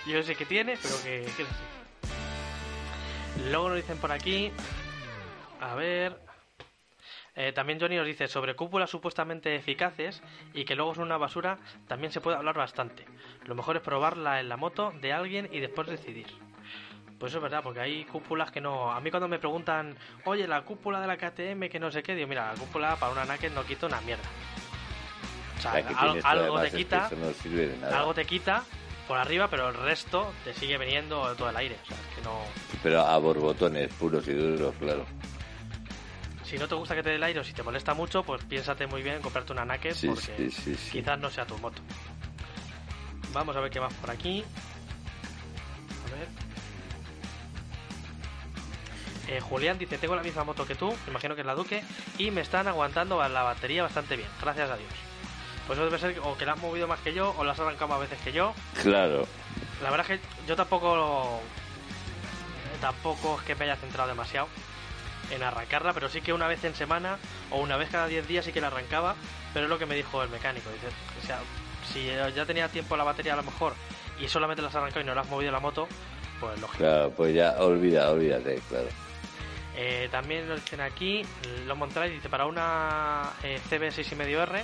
Yo 0.05 0.21
sé 0.23 0.35
que 0.35 0.45
tiene, 0.45 0.77
pero 0.81 0.95
que, 1.03 1.25
que 1.35 1.41
es 1.43 1.49
así. 1.49 1.63
Luego 3.49 3.69
nos 3.69 3.77
dicen 3.77 3.97
por 3.97 4.11
aquí. 4.11 4.51
A 5.59 5.75
ver. 5.75 6.17
Eh, 7.35 7.51
también 7.51 7.79
Johnny 7.79 7.95
nos 7.97 8.05
dice 8.05 8.27
sobre 8.27 8.55
cúpulas 8.55 8.91
supuestamente 8.91 9.55
eficaces 9.55 10.21
y 10.53 10.65
que 10.65 10.75
luego 10.75 10.93
son 10.93 11.05
una 11.05 11.17
basura. 11.17 11.57
También 11.87 12.11
se 12.13 12.21
puede 12.21 12.37
hablar 12.37 12.55
bastante. 12.55 13.05
Lo 13.45 13.55
mejor 13.55 13.75
es 13.77 13.81
probarla 13.81 14.39
en 14.39 14.49
la 14.49 14.55
moto 14.57 14.93
de 15.01 15.11
alguien 15.13 15.49
y 15.51 15.59
después 15.59 15.87
decidir. 15.89 16.27
Pues 17.23 17.31
eso 17.31 17.37
es 17.37 17.43
verdad, 17.43 17.63
porque 17.63 17.79
hay 17.79 18.03
cúpulas 18.03 18.51
que 18.51 18.59
no. 18.59 18.91
A 18.91 18.99
mí 18.99 19.09
cuando 19.09 19.29
me 19.29 19.39
preguntan, 19.39 19.95
oye, 20.25 20.45
la 20.45 20.61
cúpula 20.63 20.99
de 20.99 21.07
la 21.07 21.15
KTM, 21.15 21.69
que 21.69 21.79
no 21.79 21.89
sé 21.89 22.03
qué, 22.03 22.15
digo, 22.15 22.27
mira, 22.27 22.51
la 22.51 22.59
cúpula 22.59 22.97
para 22.97 23.13
una 23.13 23.23
Naked 23.23 23.53
no 23.53 23.63
quita 23.63 23.85
una 23.85 24.01
mierda. 24.01 24.25
O 25.57 25.61
sea, 25.61 25.71
al- 25.71 26.19
algo 26.21 26.59
te 26.59 26.65
es 26.67 26.71
que 26.73 26.77
quita, 26.79 27.07
Eso 27.07 27.15
no 27.15 27.31
sirve 27.31 27.67
de 27.67 27.77
nada. 27.77 27.99
algo 27.99 28.13
te 28.13 28.25
quita 28.25 28.65
por 29.07 29.17
arriba, 29.17 29.47
pero 29.47 29.69
el 29.69 29.75
resto 29.75 30.33
te 30.43 30.53
sigue 30.53 30.77
viniendo 30.77 31.33
todo 31.37 31.49
el 31.49 31.55
aire. 31.55 31.77
O 31.81 31.87
sea, 31.87 31.95
es 31.95 32.15
que 32.17 32.21
no. 32.23 32.39
Pero 32.83 32.99
a 33.07 33.17
borbotones 33.19 33.87
puros 33.93 34.27
y 34.27 34.33
duros, 34.33 34.75
claro. 34.77 35.05
Si 36.43 36.57
no 36.57 36.67
te 36.67 36.75
gusta 36.75 36.93
que 36.93 37.03
te 37.03 37.11
dé 37.11 37.15
el 37.15 37.23
aire 37.23 37.39
o 37.39 37.43
si 37.45 37.53
te 37.53 37.63
molesta 37.63 37.93
mucho, 37.93 38.23
pues 38.23 38.43
piénsate 38.43 38.85
muy 38.85 39.01
bien 39.01 39.15
en 39.15 39.21
comprarte 39.21 39.53
una 39.53 39.63
Naked 39.63 39.93
Sí, 39.93 40.07
porque 40.07 40.21
sí, 40.35 40.51
sí, 40.51 40.75
sí. 40.75 40.91
quizás 40.99 41.17
no 41.17 41.29
sea 41.29 41.45
tu 41.45 41.57
moto. 41.59 41.81
Vamos 43.31 43.55
a 43.55 43.61
ver 43.61 43.71
qué 43.71 43.79
más 43.79 43.93
por 43.93 44.11
aquí. 44.11 44.43
A 46.05 46.15
ver. 46.19 46.42
Eh, 49.33 49.39
Julián 49.41 49.79
dice, 49.79 49.97
tengo 49.97 50.15
la 50.15 50.21
misma 50.21 50.43
moto 50.43 50.67
que 50.67 50.75
tú, 50.75 50.93
imagino 51.07 51.33
que 51.33 51.41
es 51.41 51.47
la 51.47 51.55
Duque, 51.55 51.83
y 52.19 52.29
me 52.29 52.41
están 52.41 52.67
aguantando 52.67 53.27
la 53.27 53.41
batería 53.41 53.81
bastante 53.81 54.15
bien, 54.15 54.29
gracias 54.39 54.69
a 54.69 54.77
Dios. 54.77 54.91
Pues 55.65 55.79
eso 55.79 55.85
debe 55.85 55.97
ser 55.97 56.19
o 56.23 56.37
que 56.37 56.45
la 56.45 56.53
has 56.53 56.59
movido 56.59 56.87
más 56.87 56.99
que 56.99 57.15
yo 57.15 57.33
o 57.35 57.43
la 57.43 57.53
has 57.53 57.59
arrancado 57.59 57.87
más 57.87 57.99
veces 57.99 58.19
que 58.23 58.31
yo. 58.31 58.53
Claro. 58.83 59.25
La 59.81 59.89
verdad 59.89 60.05
es 60.11 60.19
que 60.19 60.27
yo 60.47 60.55
tampoco 60.55 61.39
tampoco 62.79 63.39
es 63.39 63.45
que 63.45 63.55
me 63.55 63.65
haya 63.65 63.75
centrado 63.77 64.09
demasiado 64.09 64.49
en 65.31 65.41
arrancarla, 65.41 65.93
pero 65.93 66.09
sí 66.09 66.21
que 66.21 66.31
una 66.31 66.47
vez 66.47 66.63
en 66.63 66.75
semana 66.75 67.17
o 67.49 67.59
una 67.59 67.75
vez 67.77 67.89
cada 67.89 68.05
10 68.05 68.27
días 68.27 68.45
sí 68.45 68.51
que 68.51 68.61
la 68.61 68.67
arrancaba, 68.67 69.15
pero 69.51 69.65
es 69.65 69.69
lo 69.69 69.79
que 69.79 69.87
me 69.87 69.95
dijo 69.95 70.21
el 70.21 70.29
mecánico, 70.29 70.69
dice, 70.69 70.87
o 71.23 71.25
sea, 71.25 71.39
si 71.91 72.05
ya 72.35 72.45
tenía 72.45 72.67
tiempo 72.67 72.95
la 72.97 73.03
batería 73.03 73.33
a 73.33 73.37
lo 73.37 73.43
mejor 73.43 73.73
y 74.19 74.27
solamente 74.27 74.61
la 74.61 74.67
has 74.67 74.75
arrancado 74.75 75.01
y 75.01 75.05
no 75.05 75.15
la 75.15 75.21
has 75.21 75.29
movido 75.29 75.51
la 75.51 75.59
moto, 75.59 75.87
pues 76.39 76.59
lógico. 76.59 76.77
Claro, 76.77 77.09
pues 77.11 77.33
ya, 77.33 77.55
olvida, 77.59 78.11
olvídate, 78.11 78.61
claro. 78.69 78.87
Eh, 79.75 80.07
también 80.11 80.47
nos 80.47 80.63
dicen 80.63 80.81
aquí, 80.81 81.25
lo 81.65 81.75
Montreal 81.75 82.11
dice 82.11 82.29
para 82.29 82.45
una 82.45 83.31
eh, 83.41 83.59
CB6,5R 83.69 84.63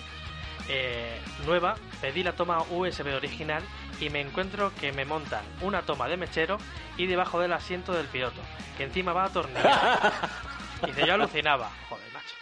eh, 0.71 1.19
nueva, 1.45 1.75
pedí 1.99 2.21
la 2.21 2.33
toma 2.33 2.61
USB 2.69 3.15
original 3.15 3.63
y 3.99 4.11
me 4.11 4.21
encuentro 4.21 4.71
que 4.79 4.91
me 4.91 5.05
montan 5.05 5.43
una 5.61 5.81
toma 5.81 6.07
de 6.07 6.15
mechero 6.15 6.57
y 6.95 7.07
debajo 7.07 7.39
del 7.39 7.53
asiento 7.53 7.91
del 7.93 8.05
piloto, 8.05 8.39
que 8.77 8.83
encima 8.83 9.11
va 9.11 9.25
atornillada. 9.25 10.11
Dice, 10.85 11.05
yo 11.05 11.13
alucinaba. 11.15 11.71
Joder, 11.89 12.05
macho. 12.13 12.35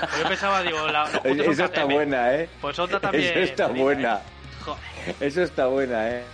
Pues 0.00 0.18
yo 0.18 0.28
pensaba, 0.28 0.62
digo, 0.62 0.88
la, 0.88 1.04
Eso 1.24 1.64
está 1.64 1.84
buena, 1.84 2.34
¿eh? 2.34 2.48
Pues 2.60 2.78
otra 2.78 2.98
también. 2.98 3.24
Eso 3.24 3.40
está 3.40 3.66
buena. 3.68 4.16
¿eh? 4.16 4.20
Joder, 4.64 5.16
Eso 5.20 5.42
está 5.42 5.66
buena, 5.66 6.08
¿eh? 6.08 6.24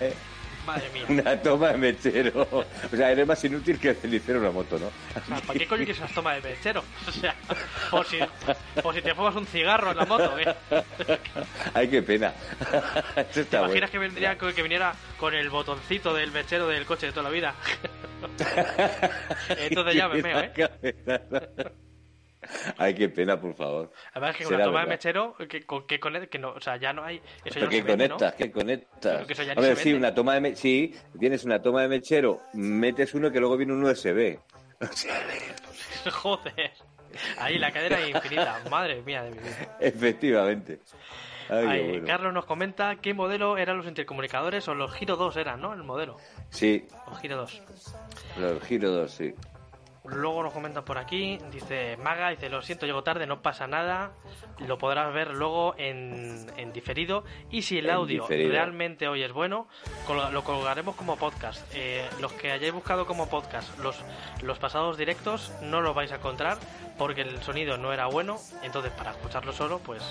Madre 0.66 0.90
mía. 0.90 1.04
Una 1.08 1.40
toma 1.40 1.68
de 1.68 1.78
mechero. 1.78 2.48
O 2.50 2.96
sea, 2.96 3.10
eres 3.10 3.26
más 3.26 3.42
inútil 3.44 3.78
que 3.78 3.94
cenicero 3.94 4.40
una 4.40 4.50
moto, 4.50 4.78
¿no? 4.78 4.86
O 4.86 5.26
sea, 5.26 5.40
¿Para 5.40 5.58
qué 5.58 5.66
coño 5.66 5.84
quieres 5.84 5.98
una 5.98 6.08
toma 6.08 6.34
de 6.34 6.42
mechero? 6.42 6.84
O 7.06 7.12
sea, 7.12 7.34
por 7.90 8.06
si, 8.06 8.18
si 8.18 9.02
te 9.02 9.14
fumas 9.14 9.34
un 9.36 9.46
cigarro 9.46 9.92
en 9.92 9.96
la 9.96 10.04
moto, 10.04 10.38
¿eh? 10.38 10.54
Ay, 11.74 11.88
qué 11.88 12.02
pena. 12.02 12.32
¿Te 13.32 13.40
imaginas 13.40 13.68
bueno. 13.68 13.90
que 13.90 13.98
vendría 13.98 14.36
que 14.36 14.62
viniera 14.62 14.94
con 15.18 15.34
el 15.34 15.48
botoncito 15.48 16.14
del 16.14 16.32
mechero 16.32 16.68
del 16.68 16.84
coche 16.84 17.06
de 17.06 17.12
toda 17.12 17.24
la 17.24 17.30
vida? 17.30 17.54
Entonces 19.58 19.94
ya 19.94 20.08
me 20.08 20.22
meo, 20.22 20.40
¿eh? 20.40 21.72
Ay, 22.78 22.94
qué 22.94 23.08
pena, 23.08 23.40
por 23.40 23.54
favor. 23.54 23.92
Además 24.12 24.36
que 24.36 24.44
con 24.44 24.50
Será 24.52 24.58
la 24.60 24.64
toma 24.66 24.80
de 24.82 24.86
mechero, 24.86 25.34
que, 25.48 25.62
con- 25.66 25.86
que, 25.86 26.00
conect- 26.00 26.28
que 26.28 26.38
no, 26.38 26.50
o 26.50 26.60
sea, 26.60 26.76
ya 26.76 26.92
no 26.92 27.04
hay... 27.04 27.20
Eso 27.44 27.58
ya 27.58 27.64
no 27.66 27.70
que 27.70 27.76
se 27.76 27.82
vende, 27.82 28.08
¿no? 28.08 28.16
conectas, 28.16 28.34
que 28.34 28.52
conectas. 28.52 29.26
Que 29.26 29.52
Hombre, 29.56 29.76
se 29.76 29.82
sí, 29.82 29.92
una 29.94 30.14
toma 30.14 30.34
de 30.34 30.40
me- 30.40 30.56
sí, 30.56 30.94
tienes 31.18 31.44
una 31.44 31.60
toma 31.62 31.82
de 31.82 31.88
mechero, 31.88 32.40
metes 32.54 33.14
uno 33.14 33.30
que 33.30 33.40
luego 33.40 33.56
viene 33.56 33.72
un 33.72 33.84
USB. 33.84 34.38
O 36.06 36.10
Joder. 36.10 36.72
Ahí 37.38 37.58
la 37.58 37.72
cadena 37.72 37.98
es 38.00 38.10
infinita. 38.14 38.60
Madre 38.70 39.02
mía 39.02 39.22
de 39.22 39.30
mi 39.30 39.38
vida. 39.38 39.76
efectivamente. 39.80 40.80
Ay, 41.48 41.64
qué 41.64 41.70
Ay, 41.70 41.88
bueno. 41.90 42.06
Carlos 42.06 42.32
nos 42.34 42.44
comenta 42.44 42.96
qué 42.96 43.14
modelo 43.14 43.56
eran 43.56 43.78
los 43.78 43.86
intercomunicadores 43.86 44.66
o 44.68 44.74
los 44.74 44.92
Giro 44.92 45.16
2 45.16 45.36
eran, 45.36 45.60
¿no? 45.60 45.72
El 45.72 45.84
modelo. 45.84 46.16
Sí, 46.50 46.86
Los 47.08 47.20
Giro 47.20 47.36
2. 47.36 47.62
los 48.38 48.62
Giro 48.64 48.90
2, 48.90 49.10
sí. 49.10 49.34
Luego 50.08 50.42
nos 50.42 50.52
comentan 50.52 50.84
por 50.84 50.98
aquí, 50.98 51.38
dice 51.50 51.96
Maga, 51.96 52.30
dice, 52.30 52.48
lo 52.48 52.62
siento, 52.62 52.86
llego 52.86 53.02
tarde, 53.02 53.26
no 53.26 53.42
pasa 53.42 53.66
nada, 53.66 54.12
lo 54.58 54.78
podrás 54.78 55.12
ver 55.12 55.32
luego 55.32 55.74
en, 55.78 56.46
en 56.56 56.72
diferido 56.72 57.24
y 57.50 57.62
si 57.62 57.78
el 57.78 57.86
En 57.86 57.92
audio 57.92 58.22
diferido. 58.22 58.50
realmente 58.52 59.08
hoy 59.08 59.22
es 59.22 59.32
bueno, 59.32 59.68
lo 60.32 60.44
colgaremos 60.44 60.96
como 60.96 61.16
podcast. 61.16 61.62
Eh, 61.74 62.08
los 62.20 62.32
que 62.32 62.52
hayáis 62.52 62.72
buscado 62.72 63.06
como 63.06 63.28
podcast 63.28 63.76
los, 63.78 63.96
los 64.42 64.58
pasados 64.58 64.96
directos 64.96 65.52
no 65.62 65.80
los 65.80 65.94
vais 65.94 66.12
a 66.12 66.16
encontrar 66.16 66.58
porque 66.98 67.22
el 67.22 67.42
sonido 67.42 67.76
no 67.76 67.92
era 67.92 68.06
bueno, 68.06 68.38
entonces 68.62 68.92
para 68.92 69.10
escucharlo 69.10 69.52
solo, 69.52 69.78
pues, 69.80 70.02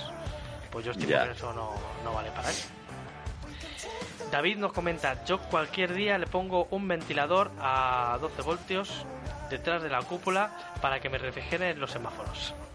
pues 0.70 0.84
yo 0.84 0.92
estimo 0.92 1.24
que 1.24 1.30
eso 1.30 1.52
no, 1.52 1.72
no 2.04 2.12
vale 2.12 2.30
para 2.30 2.50
él. 2.50 2.56
David 4.30 4.56
nos 4.58 4.72
comenta, 4.72 5.24
yo 5.24 5.38
cualquier 5.38 5.94
día 5.94 6.18
le 6.18 6.26
pongo 6.26 6.66
un 6.70 6.88
ventilador 6.88 7.50
a 7.60 8.18
12 8.20 8.42
voltios 8.42 9.06
detrás 9.50 9.82
de 9.82 9.88
la 9.88 10.02
cúpula 10.02 10.50
para 10.80 11.00
que 11.00 11.08
me 11.08 11.18
refrigeren 11.18 11.78
los 11.80 11.90
semáforos. 11.90 12.54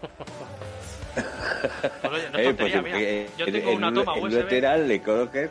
pues 2.02 2.12
oye, 2.12 2.30
no 2.30 2.38
es 2.38 2.44
Eh, 2.44 2.44
tontería, 2.44 2.80
pues, 2.80 2.94
mira, 2.94 2.98
eh, 3.00 3.30
yo 3.36 3.46
en- 3.46 3.52
tengo 3.52 3.70
en 3.70 3.76
una 3.76 3.88
un- 3.88 3.94
toma 3.94 4.14
en 4.16 4.22
un 4.24 4.28
USB. 4.28 4.42
lateral 4.42 4.88
le 4.88 5.02
coloques. 5.02 5.50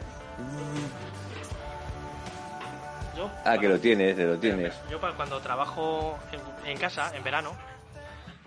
yo, 3.16 3.30
Ah, 3.46 3.58
que 3.58 3.68
lo 3.68 3.80
tienes, 3.80 4.18
lo 4.18 4.38
tienes. 4.38 4.74
Yo 4.90 5.00
para 5.00 5.14
cuando 5.16 5.40
trabajo 5.42 6.18
en, 6.32 6.70
en 6.72 6.78
casa, 6.78 7.12
en 7.16 7.24
verano, 7.24 7.56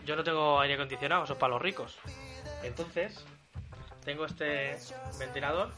yo 0.05 0.17
no 0.17 0.25
tengo 0.25 0.61
aire 0.61 0.75
acondicionado, 0.75 1.25
eso 1.25 1.35
es 1.35 1.39
para 1.39 1.53
los 1.55 1.63
ricos. 1.63 1.99
Entonces, 2.63 3.25
tengo 4.05 4.27
este 4.27 4.77
ventilador 5.19 5.71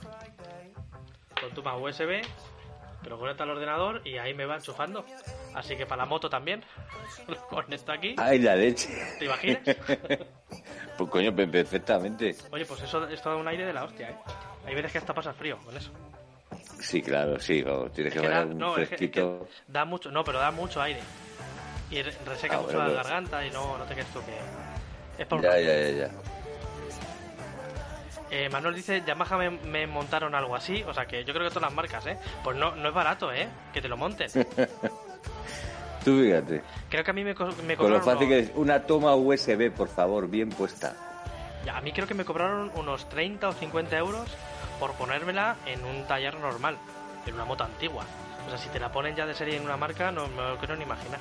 con 1.41 1.51
toma 1.55 1.77
USB, 1.77 2.23
pero 3.07 3.21
conecta 3.21 3.45
al 3.45 3.51
ordenador 3.51 4.03
y 4.05 4.19
ahí 4.19 4.35
me 4.35 4.47
va 4.47 4.57
enchufando. 4.57 5.05
Así 5.55 5.77
que 5.77 5.87
para 5.87 6.03
la 6.03 6.07
moto 6.07 6.29
también, 6.29 6.65
lo 7.29 7.37
conecto 7.47 7.93
aquí. 7.93 8.17
Ay, 8.19 8.41
la 8.41 8.57
leche. 8.57 8.89
¿Te 9.19 9.27
imaginas? 9.27 9.61
Pues 10.99 11.11
coño, 11.11 11.35
pe- 11.37 11.47
perfectamente. 11.47 12.35
Oye, 12.51 12.65
pues 12.65 12.81
eso, 12.83 13.07
esto 13.07 13.29
da 13.29 13.37
un 13.37 13.47
aire 13.47 13.67
de 13.67 13.73
la 13.75 13.85
hostia, 13.85 14.09
¿eh? 14.09 14.17
Hay 14.67 14.75
veces 14.75 14.91
que 14.93 14.97
hasta 14.99 15.13
pasas 15.13 15.37
frío 15.37 15.59
con 15.59 15.77
eso. 15.77 15.91
Sí, 16.81 17.03
claro, 17.03 17.39
sí, 17.39 17.63
vamos, 17.63 17.93
tienes 17.93 18.15
Es 18.15 18.21
que 18.23 18.27
que 18.27 18.33
da, 18.33 18.41
un 18.47 18.57
no, 18.59 18.71
es 18.71 18.75
que- 18.77 18.83
es 18.83 18.89
que 18.89 18.97
fresquito. 18.97 19.47
da 19.69 19.85
mucho, 19.85 20.11
no, 20.11 20.25
pero 20.25 20.39
da 20.39 20.51
mucho 20.51 20.81
aire. 20.81 21.01
Y 21.91 22.01
re- 22.01 22.15
reseca 22.25 22.57
Ah, 22.57 22.61
mucho 22.63 22.73
bueno, 22.79 22.89
la 22.89 22.95
pues. 22.95 22.97
garganta 23.07 23.45
y 23.47 23.51
no, 23.51 23.77
no 23.77 23.85
te 23.85 23.93
crees 23.93 24.09
tú 24.09 24.21
que... 24.25 25.23
Es 25.23 25.27
por 25.29 25.43
Ya, 25.43 25.61
ya, 25.61 25.79
ya, 25.81 25.91
ya. 25.91 26.11
Eh, 28.31 28.49
Manuel 28.51 28.75
dice, 28.75 29.03
Yamaha 29.07 29.37
me, 29.37 29.51
me 29.51 29.87
montaron 29.87 30.35
algo 30.35 30.57
así, 30.57 30.83
o 30.83 30.93
sea 30.93 31.07
que 31.07 31.25
yo 31.25 31.33
creo 31.33 31.45
que 31.47 31.55
todas 31.55 31.69
las 31.71 31.75
marcas, 31.75 32.07
¿eh? 32.07 32.19
Pues 32.43 32.57
no, 32.57 32.75
no 32.75 32.89
es 32.89 32.95
barato, 32.95 33.33
¿eh? 33.33 33.49
Que 33.73 33.81
te 33.81 33.89
lo 33.89 33.97
monten. 33.97 34.29
Tú 36.05 36.21
fíjate. 36.21 36.63
Creo 36.89 37.05
que 37.05 37.11
a 37.11 37.15
mí 37.15 37.25
me, 37.25 37.35
me 37.35 37.35
Con 37.35 37.91
lo 37.91 38.01
cobraron... 38.01 38.03
fácil 38.03 38.29
que 38.29 38.39
es 38.39 38.51
una 38.55 38.83
toma 38.83 39.15
USB, 39.15 39.71
por 39.73 39.89
favor, 39.89 40.29
bien 40.29 40.51
puesta. 40.51 40.95
A 41.73 41.81
mí 41.81 41.93
creo 41.93 42.07
que 42.07 42.15
me 42.15 42.25
cobraron 42.25 42.71
unos 42.77 43.09
30 43.09 43.49
o 43.49 43.53
50 43.53 43.97
euros 43.99 44.29
por 44.79 44.93
ponérmela 44.93 45.57
en 45.67 45.85
un 45.85 46.07
taller 46.07 46.39
normal, 46.39 46.77
en 47.27 47.35
una 47.35 47.45
moto 47.45 47.65
antigua. 47.65 48.05
O 48.47 48.51
sea, 48.51 48.59
si 48.59 48.69
te 48.69 48.79
la 48.79 48.93
ponen 48.93 49.17
ya 49.17 49.27
de 49.27 49.35
serie 49.35 49.57
en 49.57 49.65
una 49.65 49.77
marca, 49.77 50.13
no 50.13 50.29
me 50.29 50.43
lo 50.43 50.59
quiero 50.59 50.77
ni 50.77 50.85
imaginar. 50.85 51.19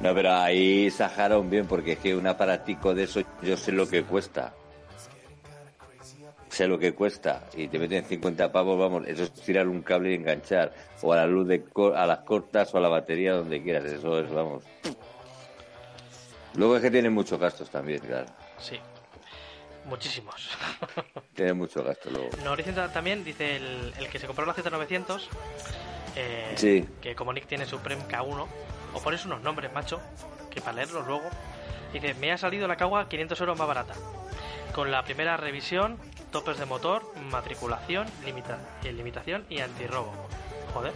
No, 0.00 0.14
pero 0.14 0.34
ahí 0.34 0.90
sajaron 0.90 1.48
bien, 1.48 1.66
porque 1.66 1.92
es 1.92 1.98
que 1.98 2.14
un 2.14 2.26
aparatico 2.26 2.94
de 2.94 3.04
eso 3.04 3.22
yo 3.40 3.56
sé 3.56 3.72
lo 3.72 3.88
que 3.88 4.02
cuesta. 4.02 4.52
Sé 6.52 6.66
lo 6.68 6.78
que 6.78 6.94
cuesta 6.94 7.44
y 7.56 7.68
te 7.68 7.78
meten 7.78 8.04
50 8.04 8.52
pavos, 8.52 8.78
vamos, 8.78 9.06
eso 9.06 9.22
es 9.24 9.32
tirar 9.32 9.66
un 9.68 9.82
cable 9.82 10.12
y 10.12 10.14
enganchar 10.16 10.72
o 11.00 11.12
a 11.12 11.16
la 11.16 11.26
luz 11.26 11.48
de 11.48 11.64
a 11.96 12.06
las 12.06 12.18
cortas 12.20 12.74
o 12.74 12.78
a 12.78 12.80
la 12.80 12.88
batería 12.88 13.32
donde 13.32 13.62
quieras, 13.62 13.84
eso 13.84 14.18
es, 14.18 14.30
vamos. 14.30 14.62
Luego 16.54 16.76
es 16.76 16.82
que 16.82 16.90
tiene 16.90 17.08
muchos 17.08 17.40
gastos 17.40 17.70
también, 17.70 18.00
claro. 18.00 18.26
Sí. 18.58 18.78
Muchísimos. 19.86 20.50
Tiene 21.34 21.54
muchos 21.54 21.84
gastos 21.84 22.12
luego. 22.12 22.28
Nos 22.44 22.92
también, 22.92 23.24
dice 23.24 23.56
el, 23.56 23.92
el 23.98 24.08
que 24.08 24.18
se 24.20 24.26
compró 24.28 24.46
la 24.46 24.54
Z900, 24.54 25.22
eh, 26.14 26.52
Sí. 26.56 26.86
que 27.00 27.16
como 27.16 27.32
Nick 27.32 27.46
tiene 27.46 27.66
Supreme 27.66 28.02
K1, 28.04 28.46
o 28.94 29.00
pones 29.00 29.24
unos 29.24 29.40
nombres, 29.40 29.72
macho, 29.72 30.00
que 30.50 30.60
para 30.60 30.74
leerlos 30.74 31.04
luego, 31.06 31.28
dice, 31.92 32.14
me 32.14 32.30
ha 32.30 32.38
salido 32.38 32.68
la 32.68 32.76
Kawa 32.76 33.08
500 33.08 33.40
euros 33.40 33.58
más 33.58 33.66
barata. 33.66 33.94
Con 34.72 34.90
la 34.90 35.02
primera 35.02 35.36
revisión, 35.36 35.98
topes 36.32 36.58
de 36.58 36.66
motor, 36.66 37.04
matriculación, 37.30 38.08
limita- 38.24 38.58
eh, 38.82 38.92
limitación 38.92 39.44
y 39.48 39.60
antirrobo. 39.60 40.12
Joder, 40.74 40.92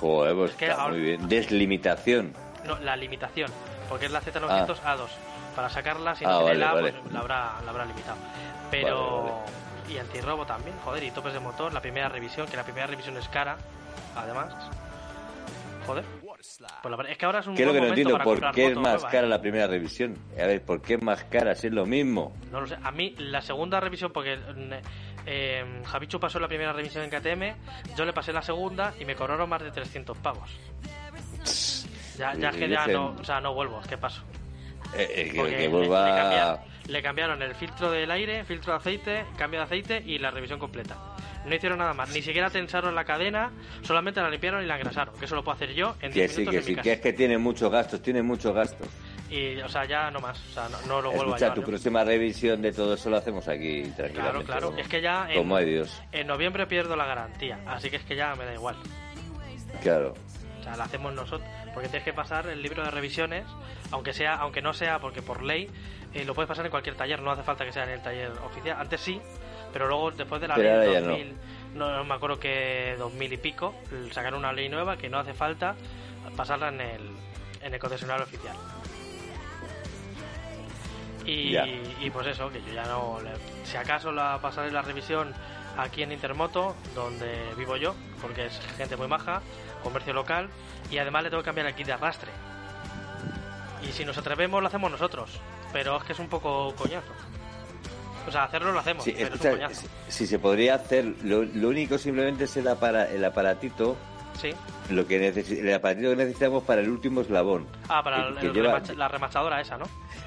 Joder, 0.00 0.34
pues 0.34 0.50
Es 0.52 0.56
que 0.56 0.66
está 0.68 0.82
ahora- 0.82 0.94
muy 0.94 1.02
bien. 1.02 1.28
Deslimitación. 1.28 2.34
no, 2.64 2.78
la 2.78 2.96
limitación, 2.96 3.50
porque 3.88 4.06
es 4.06 4.12
la 4.12 4.20
Z900 4.22 4.80
A2. 4.82 5.08
Para 5.54 5.68
sacarla, 5.68 6.14
si 6.14 6.24
Ah, 6.24 6.28
no 6.30 6.38
tiene 6.44 6.50
vale, 6.52 6.58
la, 6.60 6.72
vale. 6.72 6.92
pues 6.92 7.12
la 7.12 7.20
habrá, 7.20 7.52
la 7.64 7.70
habrá 7.70 7.84
limitado. 7.84 8.16
Pero. 8.70 9.24
Vale, 9.24 9.62
Y 9.92 9.98
antirrobo 9.98 10.46
también, 10.46 10.74
joder, 10.84 11.02
y 11.02 11.10
topes 11.10 11.34
de 11.34 11.40
motor, 11.40 11.74
la 11.74 11.82
primera 11.82 12.08
revisión, 12.08 12.46
que 12.46 12.56
la 12.56 12.62
primera 12.62 12.86
revisión 12.86 13.14
es 13.18 13.28
cara, 13.28 13.58
además. 14.16 14.54
Joder. 15.86 16.04
Pues 16.82 16.96
la 16.96 17.08
es 17.08 17.16
que 17.18 17.24
ahora 17.26 17.38
es 17.40 17.46
un 17.46 17.54
¿Qué 17.54 17.62
es 17.62 17.66
lo 17.66 17.72
buen 17.72 17.82
que 17.82 17.88
no 17.88 17.94
entiendo? 17.94 18.18
¿Por 18.24 18.52
qué 18.52 18.66
es 18.66 18.74
más 18.76 18.94
nueva, 18.94 19.10
cara 19.10 19.26
¿eh? 19.26 19.30
la 19.30 19.40
primera 19.40 19.66
revisión? 19.68 20.16
A 20.40 20.46
ver, 20.46 20.62
¿por 20.64 20.82
qué 20.82 20.94
es 20.94 21.02
más 21.02 21.24
cara 21.24 21.54
si 21.54 21.68
es 21.68 21.72
lo 21.72 21.86
mismo? 21.86 22.34
No 22.50 22.60
lo 22.60 22.66
sé. 22.66 22.76
A 22.82 22.90
mí, 22.90 23.14
la 23.18 23.40
segunda 23.40 23.78
revisión, 23.80 24.12
porque 24.12 24.38
eh, 25.26 25.82
Javichu 25.84 26.18
pasó 26.18 26.40
la 26.40 26.48
primera 26.48 26.72
revisión 26.72 27.04
en 27.04 27.10
KTM, 27.10 27.94
yo 27.96 28.04
le 28.04 28.12
pasé 28.12 28.32
la 28.32 28.42
segunda 28.42 28.92
y 28.98 29.04
me 29.04 29.14
cobraron 29.14 29.48
más 29.48 29.62
de 29.62 29.70
300 29.70 30.16
pavos. 30.18 30.50
Ya, 32.18 32.34
ya 32.34 32.50
es 32.50 32.56
que 32.56 32.68
ya 32.68 32.86
no, 32.88 33.14
o 33.18 33.24
sea, 33.24 33.40
no 33.40 33.54
vuelvo, 33.54 33.80
es 33.80 33.86
que 33.86 33.96
paso. 33.96 34.22
Eh, 34.94 35.08
eh, 35.08 35.30
que, 35.32 35.42
que 35.44 35.48
le- 35.58 35.68
vuelva... 35.68 36.04
le, 36.06 36.10
cambia- 36.14 36.60
le 36.88 37.02
cambiaron 37.02 37.42
el 37.42 37.54
filtro 37.54 37.90
del 37.90 38.10
aire, 38.10 38.44
filtro 38.44 38.72
de 38.72 38.78
aceite, 38.78 39.24
cambio 39.36 39.60
de 39.60 39.64
aceite 39.64 40.02
y 40.04 40.18
la 40.18 40.30
revisión 40.30 40.58
completa. 40.58 40.96
No 41.46 41.54
hicieron 41.54 41.78
nada 41.78 41.92
más, 41.94 42.08
ni 42.10 42.22
siquiera 42.22 42.50
tensaron 42.50 42.94
la 42.94 43.04
cadena, 43.04 43.50
solamente 43.82 44.20
la 44.20 44.30
limpiaron 44.30 44.62
y 44.62 44.66
la 44.66 44.76
engrasaron, 44.76 45.14
que 45.18 45.24
eso 45.24 45.34
lo 45.34 45.42
puedo 45.42 45.56
hacer 45.56 45.74
yo 45.74 45.96
en 46.00 46.12
10 46.12 46.30
Que 46.30 46.34
sí, 46.34 46.40
minutos 46.42 46.52
que 46.52 46.58
en 46.58 46.64
sí, 46.64 46.76
mi 46.76 46.82
que 46.82 46.92
es 46.92 47.00
que 47.00 47.12
tiene 47.12 47.38
muchos 47.38 47.70
gastos, 47.70 48.00
tiene 48.00 48.22
muchos 48.22 48.54
gastos. 48.54 48.86
Y, 49.28 49.56
o 49.62 49.68
sea, 49.68 49.84
ya 49.86 50.10
no 50.10 50.20
más, 50.20 50.38
o 50.38 50.52
sea, 50.52 50.68
no, 50.68 50.78
no 50.86 51.00
lo 51.00 51.08
vuelvo 51.10 51.32
a 51.32 51.36
Escucha, 51.36 51.38
llevar 51.46 51.54
tu 51.54 51.62
próxima 51.62 52.04
revisión 52.04 52.60
de 52.62 52.70
todo 52.72 52.94
eso 52.94 53.08
lo 53.10 53.16
hacemos 53.16 53.48
aquí 53.48 53.82
tranquilamente. 53.96 54.14
Claro, 54.20 54.42
claro, 54.44 54.66
como- 54.68 54.78
es 54.78 54.88
que 54.88 55.00
ya 55.00 55.26
en, 55.30 55.38
Como 55.38 55.56
hay 55.56 55.64
Dios. 55.66 56.02
en 56.12 56.26
noviembre 56.26 56.66
pierdo 56.66 56.94
la 56.96 57.06
garantía, 57.06 57.58
así 57.66 57.88
que 57.90 57.96
es 57.96 58.04
que 58.04 58.14
ya 58.14 58.34
me 58.36 58.44
da 58.44 58.54
igual. 58.54 58.76
Claro. 59.82 60.14
O 60.60 60.62
sea, 60.62 60.76
la 60.76 60.84
hacemos 60.84 61.12
nosotros, 61.12 61.48
porque 61.74 61.88
tienes 61.88 62.04
que 62.04 62.12
pasar 62.12 62.46
el 62.46 62.62
libro 62.62 62.84
de 62.84 62.90
revisiones, 62.90 63.44
aunque 63.90 64.12
sea, 64.12 64.34
aunque 64.34 64.62
no 64.62 64.72
sea, 64.74 65.00
porque 65.00 65.22
por 65.22 65.42
ley 65.42 65.68
eh, 66.14 66.24
lo 66.24 66.34
puedes 66.34 66.46
pasar 66.48 66.64
en 66.66 66.70
cualquier 66.70 66.94
taller, 66.94 67.20
no 67.20 67.30
hace 67.32 67.42
falta 67.42 67.64
que 67.64 67.72
sea 67.72 67.84
en 67.84 67.90
el 67.90 68.02
taller 68.02 68.30
oficial. 68.44 68.76
Antes 68.78 69.00
sí, 69.00 69.20
pero 69.72 69.88
luego 69.88 70.10
después 70.10 70.40
de 70.40 70.48
la 70.48 70.54
Pero 70.54 70.80
ley 70.80 70.94
no. 71.02 71.08
2000, 71.08 71.36
no. 71.74 71.96
no 71.96 72.04
me 72.04 72.14
acuerdo 72.14 72.38
que 72.38 72.94
2000 72.98 73.32
y 73.32 73.36
pico, 73.38 73.74
sacaron 74.12 74.40
una 74.40 74.52
ley 74.52 74.68
nueva 74.68 74.96
que 74.96 75.08
no 75.08 75.18
hace 75.18 75.34
falta 75.34 75.74
pasarla 76.36 76.68
en 76.68 76.80
el, 76.80 77.10
en 77.62 77.74
el 77.74 77.80
concesionario 77.80 78.24
oficial. 78.24 78.56
Y, 81.24 81.56
y 82.00 82.10
pues 82.12 82.26
eso, 82.26 82.50
que 82.50 82.60
yo 82.62 82.72
ya 82.74 82.84
no. 82.84 83.18
le- 83.22 83.30
si 83.66 83.76
acaso 83.76 84.10
la 84.10 84.38
pasaré 84.42 84.72
la 84.72 84.82
revisión 84.82 85.32
aquí 85.78 86.02
en 86.02 86.10
Intermoto, 86.12 86.74
donde 86.94 87.54
vivo 87.56 87.76
yo, 87.76 87.94
porque 88.20 88.46
es 88.46 88.60
gente 88.76 88.96
muy 88.96 89.06
maja, 89.06 89.40
comercio 89.84 90.12
local, 90.12 90.48
y 90.90 90.98
además 90.98 91.22
le 91.22 91.30
tengo 91.30 91.42
que 91.42 91.46
cambiar 91.46 91.68
el 91.68 91.74
kit 91.74 91.86
de 91.86 91.92
arrastre. 91.92 92.30
Y 93.88 93.92
si 93.92 94.04
nos 94.04 94.18
atrevemos, 94.18 94.60
lo 94.60 94.66
hacemos 94.68 94.90
nosotros, 94.90 95.30
pero 95.72 95.96
es 95.96 96.04
que 96.04 96.12
es 96.12 96.18
un 96.18 96.28
poco 96.28 96.74
coñazo. 96.76 97.12
O 98.26 98.30
sea, 98.30 98.44
hacerlo 98.44 98.72
lo 98.72 98.78
hacemos, 98.80 99.04
Sí, 99.04 99.12
pero 99.16 99.26
escucha, 99.34 99.48
es 99.48 99.54
un 99.54 99.60
coñazo. 99.60 99.86
si, 100.08 100.26
se 100.26 100.38
podría 100.38 100.74
hacer, 100.76 101.04
lo, 101.24 101.42
lo 101.42 101.68
único 101.68 101.98
simplemente 101.98 102.44
es 102.44 102.56
el, 102.56 102.66
apara- 102.68 103.10
el 103.10 103.24
aparatito, 103.24 103.96
Sí. 104.40 104.50
lo 104.90 105.06
que 105.06 105.16
el 105.28 105.74
aparatito 105.74 106.10
que 106.10 106.16
necesitamos 106.16 106.62
para 106.64 106.80
el 106.82 106.88
último 106.88 107.20
eslabón. 107.22 107.66
Ah, 107.88 108.02
para 108.02 108.22
Que- 108.22 108.28
el- 108.28 108.34
que 108.38 108.46
el 108.46 108.52
lleva- 108.52 108.80
la 108.96 109.08
remachadora 109.08 109.60
esa, 109.60 109.76
¿no? 109.76 109.84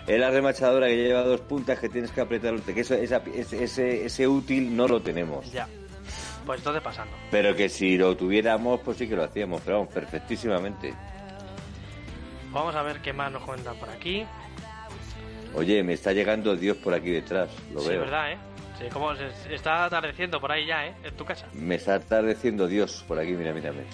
Es 0.07 0.19
la 0.19 0.29
remachadora 0.29 0.87
que 0.87 0.97
lleva 0.97 1.21
dos 1.23 1.41
puntas 1.41 1.79
que 1.79 1.89
tienes 1.89 2.11
que 2.11 2.21
apretar, 2.21 2.53
que 2.61 2.79
eso, 2.81 2.93
esa- 2.95 3.23
ese, 3.33 3.63
ese, 3.63 4.05
ese 4.05 4.27
útil 4.27 4.75
no 4.75 4.87
lo 4.87 5.01
tenemos. 5.01 5.49
Ya. 5.51 5.67
Pues 6.45 6.59
entonces 6.59 6.83
pasando. 6.83 7.15
Pero 7.31 7.55
que 7.55 7.69
si 7.69 7.97
lo 7.97 8.15
tuviéramos, 8.15 8.79
pues 8.81 8.97
sí 8.97 9.07
que 9.07 9.15
lo 9.15 9.23
hacíamos, 9.23 9.61
pero 9.65 9.77
vamos, 9.79 9.93
perfectísimamente. 9.93 10.93
Vamos 12.51 12.75
a 12.75 12.83
ver 12.83 13.01
qué 13.01 13.13
más 13.13 13.31
nos 13.31 13.41
cuentan 13.43 13.75
por 13.77 13.89
aquí. 13.89 14.25
Oye, 15.55 15.83
me 15.83 15.93
está 15.93 16.11
llegando 16.11 16.55
Dios 16.55 16.77
por 16.77 16.93
aquí 16.93 17.11
detrás, 17.11 17.49
lo 17.71 17.79
sí, 17.81 17.89
veo. 17.89 18.01
verdad, 18.01 18.33
¿eh? 18.33 18.37
Sí, 18.77 18.85
como 18.91 19.15
se, 19.15 19.27
está 19.53 19.85
atardeciendo 19.85 20.41
por 20.41 20.51
ahí 20.51 20.65
ya, 20.65 20.85
¿eh? 20.87 20.93
En 21.03 21.15
tu 21.15 21.23
casa. 21.23 21.47
Me 21.53 21.75
está 21.75 21.95
atardeciendo 21.95 22.67
Dios 22.67 23.05
por 23.07 23.17
aquí, 23.19 23.31
mira, 23.31 23.53
mira, 23.53 23.71
mira. 23.71 23.85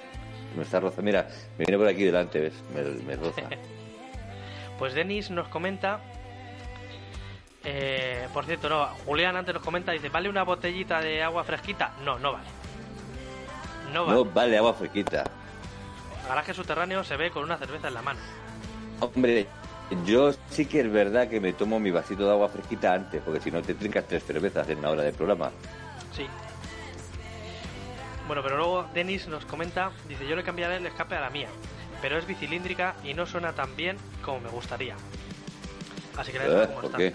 Me 0.56 0.64
está 0.64 0.80
rozando, 0.80 1.04
mira, 1.04 1.28
me 1.58 1.66
viene 1.66 1.78
por 1.78 1.88
aquí 1.88 2.04
delante, 2.04 2.40
¿ves? 2.40 2.54
Me, 2.74 2.82
me 3.04 3.16
roza. 3.16 3.42
Pues 4.80 4.96
Denis 4.96 5.30
nos 5.30 5.48
comenta. 5.50 6.00
eh, 7.64 8.28
por 8.34 8.46
cierto, 8.46 8.68
no, 8.68 8.88
Julián 9.06 9.36
antes 9.36 9.54
nos 9.54 9.62
comenta, 9.64 9.92
dice, 9.92 10.10
¿vale 10.10 10.28
una 10.28 10.42
botellita 10.42 11.00
de 11.02 11.22
agua 11.22 11.44
fresquita? 11.44 11.92
No, 12.04 12.18
no 12.18 12.34
vale. 12.34 12.48
No 13.94 14.06
vale. 14.08 14.18
No 14.18 14.26
vale 14.26 14.58
agua 14.58 14.74
fresquita. 14.74 15.24
Garaje 16.28 16.56
subterráneo 16.56 17.04
se 17.04 17.16
ve 17.16 17.30
con 17.30 17.44
una 17.44 17.58
cerveza 17.58 17.90
en 17.90 17.94
la 17.94 18.02
mano. 18.02 18.20
Hombre, 19.02 19.46
yo 20.06 20.32
sí 20.50 20.66
que 20.66 20.82
es 20.82 20.92
verdad 20.92 21.28
que 21.30 21.40
me 21.40 21.54
tomo 21.54 21.80
mi 21.80 21.92
vasito 21.92 22.26
de 22.26 22.32
agua 22.32 22.50
fresquita 22.50 22.94
antes, 22.94 23.22
porque 23.24 23.42
si 23.42 23.52
no 23.52 23.62
te 23.62 23.74
trincas 23.74 24.06
tres 24.08 24.24
cervezas 24.24 24.68
en 24.70 24.82
la 24.82 24.90
hora 24.92 25.04
del 25.04 25.14
programa. 25.14 25.52
Sí. 26.16 26.26
Bueno, 28.28 28.42
pero 28.44 28.58
luego 28.58 28.88
Denis 28.94 29.28
nos 29.28 29.46
comenta, 29.46 29.92
dice, 30.08 30.26
yo 30.28 30.36
le 30.36 30.44
cambiaré 30.44 30.78
el 30.78 30.86
escape 30.86 31.16
a 31.16 31.22
la 31.22 31.30
mía, 31.30 31.50
pero 32.02 32.18
es 32.18 32.26
bicilíndrica 32.26 32.96
y 33.04 33.14
no 33.14 33.26
suena 33.26 33.54
tan 33.54 33.76
bien 33.76 33.98
como 34.24 34.40
me 34.40 34.50
gustaría. 34.50 34.96
Así 36.18 36.32
que 36.32 36.40
la 36.40 36.46
Eh, 36.46 36.50
dejo 36.50 36.66
como 36.68 36.76
¿Por 36.76 36.86
está. 36.86 36.98
qué? 36.98 37.14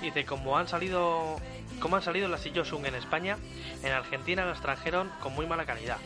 Dice, 0.00 0.24
como 0.24 0.56
han 0.58 0.68
salido 0.68 1.36
como 1.80 1.96
han 1.96 2.02
salido 2.02 2.28
las 2.28 2.40
Sillosung 2.40 2.86
en 2.86 2.94
España, 2.94 3.36
en 3.82 3.92
Argentina 3.92 4.44
las 4.46 4.60
trajeron 4.60 5.10
con 5.20 5.34
muy 5.34 5.44
mala 5.46 5.66
calidad. 5.66 5.96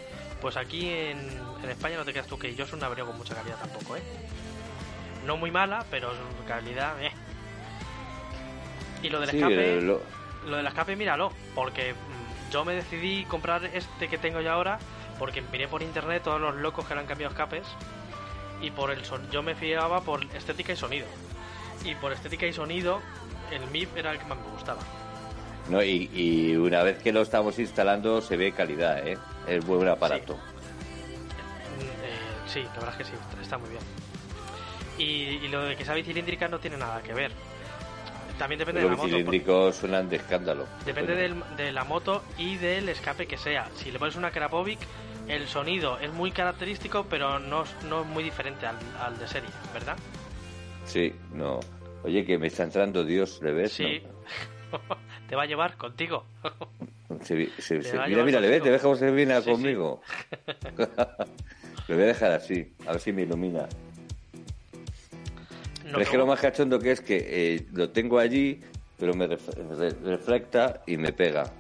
Pues 0.41 0.57
aquí 0.57 0.89
en, 0.89 1.19
en 1.63 1.71
España 1.71 1.97
no 1.99 2.05
te 2.05 2.13
creas 2.13 2.27
tú 2.27 2.39
que 2.39 2.55
Yosun 2.55 2.81
no 2.81 2.87
ha 2.87 2.89
venido 2.89 3.07
con 3.07 3.19
mucha 3.19 3.35
calidad 3.35 3.57
tampoco, 3.59 3.97
¿eh? 3.97 4.03
No 5.29 5.37
muy 5.37 5.51
mala, 5.51 5.85
pero 5.91 6.11
su 6.13 6.45
calidad, 6.49 7.01
eh. 7.03 7.13
Y 9.03 9.11
lo 9.11 9.21
del 9.21 9.29
Sí, 9.29 9.37
escape, 9.37 9.81
lo- 9.83 10.01
lo 10.47 10.57
del 10.57 10.67
escape, 10.67 10.97
míralo, 10.97 11.31
porque 11.55 11.93
mm, 11.93 12.51
yo 12.51 12.65
me 12.65 12.73
decidí 12.75 13.25
comprar 13.27 13.63
este 13.67 14.09
que 14.09 14.17
tengo 14.17 14.41
yo 14.41 14.51
ahora, 14.51 14.79
porque 15.19 15.43
miré 15.53 15.69
por 15.69 15.83
internet 15.83 16.23
todos 16.25 16.41
los 16.41 16.57
locos 16.57 16.87
que 16.87 16.95
le 16.95 17.01
han 17.01 17.07
cambiado 17.07 17.31
escapes, 17.31 17.67
y 18.63 18.71
por 18.71 18.91
el 18.91 19.05
son 19.05 19.31
yo 19.31 19.43
me 19.43 19.55
fiaba 19.55 20.01
por 20.01 20.25
estética 20.35 20.73
y 20.73 20.77
sonido. 20.77 21.07
Y 21.85 21.95
por 21.97 22.11
estética 22.13 22.47
y 22.47 22.55
sonido, 22.55 23.03
el 23.53 23.69
MIP 23.71 23.99
era 23.99 24.13
el 24.13 24.19
que 24.19 24.25
más 24.25 24.39
me 24.39 24.51
gustaba. 24.51 24.81
no, 25.69 25.83
y, 25.83 26.09
y 26.15 26.57
una 26.57 26.83
vez 26.83 27.03
que 27.03 27.13
lo 27.13 27.21
estamos 27.21 27.59
instalando 27.59 28.23
se 28.23 28.39
ve 28.39 28.53
calidad, 28.53 29.07
¿eh? 29.07 29.19
Es 29.47 29.63
buen 29.67 29.87
aparato. 29.91 30.37
Mm, 30.37 30.39
eh, 32.03 32.19
sí, 32.47 32.63
la 32.63 32.73
verdad 32.81 32.89
es 32.93 32.97
que 32.97 33.05
sí, 33.05 33.13
está 33.43 33.59
muy 33.59 33.69
bien. 33.69 33.83
Y, 34.99 35.03
y 35.45 35.49
lo 35.49 35.63
de 35.65 35.77
que 35.77 35.85
sea 35.85 35.95
bicilíndrica 35.95 36.49
no 36.49 36.59
tiene 36.59 36.77
nada 36.77 37.01
que 37.03 37.15
ver. 37.15 37.31
También 38.39 38.59
depende 38.59 38.81
de 38.81 38.89
Los 38.89 38.91
la 38.93 38.97
moto. 38.97 39.09
por- 39.09 39.19
cilíndricos 39.19 39.77
suenan 39.77 40.09
de 40.09 40.17
escándalo. 40.17 40.67
Depende 40.85 41.15
del- 41.17 41.43
de 41.57 41.73
la 41.73 41.85
moto 41.85 42.23
y 42.37 42.57
del 42.57 42.89
escape 42.89 43.27
que 43.27 43.37
sea. 43.37 43.69
Si 43.75 43.91
le 43.91 43.99
pones 43.99 44.15
una 44.17 44.31
Krapovic, 44.31 44.79
el 45.27 45.49
sonido 45.49 45.99
es 45.99 46.13
muy 46.13 46.31
característico, 46.31 47.07
pero 47.11 47.39
no, 47.41 47.65
no 47.89 48.03
es 48.03 48.07
muy 48.07 48.23
diferente 48.23 48.67
al, 48.67 48.77
al 49.01 49.19
de 49.19 49.27
serie, 49.27 49.49
¿verdad? 49.75 49.97
Sí, 50.85 51.13
no. 51.35 51.59
Oye, 52.05 52.25
que 52.25 52.39
me 52.39 52.47
está 52.47 52.63
entrando 52.63 53.05
Dios, 53.05 53.41
¿le 53.43 53.53
ves? 53.53 53.73
Sí. 53.73 54.03
Te 55.29 55.35
va 55.37 55.43
a 55.43 55.47
llevar 55.47 55.77
contigo. 55.77 56.25
Se- 57.23 57.51
se- 57.61 57.83
se- 57.83 57.99
mira, 58.07 58.23
mira, 58.23 58.39
¿le 58.41 58.49
ves? 58.49 58.63
¿Te 58.63 58.71
ves 58.71 58.81
cómo 58.81 58.95
se 58.95 59.11
viene 59.11 59.37
Sí, 59.39 59.43
sí. 59.47 59.51
conmigo? 59.51 60.01
lo 61.89 61.95
voy 61.95 62.05
a 62.05 62.07
dejar 62.07 62.33
así, 62.33 62.73
a 62.87 62.93
ver 62.93 63.01
si 63.01 63.13
me 63.13 63.23
ilumina. 63.23 63.67
Pero 65.93 66.01
es 66.03 66.09
que 66.11 66.19
lo 66.19 66.27
más 66.27 66.41
cachondo 66.41 66.79
que 66.79 66.93
es 66.93 67.01
que 67.01 67.17
eh, 67.57 67.67
lo 67.73 67.91
tengo 67.91 68.19
allí, 68.19 68.61
pero 68.99 69.15
me 69.15 69.27
ref- 69.29 69.55
re- 69.79 69.97
reflecta 70.05 70.83
y 70.87 70.97
me 70.97 71.13
pega. 71.13 71.51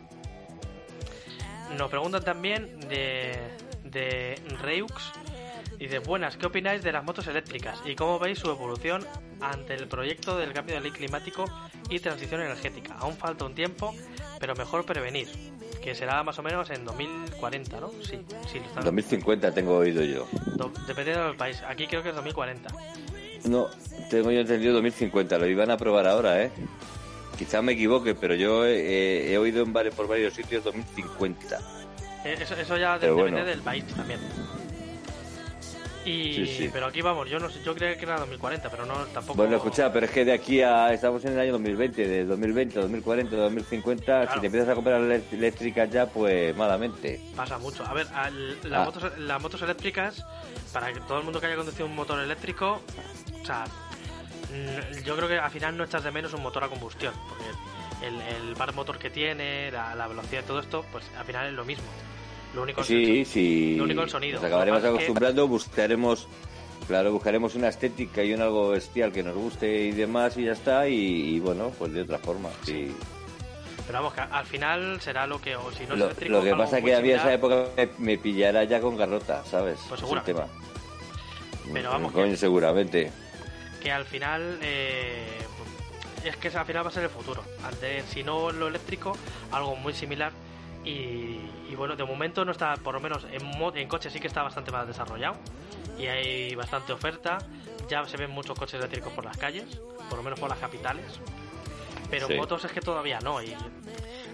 Nos 1.76 1.90
preguntan 1.90 2.24
también 2.24 2.80
de, 2.88 3.36
de 3.84 4.40
Reux. 4.62 4.92
Dice, 5.78 6.00
buenas, 6.00 6.36
¿qué 6.36 6.46
opináis 6.46 6.82
de 6.82 6.90
las 6.90 7.04
motos 7.04 7.26
eléctricas? 7.28 7.80
¿Y 7.84 7.94
cómo 7.94 8.18
veis 8.18 8.38
su 8.40 8.50
evolución 8.50 9.06
ante 9.40 9.74
el 9.74 9.86
proyecto 9.86 10.36
del 10.36 10.52
cambio 10.52 10.74
de 10.74 10.80
ley 10.80 10.90
climático 10.90 11.44
y 11.88 12.00
transición 12.00 12.40
energética? 12.40 12.94
Aún 12.98 13.14
falta 13.16 13.44
un 13.44 13.54
tiempo, 13.54 13.94
pero 14.40 14.56
mejor 14.56 14.84
prevenir, 14.84 15.28
que 15.80 15.94
será 15.94 16.24
más 16.24 16.36
o 16.38 16.42
menos 16.42 16.68
en 16.70 16.84
2040, 16.84 17.80
¿no? 17.80 17.90
Sí, 18.02 18.18
sí. 18.50 18.60
Lo 18.74 18.82
2050 18.82 19.54
tengo 19.54 19.76
oído 19.76 20.02
yo. 20.02 20.26
dependiendo 20.88 21.26
del 21.26 21.36
país. 21.36 21.62
Aquí 21.68 21.86
creo 21.86 22.02
que 22.02 22.08
es 22.08 22.14
2040. 22.16 22.68
No, 23.44 23.68
tengo 24.10 24.30
yo 24.30 24.40
entendido 24.40 24.72
2050. 24.74 25.38
Lo 25.38 25.46
iban 25.46 25.70
a 25.70 25.76
probar 25.76 26.06
ahora, 26.06 26.42
¿eh? 26.42 26.50
Quizás 27.38 27.62
me 27.62 27.72
equivoque, 27.72 28.14
pero 28.14 28.34
yo 28.34 28.66
he, 28.66 29.36
oído 29.38 29.62
en 29.62 29.72
varios, 29.72 29.94
por 29.94 30.08
varios 30.08 30.34
sitios 30.34 30.64
2050. 30.64 31.58
Eh, 32.24 32.36
eso, 32.40 32.54
eso 32.54 32.76
ya 32.76 32.98
depende 32.98 33.44
del 33.44 33.60
país 33.60 33.84
también. 33.94 34.20
Y, 36.08 36.70
Pero 36.72 36.86
aquí 36.86 37.02
vamos, 37.02 37.28
yo 37.28 37.38
no 37.38 37.50
sé, 37.50 37.62
yo 37.62 37.74
creía 37.74 37.98
que 37.98 38.04
era 38.04 38.18
2040, 38.18 38.70
pero 38.70 38.86
no 38.86 38.94
tampoco. 39.06 39.36
Bueno, 39.36 39.56
escucha, 39.56 39.92
pero 39.92 40.06
es 40.06 40.12
que 40.12 40.24
de 40.24 40.32
aquí 40.32 40.62
a. 40.62 40.92
Estamos 40.92 41.22
en 41.26 41.34
el 41.34 41.40
año 41.40 41.52
2020, 41.52 42.08
de 42.08 42.24
2020, 42.24 42.80
2040, 42.80 43.36
2050, 43.36 44.32
si 44.32 44.40
te 44.40 44.46
empiezas 44.46 44.70
a 44.70 44.74
comprar 44.74 45.02
eléctricas 45.02 45.90
ya, 45.90 46.06
pues 46.06 46.56
malamente. 46.56 47.20
Pasa 47.36 47.58
mucho. 47.58 47.84
A 47.84 47.92
ver, 47.92 48.06
las, 48.62 48.80
ah. 48.80 48.84
motos, 48.84 49.18
las 49.18 49.42
motos 49.42 49.60
eléctricas, 49.60 50.24
para 50.72 50.92
que 50.92 51.00
todo 51.00 51.18
el 51.18 51.24
mundo 51.24 51.40
que 51.40 51.46
haya 51.46 51.56
conducido 51.56 51.84
un 51.84 51.94
motor 51.94 52.20
eléctrico, 52.20 52.80
o 53.42 53.44
sea, 53.44 53.64
mm, 53.64 55.04
yo 55.04 55.14
creo 55.14 55.28
que 55.28 55.38
al 55.38 55.50
final 55.50 55.76
no 55.76 55.84
echas 55.84 56.04
de 56.04 56.10
menos 56.10 56.32
un 56.32 56.42
motor 56.42 56.64
a 56.64 56.68
combustión, 56.68 57.12
porque 57.28 58.06
el, 58.06 58.20
el 58.20 58.54
bar 58.54 58.74
motor 58.74 58.98
que 58.98 59.10
tiene, 59.10 59.70
la, 59.70 59.94
la 59.94 60.08
velocidad 60.08 60.42
y 60.42 60.46
todo 60.46 60.60
esto, 60.60 60.86
pues 60.90 61.04
al 61.18 61.26
final 61.26 61.48
es 61.48 61.52
lo 61.52 61.66
mismo. 61.66 61.86
Lo 62.54 62.62
único 62.62 62.82
sí, 62.82 63.24
sí. 63.24 63.76
Lo 63.76 63.84
único 63.84 64.02
el 64.02 64.10
sonido. 64.10 64.36
Nos 64.36 64.44
acabaremos 64.44 64.84
acostumbrando, 64.84 65.48
buscaremos, 65.48 66.28
claro, 66.86 67.12
buscaremos 67.12 67.54
una 67.54 67.68
estética 67.68 68.24
y 68.24 68.32
un 68.32 68.40
algo 68.40 68.70
bestial 68.70 69.12
que 69.12 69.22
nos 69.22 69.34
guste 69.34 69.84
y 69.84 69.92
demás 69.92 70.36
y 70.36 70.44
ya 70.44 70.52
está. 70.52 70.88
Y, 70.88 71.40
bueno, 71.40 71.72
pues 71.78 71.92
de 71.92 72.02
otra 72.02 72.18
forma, 72.18 72.50
sí. 72.62 72.94
Pero 73.86 74.00
vamos, 74.00 74.14
que 74.14 74.20
al 74.20 74.44
final 74.44 75.00
será 75.00 75.26
lo 75.26 75.40
que, 75.40 75.56
o 75.56 75.70
si 75.72 75.86
no 75.86 75.96
lo, 75.96 76.08
lo 76.08 76.42
que 76.42 76.54
pasa 76.54 76.78
es 76.78 76.84
que 76.84 76.94
había 76.94 77.16
esa 77.16 77.32
época 77.32 77.68
me, 77.96 78.18
pillará 78.18 78.64
ya 78.64 78.80
con 78.80 78.96
garrota, 78.96 79.42
¿sabes? 79.44 79.78
Pues 79.88 80.00
seguro. 80.00 80.22
tema. 80.22 80.46
Pero 81.72 81.90
vamos. 81.90 82.12
que, 82.12 82.36
seguramente. 82.36 83.10
Que 83.82 83.90
al 83.90 84.04
final. 84.04 84.58
Eh, 84.62 85.38
es 86.24 86.36
que 86.36 86.48
al 86.48 86.66
final 86.66 86.84
va 86.84 86.88
a 86.88 86.92
ser 86.92 87.04
el 87.04 87.10
futuro. 87.10 87.42
si 88.08 88.22
no 88.22 88.50
lo 88.50 88.68
eléctrico, 88.68 89.16
algo 89.52 89.76
muy 89.76 89.94
similar 89.94 90.32
y, 90.84 91.74
bueno, 91.76 91.96
de 91.96 92.04
momento 92.04 92.44
no 92.44 92.52
está, 92.52 92.74
por 92.76 92.94
lo 92.94 93.00
menos 93.00 93.26
en, 93.30 93.42
en 93.76 93.88
coche 93.88 94.10
sí 94.10 94.20
que 94.20 94.26
está 94.26 94.42
bastante 94.42 94.70
más 94.70 94.86
desarrollado 94.86 95.36
y 95.98 96.06
hay 96.06 96.54
bastante 96.54 96.92
oferta. 96.92 97.38
Ya 97.88 98.04
se 98.04 98.16
ven 98.16 98.30
muchos 98.30 98.58
coches 98.58 98.74
eléctricos 98.74 99.12
por 99.12 99.24
las 99.24 99.36
calles, 99.36 99.80
por 100.08 100.18
lo 100.18 100.22
menos 100.22 100.38
por 100.38 100.48
las 100.48 100.58
capitales. 100.58 101.20
Pero 102.10 102.28
motos 102.30 102.64
es 102.64 102.72
que 102.72 102.80
todavía 102.80 103.18
no. 103.20 103.42
Y 103.42 103.54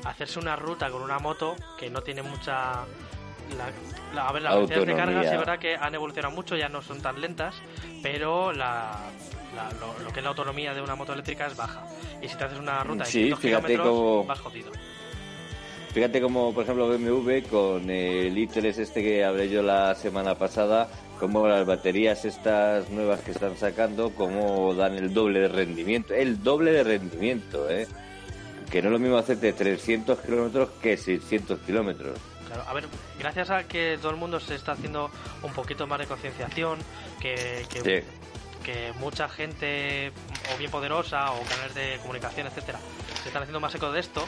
hacerse 0.05 0.39
una 0.39 0.57
ruta 0.57 0.91
con 0.91 1.03
una 1.03 1.19
moto 1.19 1.57
que 1.79 1.91
no 1.91 2.03
tiene 2.03 2.23
mucha. 2.23 2.83
a 2.83 4.33
ver, 4.33 4.43
las 4.43 4.55
velocidades 4.55 4.87
de 4.87 4.95
carga 4.95 5.23
sí 5.23 5.29
es 5.29 5.39
verdad 5.39 5.59
que 5.59 5.77
han 5.77 5.95
evolucionado 5.95 6.35
mucho, 6.35 6.57
ya 6.57 6.69
no 6.69 6.83
son 6.83 7.01
tan 7.01 7.21
lentas, 7.21 7.55
pero 8.03 8.53
la, 8.53 8.99
lo, 9.81 10.13
que 10.13 10.21
es 10.21 10.25
la 10.25 10.31
autonomía 10.31 10.75
de 10.75 10.83
una 10.83 10.95
moto 10.95 11.13
eléctrica 11.13 11.47
es 11.47 11.57
baja. 11.57 11.87
Y 12.21 12.29
si 12.29 12.37
te 12.37 12.45
haces 12.45 12.59
una 12.59 12.83
ruta 12.85 13.05
de 13.05 13.11
sí, 13.11 13.23
500 13.35 13.41
kilómetros, 13.41 14.27
vas 14.27 14.41
jodido. 14.41 14.73
Fíjate 15.95 16.21
como, 16.21 16.53
por 16.53 16.65
ejemplo, 16.65 16.89
BMW 16.89 17.49
con 17.49 17.89
el 17.89 18.37
i3 18.37 18.79
este 18.79 19.01
que 19.01 19.25
hablé 19.25 19.49
yo 19.49 19.63
la 19.63 19.95
semana 19.95 20.35
pasada, 20.35 20.89
como 21.21 21.47
las 21.47 21.65
baterías 21.65 22.25
estas 22.25 22.91
nuevas 22.91 23.21
que 23.21 23.31
están 23.31 23.57
sacando, 23.57 24.11
como 24.11 24.75
dan 24.75 24.95
el 24.95 25.15
doble 25.15 25.39
de 25.39 25.49
rendimiento. 25.49 26.13
El 26.13 26.43
doble 26.43 26.73
de 26.73 26.83
rendimiento, 26.83 27.71
¿eh? 27.71 27.87
Que 28.73 28.83
no 28.83 28.89
es 28.89 28.93
lo 28.93 28.99
mismo 28.99 29.19
hacerte 29.19 29.53
300 29.53 30.19
kilómetros 30.19 30.71
que 30.83 30.97
600 30.97 31.61
kilómetros. 31.61 32.19
Claro, 32.49 32.65
a 32.67 32.75
ver, 32.75 32.87
gracias 33.21 33.51
a 33.51 33.63
que 33.63 33.97
todo 34.03 34.11
el 34.11 34.17
mundo 34.17 34.41
se 34.41 34.57
está 34.57 34.73
haciendo 34.73 35.13
un 35.45 35.53
poquito 35.53 35.87
más 35.87 36.01
de 36.01 36.07
concienciación, 36.07 36.81
que, 37.21 37.67
que, 37.71 38.03
que 38.65 38.93
mucha 38.99 39.29
gente, 39.29 40.11
o 40.53 40.59
bien 40.59 40.73
poderosa, 40.73 41.31
o 41.31 41.41
canales 41.43 41.77
de 41.77 41.99
comunicación, 42.03 42.49
etcétera, 42.49 42.81
se 43.23 43.29
están 43.29 43.43
haciendo 43.43 43.61
más 43.61 43.73
eco 43.77 43.93
de 43.93 44.01
esto, 44.01 44.27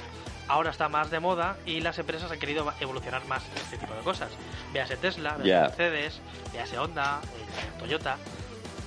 ahora 0.49 0.71
está 0.71 0.89
más 0.89 1.11
de 1.11 1.21
moda 1.21 1.57
y 1.67 1.81
las 1.81 1.99
empresas 1.99 2.31
han 2.31 2.39
querido 2.39 2.73
evolucionar 2.81 3.27
más 3.27 3.45
este 3.57 3.79
tipo 3.79 3.95
de 3.95 4.01
cosas. 4.01 4.31
Véase 4.73 4.97
Tesla, 4.97 5.37
véase 5.37 5.69
Mercedes, 5.69 6.21
véase 6.53 6.79
Honda, 6.79 7.21
eh, 7.23 7.79
Toyota. 7.79 8.19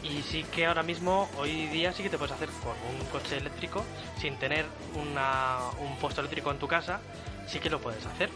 Y 0.02 0.22
sí 0.22 0.44
que 0.44 0.66
ahora 0.66 0.82
mismo, 0.82 1.30
hoy 1.38 1.68
día 1.68 1.92
sí 1.92 2.04
que 2.04 2.10
te 2.10 2.18
puedes 2.18 2.34
hacer 2.34 2.48
con 2.64 2.74
un 2.96 3.06
coche 3.08 3.38
eléctrico 3.38 3.84
sin 4.18 4.38
tener 4.38 4.66
un 4.96 5.96
puesto 5.98 6.22
eléctrico 6.22 6.52
en 6.52 6.58
tu 6.58 6.68
casa, 6.68 7.02
sí 7.48 7.60
que 7.60 7.70
lo 7.70 7.80
puedes 7.80 8.06
hacer. 8.06 8.30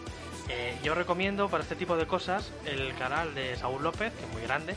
Eh, 0.50 0.78
yo 0.84 0.94
recomiendo 0.94 1.48
para 1.48 1.64
este 1.64 1.76
tipo 1.76 1.96
de 1.96 2.06
cosas 2.06 2.52
el 2.66 2.94
canal 2.96 3.34
de 3.34 3.56
Saúl 3.56 3.82
López, 3.82 4.12
que 4.14 4.26
es 4.26 4.32
muy 4.32 4.42
grande, 4.42 4.76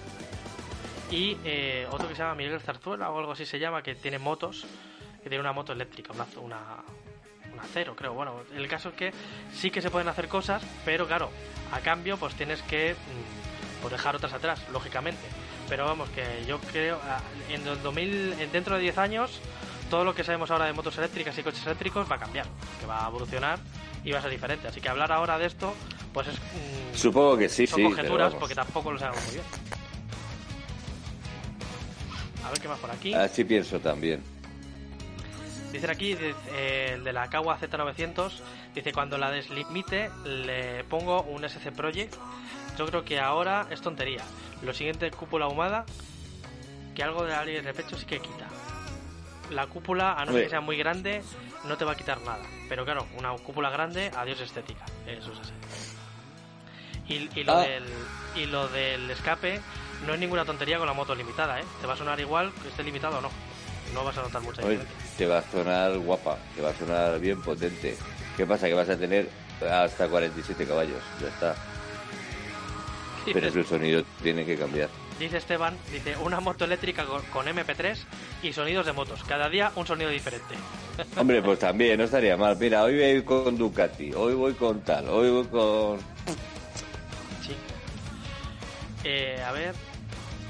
y 1.11 1.37
eh, 1.45 1.87
otro 1.91 2.09
que 2.09 2.15
se 2.15 2.23
llama 2.23 2.37
Miguel 2.37 2.61
Zarzuela 2.61 3.11
o 3.11 3.19
algo 3.19 3.33
así 3.33 3.47
se 3.47 3.59
llama, 3.59 3.83
que 3.83 3.95
tiene 3.95 4.19
motos, 4.19 4.65
que 5.23 5.29
tiene 5.29 5.41
una 5.41 5.53
moto 5.53 5.73
eléctrica, 5.73 6.13
una, 6.13 6.27
una, 6.41 6.85
cero, 7.73 7.95
creo. 7.97 8.13
Bueno, 8.15 8.35
el 8.55 8.69
caso 8.69 8.91
es 8.91 8.95
que 8.95 9.13
sí 9.53 9.71
que 9.71 9.83
se 9.83 9.91
pueden 9.91 10.09
hacer 10.09 10.29
cosas, 10.29 10.63
pero 10.85 11.07
claro, 11.07 11.31
a 11.73 11.81
cambio 11.81 12.17
pues 12.17 12.35
tienes 12.35 12.63
que 12.63 12.95
mm, 12.95 13.81
pues 13.83 13.93
dejar 13.93 14.17
otras 14.17 14.33
atrás, 14.33 14.61
lógicamente. 14.73 15.23
Pero 15.69 15.85
vamos, 15.85 16.09
que 16.11 16.45
yo 16.47 16.61
creo, 16.61 16.99
ah, 17.05 17.21
en 17.49 17.67
el 17.67 17.83
2000, 17.83 18.51
dentro 18.53 18.77
de 18.77 18.83
10 18.83 18.99
años, 18.99 19.41
todo 19.91 20.05
lo 20.05 20.15
que 20.15 20.25
sabemos 20.25 20.51
ahora 20.51 20.67
de 20.67 20.73
motos 20.73 20.97
eléctricas 20.99 21.37
y 21.39 21.43
coches 21.43 21.65
eléctricos 21.67 22.11
va 22.11 22.17
a 22.17 22.19
cambiar, 22.21 22.47
que 22.81 22.87
va 22.87 23.05
a 23.05 23.09
evolucionar 23.09 23.59
y 24.05 24.13
va 24.13 24.19
a 24.19 24.23
ser 24.23 24.31
diferente. 24.31 24.69
Así 24.69 24.81
que 24.81 24.89
hablar 24.89 25.11
ahora 25.11 25.39
de 25.39 25.47
esto, 25.47 25.75
pues 26.13 26.29
es... 26.29 26.35
Mm, 26.35 26.95
Supongo 26.95 27.37
que 27.37 27.49
sí, 27.49 27.67
son 27.67 27.83
conjeturas 27.83 28.35
porque 28.35 28.55
tampoco 28.55 28.93
lo 28.93 28.99
sabemos 28.99 29.25
muy 29.25 29.35
bien. 29.35 29.47
A 32.45 32.51
ver 32.51 32.61
qué 32.61 32.69
más 32.69 32.79
por 32.79 32.91
aquí. 32.93 33.13
Así 33.13 33.45
pienso 33.45 33.81
también. 33.81 34.23
Dice 35.77 35.91
aquí, 35.91 36.17
eh, 36.19 36.93
el 36.95 37.05
de 37.05 37.13
la 37.13 37.29
Kawa 37.29 37.59
Z900, 37.61 38.33
dice, 38.75 38.93
cuando 38.95 39.19
la 39.19 39.31
deslimite 39.31 40.11
le 40.25 40.85
pongo 40.85 41.21
un 41.23 41.45
SC 41.45 41.71
Project. 41.71 42.15
Yo 42.79 42.87
creo 42.87 43.05
que 43.05 43.21
ahora 43.21 43.67
es 43.71 43.83
tontería. 43.83 44.23
Lo 44.63 44.73
siguiente, 44.73 45.11
cúpula 45.11 45.45
ahumada, 45.45 45.85
que 46.95 47.03
algo 47.03 47.25
de 47.25 47.35
aire 47.35 47.61
de 47.61 47.75
pecho 47.75 47.99
sí 47.99 48.07
que 48.07 48.21
quita. 48.21 48.49
La 49.51 49.67
cúpula, 49.67 50.15
a 50.15 50.25
no 50.25 50.33
ser 50.33 50.45
que 50.45 50.49
sea 50.49 50.63
muy 50.63 50.79
grande, 50.79 51.23
no 51.65 51.77
te 51.77 51.85
va 51.85 51.93
a 51.93 51.95
quitar 51.95 52.23
nada. 52.23 52.43
Pero 52.71 52.87
claro, 52.87 53.07
una 53.19 53.33
cúpula 53.37 53.69
grande, 53.69 54.11
adiós 54.17 54.41
estética. 54.41 54.87
Eso 55.07 55.31
es 55.33 55.41
así. 55.41 55.53
Y, 57.09 57.45
lo, 57.45 57.53
ah. 57.53 57.61
del, 57.61 57.85
y 58.35 58.47
lo 58.47 58.67
del 58.69 59.11
escape 59.11 59.61
no 60.07 60.15
es 60.15 60.21
ninguna 60.21 60.47
tontería 60.47 60.79
con 60.79 60.87
la 60.87 60.95
moto 60.95 61.15
limitada, 61.15 61.61
¿eh? 61.61 61.65
Te 61.83 61.87
va 61.87 61.93
a 61.93 61.97
sonar 61.97 62.19
igual 62.19 62.51
que 62.63 62.69
esté 62.69 62.83
limitado 62.83 63.19
o 63.19 63.21
no 63.21 63.31
no 63.95 64.05
vas 64.05 64.17
a 64.19 64.23
notar 64.23 64.43
mucha 64.43 64.63
diferencia. 64.63 65.06
Te 65.17 65.27
va 65.27 65.39
a 65.39 65.43
sonar 65.43 65.97
guapa, 65.99 66.39
te 66.55 66.63
va 66.63 66.71
a 66.71 66.75
sonar 66.75 67.19
bien 67.19 67.41
potente. 67.41 67.97
¿Qué 68.37 68.47
pasa? 68.47 68.67
Que 68.67 68.75
vas 68.75 68.89
a 68.89 68.97
tener 68.97 69.29
hasta 69.69 70.09
47 70.09 70.67
caballos, 70.67 71.03
ya 71.21 71.29
está. 71.29 71.55
Pero 73.25 73.49
el 73.49 73.67
sonido 73.67 74.05
tiene 74.23 74.45
que 74.45 74.57
cambiar. 74.57 74.89
Dice 75.19 75.39
Esteban, 75.39 75.75
dice, 75.91 76.17
una 76.19 76.41
moto 76.41 76.67
eléctrica 76.67 77.05
con, 77.33 77.47
MP3 77.47 77.97
y 78.43 78.53
sonidos 78.53 78.85
de 78.85 78.93
motos. 78.93 79.25
Cada 79.25 79.49
día 79.49 79.73
un 79.75 79.87
sonido 79.87 80.11
diferente. 80.11 80.55
Hombre, 81.17 81.43
pues 81.43 81.59
también, 81.59 81.97
no 81.99 82.05
estaría 82.05 82.37
mal. 82.37 82.57
Mira, 82.59 82.85
hoy 82.85 82.99
voy 82.99 83.23
con 83.23 83.57
Ducati, 83.57 84.13
hoy 84.13 84.35
voy 84.35 84.53
con 84.53 84.83
tal, 84.83 85.09
hoy 85.09 85.31
voy 85.31 85.47
con... 85.47 85.99
Sí. 87.43 87.57
Eh, 89.05 89.43
a 89.43 89.53
ver, 89.53 89.75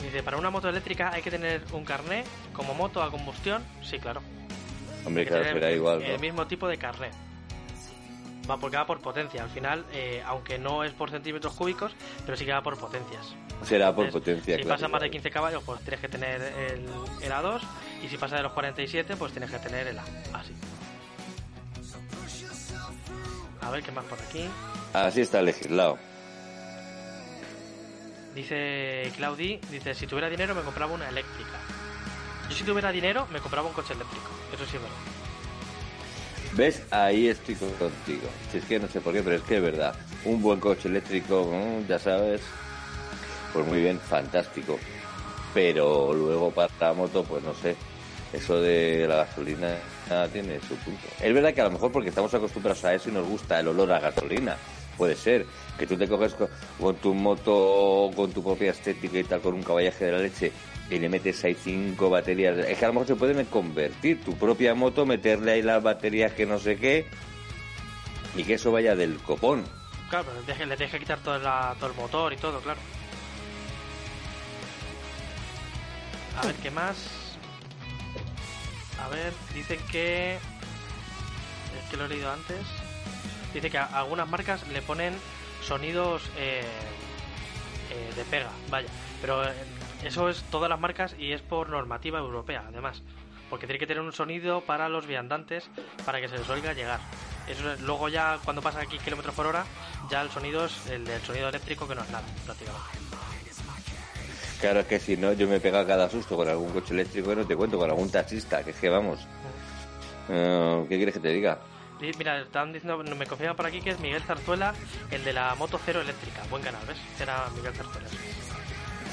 Dice, 0.02 0.22
para 0.22 0.36
una 0.36 0.50
moto 0.50 0.68
eléctrica 0.68 1.10
hay 1.12 1.22
que 1.22 1.30
tener 1.30 1.62
un 1.72 1.84
carné 1.84 2.24
como 2.52 2.74
moto 2.74 3.02
a 3.02 3.10
combustión. 3.10 3.62
Sí, 3.82 3.98
claro. 3.98 4.20
Hombre, 5.06 5.24
claro, 5.24 5.44
será 5.44 5.70
igual. 5.70 6.02
El 6.02 6.20
mismo 6.20 6.46
tipo 6.46 6.66
de 6.68 6.76
carné. 6.76 7.10
Va 8.48 8.58
porque 8.58 8.76
va 8.76 8.86
por 8.86 9.00
potencia. 9.00 9.42
Al 9.42 9.50
final, 9.50 9.84
eh, 9.92 10.22
aunque 10.26 10.58
no 10.58 10.84
es 10.84 10.92
por 10.92 11.10
centímetros 11.10 11.54
cúbicos, 11.54 11.92
pero 12.24 12.36
sí 12.36 12.44
que 12.44 12.52
va 12.52 12.62
por 12.62 12.78
potencias. 12.78 13.34
Será 13.62 13.94
por 13.94 14.10
potencia. 14.10 14.56
Si 14.56 14.64
pasa 14.64 14.88
más 14.88 15.00
de 15.00 15.10
15 15.10 15.30
caballos, 15.30 15.62
pues 15.64 15.80
tienes 15.80 16.00
que 16.00 16.08
tener 16.08 16.40
el, 16.42 16.86
el, 17.22 17.32
A2. 17.32 17.60
Y 18.04 18.08
si 18.08 18.16
pasa 18.16 18.36
de 18.36 18.42
los 18.42 18.52
47, 18.52 19.16
pues 19.16 19.32
tienes 19.32 19.50
que 19.50 19.58
tener 19.58 19.86
el 19.88 19.98
A. 19.98 20.04
Así. 20.32 20.52
A 23.62 23.70
ver 23.70 23.82
qué 23.82 23.90
más 23.90 24.04
por 24.04 24.18
aquí. 24.20 24.46
Así 24.92 25.20
está 25.20 25.42
legislado. 25.42 25.98
Dice 28.34 29.10
Claudi, 29.16 29.58
dice, 29.70 29.94
si 29.94 30.06
tuviera 30.06 30.28
dinero 30.28 30.54
me 30.54 30.60
compraba 30.60 30.92
una 30.92 31.08
eléctrica. 31.08 31.58
Yo 32.48 32.54
si 32.54 32.64
tuviera 32.64 32.92
dinero 32.92 33.26
me 33.32 33.40
compraba 33.40 33.68
un 33.68 33.74
coche 33.74 33.94
eléctrico. 33.94 34.30
Eso 34.52 34.64
sí 34.64 34.76
es 34.76 34.82
verdad. 34.82 35.16
¿Ves? 36.56 36.82
Ahí 36.90 37.28
estoy 37.28 37.54
contigo. 37.54 38.28
Si 38.50 38.58
es 38.58 38.64
que 38.64 38.78
no 38.78 38.88
sé 38.88 39.00
por 39.00 39.12
qué, 39.12 39.22
pero 39.22 39.36
es 39.36 39.42
que 39.42 39.56
es 39.56 39.62
verdad. 39.62 39.94
Un 40.24 40.40
buen 40.40 40.58
coche 40.58 40.88
eléctrico, 40.88 41.44
mm, 41.52 41.86
ya 41.86 41.98
sabes, 41.98 42.40
pues 43.52 43.66
muy 43.66 43.82
bien, 43.82 44.00
fantástico. 44.00 44.78
Pero 45.52 46.14
luego 46.14 46.50
para 46.50 46.72
la 46.80 46.92
moto, 46.94 47.24
pues 47.24 47.42
no 47.42 47.54
sé. 47.54 47.76
eso 48.32 48.60
de 48.60 49.06
la 49.08 49.16
gasolina 49.16 49.76
tiene 50.32 50.60
su 50.60 50.76
punto. 50.76 51.06
Es 51.20 51.32
verdad 51.32 51.54
que 51.54 51.60
a 51.60 51.64
lo 51.64 51.70
mejor 51.70 51.92
porque 51.92 52.08
estamos 52.08 52.32
acostumbrados 52.34 52.84
a 52.84 52.94
eso 52.94 53.08
y 53.08 53.12
nos 53.12 53.26
gusta 53.26 53.60
el 53.60 53.68
olor 53.68 53.92
a 53.92 54.00
gasolina. 54.00 54.56
Puede 54.96 55.14
ser 55.14 55.46
que 55.78 55.86
tú 55.86 55.96
te 55.96 56.08
coges 56.08 56.34
con, 56.78 56.96
tu 56.96 57.14
moto, 57.14 58.10
con 58.16 58.32
tu 58.32 58.42
propia 58.42 58.70
estética 58.70 59.18
y 59.18 59.24
tal, 59.24 59.40
con 59.40 59.54
un 59.54 59.62
caballaje 59.62 60.06
de 60.06 60.12
la 60.12 60.18
leche 60.18 60.52
y 60.90 60.98
le 60.98 61.08
metes 61.08 61.42
ahí 61.44 61.54
cinco 61.54 62.10
baterías. 62.10 62.58
Es 62.58 62.78
que 62.78 62.84
a 62.84 62.88
lo 62.88 62.94
mejor 62.94 63.06
se 63.08 63.16
puede 63.16 63.44
convertir 63.46 64.22
tu 64.22 64.36
propia 64.36 64.74
moto, 64.74 65.06
meterle 65.06 65.52
ahí 65.52 65.62
las 65.62 65.82
baterías 65.82 66.32
que 66.32 66.46
no 66.46 66.58
sé 66.58 66.76
qué 66.76 67.06
y 68.36 68.44
que 68.44 68.54
eso 68.54 68.70
vaya 68.70 68.94
del 68.94 69.16
copón. 69.18 69.64
Claro, 70.08 70.26
pero 70.46 70.66
le 70.66 70.76
tienes 70.76 70.92
que 70.92 71.00
quitar 71.00 71.18
todo, 71.18 71.40
todo 71.40 71.90
el 71.90 71.96
motor 71.96 72.32
y 72.32 72.36
todo, 72.36 72.60
claro. 72.60 72.78
A 76.40 76.46
ver, 76.46 76.54
¿qué 76.56 76.70
más? 76.70 76.96
A 79.02 79.08
ver, 79.08 79.32
dicen 79.54 79.80
que... 79.90 80.34
Es 80.34 81.90
que 81.90 81.96
lo 81.96 82.04
he 82.04 82.08
leído 82.08 82.30
antes. 82.30 82.60
Dice 83.52 83.70
que 83.70 83.78
a 83.78 83.84
algunas 83.84 84.28
marcas 84.28 84.66
le 84.68 84.82
ponen 84.82 85.14
sonidos 85.62 86.22
eh, 86.36 86.62
eh, 87.90 88.12
de 88.14 88.24
pega, 88.24 88.50
vaya. 88.70 88.88
Pero 89.20 89.44
eh, 89.44 89.54
eso 90.04 90.28
es 90.28 90.42
todas 90.50 90.68
las 90.68 90.80
marcas 90.80 91.14
y 91.18 91.32
es 91.32 91.42
por 91.42 91.70
normativa 91.70 92.18
europea, 92.18 92.64
además. 92.68 93.02
Porque 93.50 93.66
tiene 93.66 93.78
que 93.78 93.86
tener 93.86 94.02
un 94.02 94.12
sonido 94.12 94.60
para 94.60 94.88
los 94.88 95.06
viandantes 95.06 95.70
para 96.04 96.20
que 96.20 96.28
se 96.28 96.36
les 96.36 96.48
oiga 96.48 96.72
llegar. 96.72 97.00
Eso, 97.48 97.62
luego 97.82 98.08
ya 98.08 98.38
cuando 98.44 98.60
pasa 98.60 98.80
aquí 98.80 98.98
kilómetros 98.98 99.34
por 99.34 99.46
hora, 99.46 99.64
ya 100.10 100.20
el 100.20 100.30
sonido 100.30 100.66
es 100.66 100.86
el 100.88 101.04
del 101.04 101.22
sonido 101.22 101.48
eléctrico 101.48 101.86
que 101.86 101.94
no 101.94 102.02
es 102.02 102.10
nada, 102.10 102.24
prácticamente. 102.44 103.06
Claro, 104.60 104.80
es 104.80 104.86
que 104.86 104.98
si 104.98 105.16
no, 105.16 105.32
yo 105.34 105.46
me 105.46 105.60
pega 105.60 105.86
cada 105.86 106.08
susto 106.08 106.34
con 106.34 106.48
algún 106.48 106.70
coche 106.70 106.94
eléctrico 106.94 107.34
no 107.34 107.46
te 107.46 107.54
cuento, 107.54 107.78
con 107.78 107.90
algún 107.90 108.10
taxista, 108.10 108.64
que 108.64 108.70
es 108.70 108.76
que 108.76 108.88
vamos. 108.88 109.20
¿Qué 110.26 110.86
quieres 110.88 111.14
que 111.14 111.20
te 111.20 111.28
diga? 111.28 111.58
mira, 112.18 112.40
están 112.40 112.72
diciendo, 112.72 112.98
me 112.98 113.26
confirman 113.26 113.56
por 113.56 113.66
aquí 113.66 113.80
que 113.80 113.90
es 113.90 114.00
Miguel 114.00 114.22
Zarzuela, 114.22 114.74
el 115.10 115.24
de 115.24 115.32
la 115.32 115.54
moto 115.54 115.78
cero 115.84 116.00
eléctrica. 116.00 116.42
Buen 116.50 116.62
canal, 116.62 116.82
¿ves? 116.86 116.98
Era 117.20 117.48
Miguel 117.54 117.74
Zarzuela. 117.74 118.08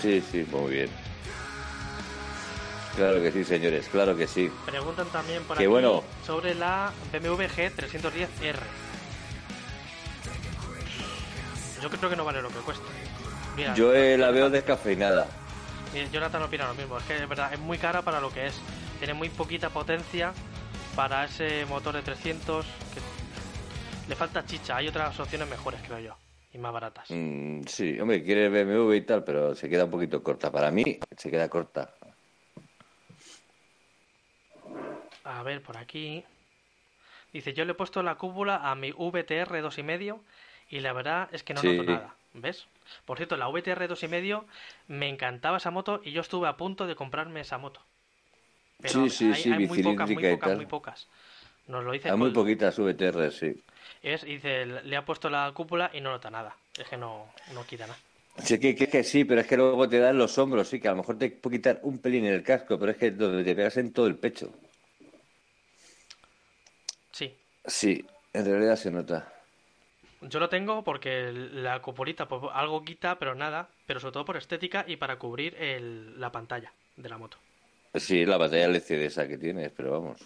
Sí, 0.04 0.22
sí, 0.30 0.46
muy 0.52 0.74
bien. 0.74 0.90
Claro 2.98 3.22
que 3.22 3.32
sí, 3.32 3.46
señores, 3.46 3.88
claro 3.90 4.18
que 4.18 4.28
sí. 4.28 4.52
Preguntan 4.66 5.08
también 5.08 5.42
por 5.44 5.58
aquí 5.58 5.66
sobre 6.26 6.54
la 6.56 6.92
BMW 7.14 7.44
G310R. 7.44 8.60
Yo 11.82 11.90
creo 11.90 12.10
que 12.10 12.16
no 12.18 12.26
vale 12.26 12.42
lo 12.42 12.50
que 12.50 12.56
cuesta. 12.56 12.84
Yo 13.76 13.94
eh, 13.94 14.18
la 14.18 14.32
veo 14.32 14.50
descafeinada. 14.50 15.26
Jonathan 16.12 16.44
opina 16.44 16.68
lo 16.68 16.74
mismo, 16.74 16.98
es 16.98 17.04
que 17.06 17.16
es 17.16 17.30
verdad, 17.30 17.54
es 17.54 17.60
muy 17.60 17.78
cara 17.78 18.02
para 18.02 18.20
lo 18.20 18.30
que 18.30 18.48
es. 18.48 18.60
Tiene 19.00 19.14
muy 19.14 19.30
poquita 19.30 19.70
potencia 19.70 20.34
para 20.98 21.24
ese 21.24 21.66
motor 21.68 21.96
de 21.96 22.02
300 22.02 22.66
que 22.66 24.10
le 24.10 24.16
falta 24.18 24.46
chicha. 24.46 24.76
Hay 24.76 24.90
otras 24.90 25.18
opciones 25.18 25.48
mejores, 25.48 25.80
creo 25.88 26.00
yo, 26.00 26.18
y 26.54 26.58
más 26.58 26.72
baratas. 26.72 27.10
Mm, 27.10 27.64
sí, 27.66 28.00
hombre, 28.00 28.24
quiere 28.24 28.50
BMW 28.50 28.96
y 28.96 29.02
tal, 29.02 29.24
pero 29.24 29.56
se 29.56 29.70
queda 29.70 29.86
un 29.86 29.92
poquito 29.92 30.24
corta. 30.24 30.52
Para 30.52 30.72
mí, 30.72 30.84
se 31.18 31.32
queda 31.32 31.50
corta. 31.50 31.94
A 35.24 35.44
ver, 35.44 35.62
por 35.62 35.78
aquí. 35.78 36.24
Dice, 37.32 37.54
yo 37.54 37.66
le 37.66 37.72
he 37.72 37.76
puesto 37.76 38.04
la 38.04 38.16
cúpula 38.16 38.70
a 38.70 38.76
mi 38.76 38.92
VTR 38.92 39.62
2,5 39.62 40.22
y 40.70 40.82
la 40.82 40.94
verdad 40.94 41.30
es 41.32 41.44
que 41.44 41.54
no 41.54 41.64
noto 41.64 41.84
nada. 41.84 42.16
¿Ves? 42.34 42.68
Por 43.06 43.18
cierto, 43.18 43.38
la 43.38 43.48
VTR 43.48 43.88
2,5 43.88 44.46
me 44.88 45.10
encantaba 45.10 45.58
esa 45.58 45.72
moto 45.72 46.02
y 46.04 46.12
yo 46.12 46.22
estuve 46.22 46.48
a 46.48 46.58
punto 46.58 46.86
de 46.86 46.96
comprarme 46.96 47.42
esa 47.42 47.58
moto 47.58 47.82
sí, 48.90 49.10
sí, 49.10 49.34
sí, 49.36 49.50
hay 49.50 49.68
muy 49.68 49.82
pocas, 49.82 50.10
muy 50.10 50.24
pocas, 50.24 50.56
muy 50.56 50.66
pocas. 50.66 51.08
Nos 51.68 51.84
lo 51.84 51.92
dice. 51.92 52.10
Hay 52.10 52.18
muy 52.18 52.32
poquitas 52.32 52.78
VTR, 52.78 53.32
sí. 53.32 53.64
Es, 54.02 54.24
dice, 54.24 54.66
le 54.66 54.96
ha 54.98 55.06
puesto 55.06 55.30
la 55.30 55.52
cúpula 55.54 55.90
y 55.94 56.02
no 56.02 56.12
nota 56.12 56.30
nada. 56.30 56.56
Es 56.78 56.88
que 56.88 56.98
no, 56.98 57.32
no 57.54 57.66
quita 57.66 57.88
nada. 57.88 58.00
Sí, 58.40 58.60
que, 58.60 58.76
que, 58.76 59.04
sí, 59.04 59.26
pero 59.26 59.42
es 59.42 59.48
que 59.48 59.58
luego 59.58 59.88
te 59.88 60.00
dan 60.00 60.18
los 60.18 60.38
hombros, 60.38 60.68
sí, 60.68 60.80
que 60.80 60.88
a 60.88 60.92
lo 60.92 60.98
mejor 60.98 61.18
te 61.18 61.30
puede 61.30 61.58
quitar 61.58 61.80
un 61.84 62.00
pelín 62.00 62.26
en 62.26 62.34
el 62.34 62.44
casco, 62.44 62.80
pero 62.80 62.92
es 62.92 62.98
que 62.98 63.12
donde 63.12 63.44
te 63.44 63.56
pegas 63.56 63.78
en 63.78 63.94
todo 63.94 64.08
el 64.08 64.16
pecho. 64.16 64.52
Sí. 67.12 67.34
Sí, 67.66 68.04
en 68.34 68.46
realidad 68.46 68.76
se 68.76 68.92
nota. 68.92 69.32
Yo 70.22 70.40
lo 70.40 70.50
tengo 70.50 70.84
porque 70.84 71.32
la 71.32 71.82
cupulita 71.82 72.28
pues, 72.28 72.42
algo 72.54 72.84
quita, 72.84 73.20
pero 73.20 73.36
nada, 73.36 73.70
pero 73.86 74.00
sobre 74.00 74.14
todo 74.14 74.26
por 74.26 74.38
estética 74.38 74.84
y 74.88 74.96
para 74.96 75.20
cubrir 75.20 75.56
el, 75.56 76.20
la 76.20 76.32
pantalla 76.32 76.74
de 76.96 77.10
la 77.10 77.18
moto. 77.18 77.38
Sí, 77.94 78.26
la 78.26 78.38
batalla 78.38 78.66
LCD 78.66 79.06
esa 79.06 79.28
que 79.28 79.38
tienes, 79.38 79.72
pero 79.72 79.92
vamos. 79.92 80.20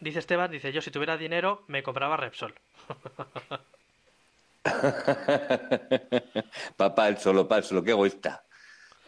Dice 0.00 0.20
Esteban, 0.20 0.50
dice, 0.50 0.72
yo 0.72 0.80
si 0.80 0.90
tuviera 0.90 1.16
dinero 1.16 1.64
me 1.66 1.82
compraba 1.82 2.16
Repsol. 2.16 2.54
Papá, 6.76 7.08
el 7.08 7.18
solo, 7.18 7.48
para 7.48 7.60
el 7.60 7.64
solo, 7.64 7.82
qué 7.82 7.90
egoísta. 7.90 8.44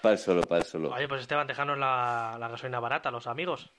Para 0.03 0.15
el 0.15 0.19
solo, 0.19 0.43
para 0.43 0.63
el 0.63 0.67
solo. 0.67 0.91
Oye, 0.91 1.07
pues 1.07 1.23
Esteban, 1.23 1.47
déjanos 1.47 1.79
la, 1.79 2.37
la 2.41 2.49
gasolina 2.49 2.81
barata, 2.81 3.11
los 3.11 3.27
amigos. 3.27 3.71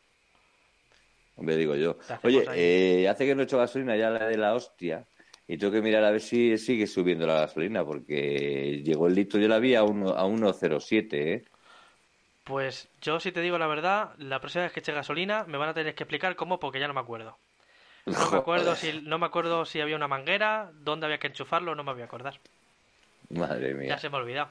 Hombre, 1.36 1.58
digo 1.58 1.76
yo. 1.76 1.98
Oye, 2.24 2.46
eh, 2.54 3.10
hace 3.10 3.26
que 3.26 3.36
no 3.36 3.42
he 3.42 3.46
hecho 3.46 3.58
gasolina 3.58 3.96
ya 3.96 4.10
la 4.10 4.28
de 4.28 4.38
la 4.38 4.54
hostia. 4.54 5.06
Y 5.48 5.58
tengo 5.58 5.74
que 5.74 5.82
mirar 5.82 6.04
a 6.04 6.12
ver 6.12 6.22
si 6.22 6.58
sigue 6.58 6.88
subiendo 6.88 7.28
la 7.28 7.42
gasolina, 7.42 7.84
porque 7.84 8.82
llegó 8.86 9.08
el 9.08 9.16
litro, 9.16 9.40
yo 9.40 9.48
la 9.48 9.60
vi 9.60 9.76
a 9.76 9.84
1,07, 9.84 11.14
¿eh? 11.14 11.44
Pues 12.52 12.90
yo, 13.02 13.22
si 13.22 13.32
te 13.32 13.40
digo 13.40 13.58
la 13.58 13.66
verdad, 13.66 14.10
la 14.18 14.42
próxima 14.42 14.66
vez 14.66 14.74
que 14.74 14.82
eche 14.82 14.92
gasolina 14.92 15.46
me 15.46 15.58
van 15.58 15.70
a 15.70 15.74
tener 15.74 15.96
que 15.96 16.04
explicar 16.04 16.36
cómo, 16.36 16.60
porque 16.60 16.82
ya 16.82 16.88
no 16.90 16.94
me 16.94 17.00
acuerdo. 17.00 17.38
No 18.06 18.30
me 18.30 18.38
acuerdo 18.40 18.76
si, 18.76 19.02
no 19.04 19.18
me 19.20 19.26
acuerdo 19.26 19.64
si 19.64 19.80
había 19.80 19.96
una 19.96 20.10
manguera, 20.10 20.70
dónde 20.74 21.06
había 21.06 21.18
que 21.18 21.28
enchufarlo, 21.28 21.76
no 21.76 21.86
me 21.86 21.94
voy 21.94 22.02
a 22.02 22.06
acordar. 22.06 22.42
Madre 23.30 23.74
mía. 23.74 23.88
Ya 23.88 23.98
se 24.00 24.10
me 24.10 24.18
ha 24.18 24.20
olvidado. 24.20 24.50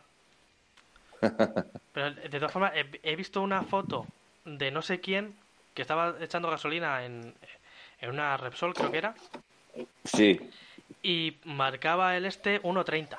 Pero 1.92 2.14
de 2.14 2.30
todas 2.30 2.51
formas, 2.51 2.72
he, 2.74 3.16
visto 3.16 3.42
una 3.42 3.64
foto 3.64 4.07
de 4.46 4.70
no 4.70 4.80
sé 4.80 5.01
quién 5.01 5.36
que 5.74 5.82
estaba 5.82 6.14
echando 6.22 6.48
gasolina 6.48 7.05
en, 7.05 7.34
en 8.01 8.09
una 8.09 8.34
Repsol, 8.38 8.72
creo 8.72 8.90
que 8.90 8.96
era. 8.96 9.14
Sí. 10.05 10.40
Y 11.03 11.36
marcaba 11.44 12.16
el 12.16 12.24
este 12.24 12.62
1.30. 12.62 13.18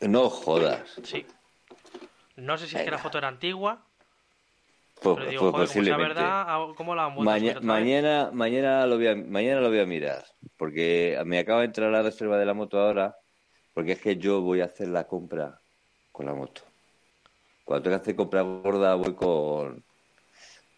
No 0.00 0.28
jodas. 0.28 0.98
Sí. 1.04 1.24
No 2.36 2.56
sé 2.58 2.66
si 2.66 2.76
es 2.76 2.82
que 2.82 2.90
la 2.90 2.98
foto 2.98 3.18
era 3.18 3.28
antigua. 3.28 3.86
Pues, 5.00 5.16
pero 5.16 5.30
digo, 5.30 5.52
pues 5.52 5.72
joder, 5.72 5.96
verdad, 5.96 6.68
¿cómo 6.76 6.94
la 6.94 7.06
han 7.06 7.24
mañana, 7.62 8.30
mañana, 8.32 8.86
lo 8.86 8.96
voy 8.96 9.08
a, 9.08 9.16
mañana 9.16 9.60
lo 9.60 9.68
voy 9.68 9.80
a 9.80 9.86
mirar. 9.86 10.24
Porque 10.56 11.20
me 11.26 11.38
acaba 11.38 11.60
de 11.60 11.66
entrar 11.66 11.90
la 11.90 12.02
reserva 12.02 12.38
de 12.38 12.46
la 12.46 12.54
moto 12.54 12.80
ahora. 12.80 13.16
Porque 13.72 13.92
es 13.92 14.00
que 14.00 14.16
yo 14.16 14.40
voy 14.40 14.60
a 14.60 14.66
hacer 14.66 14.88
la 14.88 15.06
compra 15.06 15.60
con 16.12 16.26
la 16.26 16.34
moto. 16.34 16.62
Cuando 17.64 17.82
tengo 17.82 17.96
que 17.96 18.02
hacer 18.02 18.16
compra 18.16 18.42
gorda, 18.42 18.94
voy 18.94 19.14
con. 19.14 19.84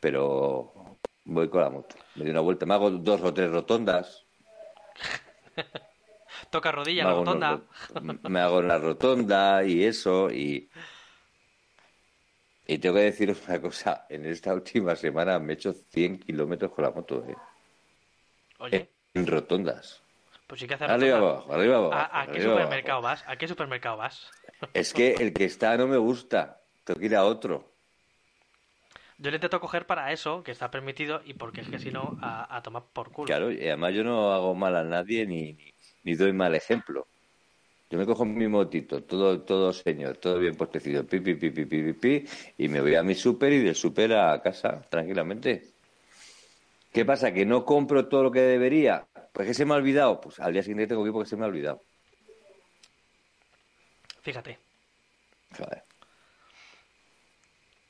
Pero 0.01 0.99
voy 1.25 1.49
con 1.49 1.61
la 1.61 1.71
moto. 1.71 1.97
Me 2.15 2.23
doy 2.23 2.31
una 2.31 2.41
vuelta, 2.41 2.65
me 2.65 2.75
hago 2.75 2.91
dos 2.91 3.21
o 3.21 3.35
tres 3.35 3.51
rotondas. 3.51 4.25
Toca 6.51 6.73
rodilla 6.73 7.05
la 7.05 7.11
rotonda. 7.11 7.61
me 8.29 8.41
hago 8.41 8.59
una 8.59 8.79
rotonda 8.79 9.65
y 9.65 9.85
eso. 9.85 10.31
Y 10.31 10.71
y 12.67 12.79
tengo 12.79 12.97
que 12.97 13.03
deciros 13.03 13.39
una 13.47 13.61
cosa, 13.61 14.07
en 14.09 14.27
esta 14.27 14.53
última 14.53 14.97
semana 14.97 15.39
me 15.39 15.53
he 15.53 15.57
hecho 15.57 15.73
100 15.73 16.21
kilómetros 16.21 16.73
con 16.73 16.85
la 16.85 16.91
moto. 16.91 17.25
¿eh? 17.29 17.37
Oye. 18.59 18.91
En 19.15 19.27
rotondas. 19.27 20.03
Pues 20.47 20.61
sí 20.61 20.67
que 20.67 20.75
hace 20.75 20.85
Arriba 20.85 21.19
abajo, 21.19 21.53
arriba 21.53 21.77
abajo. 21.77 22.09
¿A, 22.13 22.27
qué 22.27 22.43
supermercado 22.43 23.03
vas? 23.03 23.25
¿A 23.27 23.37
qué 23.37 23.49
supermercado 23.49 23.97
vas? 23.97 24.31
Es 24.75 24.93
que 24.93 25.15
el 25.15 25.33
que 25.33 25.45
está 25.45 25.77
no 25.77 25.87
me 25.87 25.97
gusta. 25.97 26.61
Tengo 26.85 27.01
que 27.01 27.07
ir 27.07 27.17
a 27.17 27.25
otro. 27.25 27.73
Yo 29.19 29.31
le 29.31 29.37
intento 29.37 29.61
coger 29.61 29.87
para 29.87 30.13
eso, 30.13 30.43
que 30.43 30.53
está 30.53 30.71
permitido, 30.71 31.23
y 31.25 31.35
porque 31.35 31.63
es 31.63 31.69
que 31.69 31.79
si 31.79 31.91
no, 31.91 32.19
a, 32.21 32.61
tomar 32.63 32.85
por 32.93 33.11
culo. 33.11 33.27
Claro, 33.27 33.51
y 33.51 33.67
además 33.67 33.95
yo 33.95 34.05
no 34.05 34.33
hago 34.33 34.55
mal 34.55 34.77
a 34.77 34.85
nadie 34.85 35.27
ni, 35.27 35.57
ni 36.05 36.15
doy 36.15 36.33
mal 36.33 36.55
ejemplo. 36.55 37.07
Yo 37.89 37.99
me 37.99 38.07
cojo 38.07 38.25
mi 38.25 38.49
motito, 38.49 39.05
todo, 39.05 39.43
todo 39.43 39.73
señor, 39.73 40.17
todo 40.17 40.39
bien 40.39 40.57
postecido, 40.57 41.07
pi, 41.07 41.21
pi, 41.21 41.35
pi, 41.37 41.51
pi, 41.51 41.65
pi, 41.65 41.93
pi, 41.93 42.25
y 42.59 42.69
me 42.69 42.81
voy 42.81 42.97
a 42.97 43.03
mi 43.05 43.15
súper 43.15 43.53
y 43.53 43.61
del 43.61 43.77
súper 43.77 44.13
a 44.13 44.43
casa, 44.43 44.81
tranquilamente. 44.89 45.69
¿Qué 46.93 47.05
pasa? 47.05 47.33
¿Que 47.33 47.45
no 47.45 47.65
compro 47.65 48.09
todo 48.09 48.25
lo 48.25 48.33
que 48.33 48.41
debería? 48.41 49.07
Pues 49.33 49.47
que 49.47 49.55
se 49.55 49.65
me 49.65 49.75
ha 49.75 49.77
olvidado. 49.77 50.21
Pues 50.21 50.41
al 50.41 50.53
día 50.53 50.63
siguiente 50.63 50.87
tengo 50.87 51.03
que 51.05 51.09
ir 51.09 51.13
porque 51.13 51.29
se 51.29 51.37
me 51.37 51.45
ha 51.45 51.49
olvidado. 51.49 51.83
Fíjate. 54.23 54.59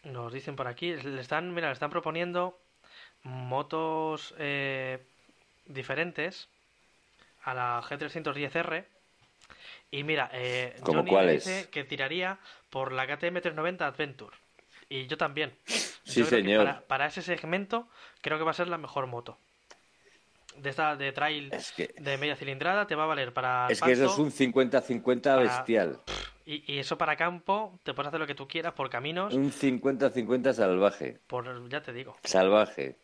Nos 0.02 0.32
dicen 0.32 0.56
por 0.56 0.66
aquí, 0.66 0.92
le 0.94 1.20
están, 1.20 1.54
mira, 1.54 1.68
le 1.68 1.72
están 1.72 1.90
proponiendo 1.90 2.58
motos 3.22 4.34
eh, 4.38 4.98
diferentes 5.66 6.48
a 7.44 7.54
la 7.54 7.82
G310R 7.82 8.95
y 9.90 10.02
mira, 10.02 10.30
eh, 10.32 10.76
Johnny 10.84 11.10
dice 11.34 11.68
que 11.70 11.84
tiraría 11.84 12.38
por 12.70 12.92
la 12.92 13.06
KTM 13.06 13.40
390 13.40 13.86
Adventure. 13.86 14.36
Y 14.88 15.06
yo 15.06 15.16
también. 15.16 15.56
Sí, 15.64 16.20
Yo 16.20 16.26
señor. 16.26 16.64
Para, 16.64 16.80
para 16.82 17.06
ese 17.06 17.22
segmento 17.22 17.88
creo 18.20 18.38
que 18.38 18.44
va 18.44 18.52
a 18.52 18.54
ser 18.54 18.68
la 18.68 18.78
mejor 18.78 19.06
moto. 19.06 19.38
De 20.56 20.70
esta 20.70 20.96
de 20.96 21.12
trail 21.12 21.52
Es 21.52 21.72
que, 21.72 21.94
de 21.98 22.16
media 22.16 22.36
cilindrada 22.36 22.86
te 22.86 22.94
va 22.94 23.02
a 23.02 23.06
valer 23.06 23.32
para 23.34 23.66
es 23.68 23.80
que 23.80 23.92
eso 23.92 24.06
es 24.06 24.16
un 24.18 24.30
50-50 24.30 25.22
para- 25.22 25.36
bestial. 25.42 26.00
y, 26.46 26.72
y 26.72 26.78
eso 26.78 26.96
para 26.96 27.16
campo 27.16 27.78
te 27.82 27.92
puedes 27.92 28.08
hacer 28.08 28.20
lo 28.20 28.26
que 28.26 28.34
tú 28.34 28.48
quieras 28.48 28.72
por 28.72 28.88
caminos, 28.88 29.34
Un 29.34 29.52
50-50 29.52 30.52
salvaje. 30.54 31.18
por 31.26 31.68
ya 31.68 31.82
te 31.82 31.92
digo. 31.92 32.16
Salvaje. 32.24 32.96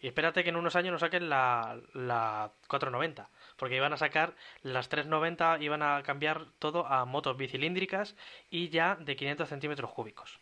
Y 0.00 0.08
espérate 0.08 0.42
que 0.44 0.50
en 0.50 0.56
unos 0.56 0.76
años 0.76 0.92
nos 0.92 1.00
saquen 1.00 1.30
la, 1.30 1.78
la 1.94 2.50
490, 2.68 3.30
porque 3.56 3.76
iban 3.76 3.92
a 3.92 3.96
sacar 3.96 4.34
las 4.62 4.88
390, 4.88 5.58
iban 5.60 5.82
a 5.82 6.02
cambiar 6.02 6.46
todo 6.58 6.86
a 6.86 7.04
motos 7.04 7.36
bicilíndricas 7.36 8.16
y 8.50 8.68
ya 8.70 8.96
de 8.96 9.16
500 9.16 9.48
centímetros 9.48 9.92
cúbicos. 9.92 10.40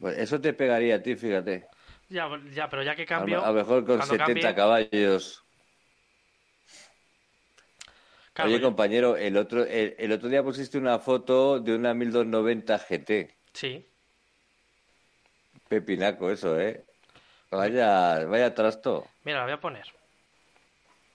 Pues 0.00 0.18
eso 0.18 0.40
te 0.40 0.52
pegaría 0.52 0.96
a 0.96 1.02
ti, 1.02 1.14
fíjate. 1.16 1.68
Ya, 2.10 2.28
ya, 2.52 2.68
pero 2.68 2.82
ya 2.82 2.94
que 2.96 3.06
cambio, 3.06 3.42
a 3.44 3.48
lo 3.48 3.54
mejor 3.54 3.84
con 3.84 3.96
cuando 3.98 4.14
70 4.14 4.48
cambie- 4.48 4.54
caballos. 4.54 5.44
claro, 8.32 8.50
Oye, 8.50 8.60
yo- 8.60 8.62
compañero, 8.66 9.16
el 9.16 9.36
otro, 9.36 9.64
el, 9.64 9.94
el 9.98 10.12
otro 10.12 10.28
día 10.28 10.42
pusiste 10.42 10.78
una 10.78 10.98
foto 10.98 11.60
de 11.60 11.74
una 11.74 11.94
1290 11.94 12.78
GT. 12.78 13.36
sí, 13.52 13.86
Pepinaco 15.68 16.30
eso, 16.30 16.58
¿eh? 16.60 16.84
Vaya, 17.50 18.24
vaya 18.26 18.54
trasto. 18.54 19.06
mira, 19.24 19.38
la 19.38 19.44
voy 19.44 19.52
a 19.52 19.60
poner. 19.60 19.86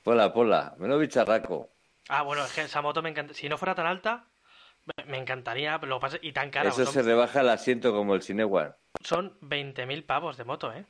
Pola, 0.03 0.33
pola. 0.33 0.75
Menos 0.77 0.99
bicharraco. 0.99 1.69
Ah, 2.09 2.23
bueno, 2.23 2.43
es 2.43 2.51
que 2.53 2.61
esa 2.61 2.81
moto 2.81 3.01
me 3.01 3.09
encanta. 3.09 3.33
Si 3.33 3.47
no 3.47 3.57
fuera 3.57 3.73
tan 3.75 3.85
alta, 3.85 4.27
me- 5.07 5.17
encantaría, 5.17 5.77
lo 5.77 5.99
pasa 5.99 6.17
y 6.21 6.33
tan 6.33 6.49
cara. 6.51 6.69
Eso 6.69 6.83
son, 6.83 6.93
se 6.93 7.01
rebaja 7.03 7.41
el 7.41 7.49
asiento 7.49 7.93
como 7.93 8.13
el 8.15 8.21
Cinewan. 8.21 8.75
son 9.03 9.37
20.000 9.41 10.03
pavos 10.05 10.37
de 10.37 10.43
moto, 10.43 10.73
¿eh? 10.73 10.85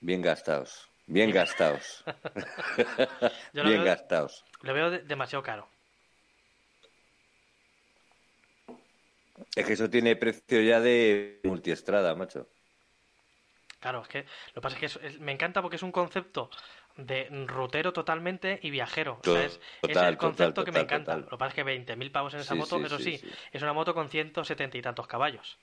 Bien 0.00 0.22
gastados. 0.22 0.88
Bien 1.06 1.30
gastados. 1.30 2.02
Yo 3.52 3.62
lo 3.62 3.68
Bien 3.68 3.82
veo, 3.82 3.84
gastados. 3.84 4.44
lo 4.62 4.72
veo 4.74 4.90
de- 4.90 5.02
demasiado 5.02 5.42
caro. 5.42 5.68
Es 9.54 9.66
que 9.66 9.72
eso 9.74 9.90
tiene 9.90 10.16
precio 10.16 10.60
ya 10.62 10.80
de 10.80 11.40
multiestrada, 11.44 12.14
macho. 12.14 12.48
Claro, 13.80 14.00
es 14.02 14.08
que 14.08 14.22
lo 14.22 14.54
que 14.54 14.60
pasa 14.62 14.76
es 14.78 14.80
que 14.80 15.06
es- 15.08 15.20
me 15.20 15.32
encanta 15.32 15.60
porque 15.60 15.76
es 15.76 15.82
un 15.82 15.92
concepto 15.92 16.48
de 16.96 17.28
rutero 17.46 17.92
totalmente 17.92 18.58
y 18.62 18.70
viajero. 18.70 19.18
O 19.22 19.24
sea, 19.24 19.44
es, 19.44 19.54
es 19.54 19.60
Total, 19.80 20.08
el 20.12 20.16
concepto 20.16 20.62
total, 20.62 20.64
que 20.64 20.72
me 20.72 20.80
total, 20.80 20.84
encanta. 20.86 21.12
total. 21.12 21.30
Lo 21.30 21.30
que 21.30 21.36
pasa 21.38 21.48
es 21.50 21.54
que 21.54 21.62
20.000 21.64 22.10
pavos 22.12 22.34
en 22.34 22.40
esa 22.40 22.54
Sí, 22.54 22.58
moto, 22.58 22.76
sí, 22.76 22.84
eso 22.86 22.98
sí, 22.98 23.20
es 23.52 23.62
una 23.62 23.72
moto 23.72 23.94
con 23.94 24.08
170 24.08 24.78
y 24.78 24.82
tantos 24.82 25.06
caballos. 25.06 25.58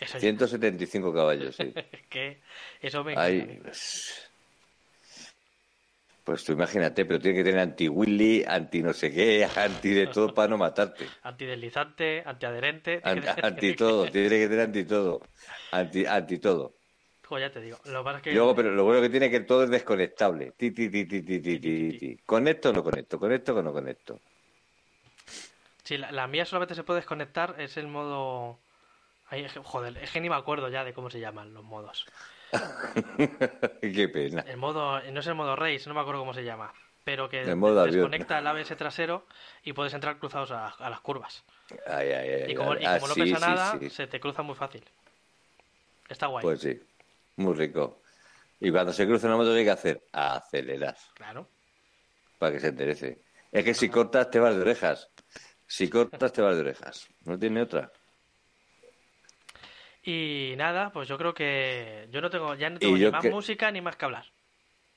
Eso, 0.00 0.18
ya- 0.18 0.20
175 0.20 1.12
caballos, 1.12 1.56
sí. 1.56 1.72
que 2.10 2.42
eso 2.80 3.04
me 3.04 3.12
encanta. 3.14 3.46
pues, 3.62 4.30
pues 6.24 6.44
tú 6.44 6.52
imagínate, 6.52 7.04
pero 7.04 7.18
tiene 7.20 7.38
que 7.38 7.44
tener 7.44 7.60
anti-Willy, 7.60 8.44
anti 8.46 8.82
no 8.82 8.92
sé 8.92 9.10
qué, 9.12 9.44
anti 9.56 9.90
de 9.94 10.06
todo 10.06 10.32
para 10.34 10.48
no 10.48 10.58
matarte. 10.58 11.06
Antideslizante, 11.22 12.22
antiadherente. 12.26 13.00
An- 13.02 13.20
tiene 13.20 13.34
que- 13.34 13.42
Anti 13.42 13.74
todo, 13.74 14.10
tiene 14.10 14.28
que 14.28 14.48
tener 14.48 14.60
anti 14.60 14.84
todo. 14.84 15.20
Anti, 15.72 16.06
anti 16.06 16.38
todo. 16.38 16.79
Joder, 17.30 17.48
ya 17.48 17.52
te 17.54 17.60
digo. 17.60 17.78
Lo 17.84 18.04
que 18.22 18.32
luego, 18.32 18.56
pero 18.56 18.72
lo 18.72 18.82
bueno 18.82 19.00
que 19.00 19.08
tiene 19.08 19.26
es 19.26 19.32
que 19.32 19.40
todo 19.40 19.62
es 19.62 19.70
desconectable. 19.70 20.50
Ti, 20.56 20.72
ti, 20.72 20.90
ti, 20.90 21.04
ti, 21.06 21.22
ti, 21.22 21.40
ti, 21.40 21.58
ti, 21.60 21.98
ti. 22.00 22.16
Conecto 22.26 22.70
o 22.70 22.72
no 22.72 22.82
conecto, 22.82 23.20
conecto 23.20 23.54
o 23.56 23.62
no 23.62 23.72
conecto. 23.72 24.18
Sí, 25.84 25.96
la, 25.96 26.10
la 26.10 26.26
mía 26.26 26.44
solamente 26.44 26.74
se 26.74 26.82
puede 26.82 26.98
desconectar, 27.00 27.54
es 27.58 27.76
el 27.76 27.86
modo... 27.86 28.58
Ay, 29.28 29.46
joder, 29.62 29.96
es 29.98 30.10
que 30.10 30.20
ni 30.20 30.28
me 30.28 30.34
acuerdo 30.36 30.68
ya 30.68 30.84
de 30.84 30.92
cómo 30.92 31.08
se 31.08 31.20
llaman 31.20 31.54
los 31.54 31.62
modos. 31.62 32.06
Qué 33.80 34.08
pena. 34.08 34.44
El 34.46 34.56
modo, 34.56 35.00
no 35.00 35.20
es 35.20 35.26
el 35.26 35.34
modo 35.34 35.54
race, 35.56 35.84
no 35.86 35.94
me 35.94 36.00
acuerdo 36.00 36.20
cómo 36.20 36.34
se 36.34 36.44
llama. 36.44 36.72
Pero 37.04 37.28
que 37.28 37.42
El 37.42 37.56
modo 37.56 37.80
avión. 37.80 38.10
desconecta 38.10 38.38
el 38.38 38.46
ABS 38.46 38.76
trasero 38.76 39.26
y 39.62 39.72
puedes 39.72 39.94
entrar 39.94 40.18
cruzados 40.18 40.50
a, 40.50 40.68
a 40.68 40.90
las 40.90 41.00
curvas. 41.00 41.44
Ay, 41.86 42.08
ay, 42.10 42.28
ay, 42.30 42.50
Y 42.52 42.54
como, 42.54 42.74
y 42.74 42.84
ah, 42.84 42.98
no 42.98 43.14
sí, 43.14 43.20
pesa 43.22 43.36
sí, 43.36 43.40
nada, 43.40 43.78
sí. 43.78 43.90
se 43.90 44.06
te 44.06 44.20
cruza 44.20 44.42
muy 44.42 44.54
fácil. 44.54 44.84
Está 46.08 46.26
guay. 46.26 46.42
Pues 46.42 46.60
sí, 46.60 46.80
muy 47.40 47.54
rico. 47.54 48.02
Y 48.60 48.70
cuando 48.70 48.92
se 48.92 49.06
cruza 49.06 49.26
una 49.26 49.36
moto, 49.36 49.52
¿qué 49.52 49.58
hay 49.60 49.64
que 49.64 49.70
hacer? 49.70 50.02
Acelerar, 50.12 50.96
Claro. 51.14 51.48
para 52.38 52.52
que 52.52 52.60
se 52.60 52.68
enderece. 52.68 53.22
Es 53.50 53.64
que 53.64 53.74
si 53.74 53.88
cortas, 53.88 54.30
te 54.30 54.38
vas 54.38 54.54
de 54.54 54.60
orejas. 54.62 55.10
Si 55.66 55.88
cortas, 55.88 56.32
te 56.32 56.42
vas 56.42 56.54
de 56.56 56.60
orejas. 56.62 57.08
No 57.24 57.38
tiene 57.38 57.62
otra. 57.62 57.90
Y 60.02 60.54
nada, 60.56 60.90
pues 60.92 61.08
yo 61.08 61.18
creo 61.18 61.34
que 61.34 62.08
yo 62.10 62.20
no 62.20 62.30
tengo, 62.30 62.54
ya 62.54 62.70
no 62.70 62.78
tengo 62.78 62.96
ni 62.96 63.10
más 63.10 63.22
que- 63.22 63.30
música 63.30 63.70
ni 63.70 63.80
más 63.80 63.96
que 63.96 64.04
hablar. 64.06 64.24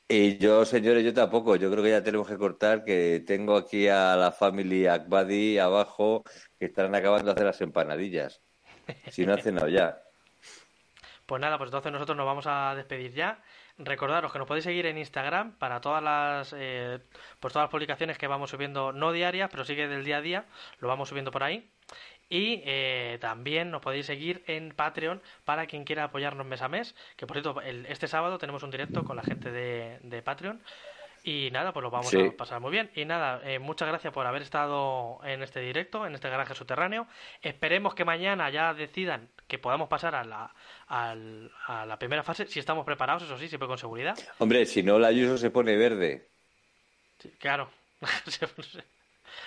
Y 0.08 0.38
yo, 0.38 0.66
señores, 0.66 1.04
yo 1.04 1.14
tampoco. 1.14 1.56
Yo 1.56 1.72
creo 1.72 1.84
que 1.84 1.90
ya 1.90 2.04
tenemos 2.04 2.28
que 2.28 2.38
cortar, 2.38 2.84
que 2.84 3.24
tengo 3.26 3.56
aquí 3.56 3.88
a 3.88 4.16
la 4.16 4.32
family 4.32 4.86
Akbadi 4.88 5.58
abajo, 5.58 6.24
que 6.60 6.66
están 6.66 6.94
acabando 6.94 7.26
de 7.28 7.32
hacer 7.32 7.46
las 7.46 7.62
empanadillas. 7.62 8.42
Si 9.10 9.26
no 9.26 9.34
hacen 9.34 9.56
nada 9.56 9.70
ya. 9.70 10.03
Pues 11.26 11.42
nada, 11.42 11.58
pues 11.58 11.70
entonces 11.70 11.92
nosotros 11.92 12.18
nos 12.18 12.26
vamos 12.26 12.46
a 12.48 12.76
despedir 12.76 13.14
ya. 13.14 13.42
Recordaros 13.78 14.32
que 14.32 14.40
nos 14.40 14.48
podéis 14.48 14.66
seguir 14.66 14.86
en 14.86 14.98
Instagram 14.98 15.54
para 15.58 15.82
todas 15.82 16.04
las 16.04 16.54
eh, 16.56 17.00
pues 17.40 17.54
todas 17.54 17.66
las 17.66 17.72
publicaciones 17.72 18.18
que 18.18 18.28
vamos 18.28 18.50
subiendo, 18.52 18.92
no 18.92 19.12
diarias, 19.12 19.50
pero 19.50 19.64
sí 19.66 19.76
que 19.76 19.88
del 19.88 20.04
día 20.04 20.18
a 20.18 20.22
día, 20.22 20.46
lo 20.80 20.88
vamos 20.90 21.10
subiendo 21.10 21.32
por 21.32 21.44
ahí. 21.44 21.70
Y 22.30 22.62
eh, 22.66 23.18
también 23.22 23.72
nos 23.72 23.82
podéis 23.82 24.06
seguir 24.08 24.44
en 24.48 24.74
Patreon 24.76 25.22
para 25.46 25.66
quien 25.68 25.84
quiera 25.86 26.06
apoyarnos 26.06 26.46
mes 26.48 26.62
a 26.62 26.68
mes. 26.70 26.96
Que 27.16 27.28
por 27.28 27.36
cierto, 27.38 27.62
el- 27.62 27.86
este 27.88 28.08
sábado 28.08 28.38
tenemos 28.38 28.64
un 28.64 28.72
directo 28.72 29.04
con 29.04 29.16
la 29.18 29.24
gente 29.24 29.52
de, 29.52 30.00
de 30.04 30.22
Patreon. 30.22 30.62
Y 31.26 31.50
nada, 31.52 31.72
pues 31.72 31.82
lo 31.84 31.90
vamos 31.90 32.10
Sí. 32.10 32.20
a 32.20 32.36
pasar 32.36 32.60
muy 32.60 32.70
bien. 32.70 32.92
Y 32.96 33.06
nada, 33.06 33.40
eh, 33.46 33.58
muchas 33.58 33.88
gracias 33.88 34.12
por 34.12 34.28
haber 34.28 34.42
estado 34.42 35.22
en 35.24 35.42
este 35.42 35.62
directo, 35.62 36.06
en 36.06 36.14
este 36.16 36.30
garaje 36.30 36.54
subterráneo. 36.54 37.08
Esperemos 37.42 37.96
que 37.96 38.04
mañana 38.04 38.50
ya 38.50 38.74
decidan 38.74 39.30
que 39.48 39.58
podamos 39.58 39.88
pasar 39.88 40.16
a 40.16 40.26
la, 40.26 40.54
al- 40.88 41.50
a 41.66 41.86
la 41.86 41.98
primera 41.98 42.24
fase, 42.24 42.46
si 42.48 42.60
estamos 42.60 42.86
preparados, 42.86 43.24
eso 43.24 43.38
sí, 43.38 43.48
siempre 43.48 43.70
con 43.70 43.78
seguridad. 43.78 44.18
Hombre, 44.40 44.66
si 44.66 44.84
no, 44.84 45.00
la 45.00 45.08
Ayuso 45.08 45.38
se 45.38 45.50
pone 45.50 45.78
verde. 45.78 46.28
Sí, 47.20 47.32
claro, 47.40 47.70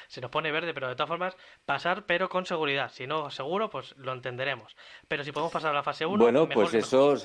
se, 0.08 0.20
nos 0.22 0.30
pone 0.30 0.50
verde, 0.50 0.72
pero 0.72 0.88
de 0.88 0.94
todas 0.94 1.08
formas, 1.08 1.36
pasar, 1.66 2.04
pero 2.06 2.30
con 2.30 2.46
seguridad. 2.46 2.90
Si 2.90 3.06
no, 3.06 3.30
seguro, 3.30 3.68
pues 3.68 3.94
lo 3.98 4.14
entenderemos. 4.14 4.74
Pero 5.08 5.24
si 5.24 5.32
podemos 5.32 5.52
pasar 5.52 5.72
a 5.72 5.74
la 5.74 5.82
fase 5.82 6.06
1, 6.06 6.24
Bueno, 6.24 6.48
pues 6.48 6.72
eso. 6.72 7.16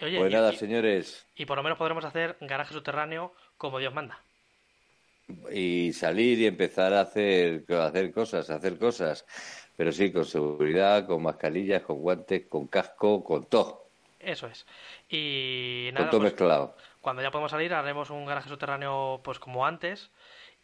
Oye, 0.00 0.18
Pues 0.18 0.30
y- 0.30 0.34
nada, 0.34 0.52
y- 0.52 0.56
señores. 0.56 1.26
y 1.34 1.44
por 1.46 1.56
lo 1.56 1.62
menos 1.62 1.78
podremos 1.78 2.04
hacer 2.04 2.36
garaje 2.40 2.72
subterráneo 2.74 3.34
como 3.56 3.78
Dios 3.78 3.92
manda. 3.94 4.22
y 5.52 5.92
salir 5.92 6.38
y 6.38 6.46
empezar 6.46 6.94
a 6.94 7.02
hacer, 7.02 7.64
a 7.68 7.84
hacer 7.86 8.12
cosas, 8.12 8.48
a 8.48 8.54
hacer 8.54 8.78
cosas. 8.78 9.26
Pero 9.76 9.92
sí, 9.92 10.10
con 10.10 10.24
seguridad, 10.24 11.06
con 11.06 11.22
mascarillas, 11.22 11.82
con 11.82 11.98
guantes, 11.98 12.46
con 12.48 12.66
casco, 12.66 13.22
con 13.22 13.44
todo. 13.44 13.84
Eso 14.20 14.46
es. 14.46 14.66
Y 15.08 15.88
Con 15.88 15.94
nada, 15.96 16.10
todo 16.10 16.20
pues, 16.22 16.32
mezclado. 16.32 16.76
cuando 17.02 17.20
ya 17.22 17.30
podamos 17.30 17.50
salir 17.50 17.74
haremos 17.74 18.08
un 18.08 18.24
garaje 18.24 18.48
subterráneo 18.48 19.20
pues 19.22 19.38
como 19.38 19.66
antes 19.66 20.10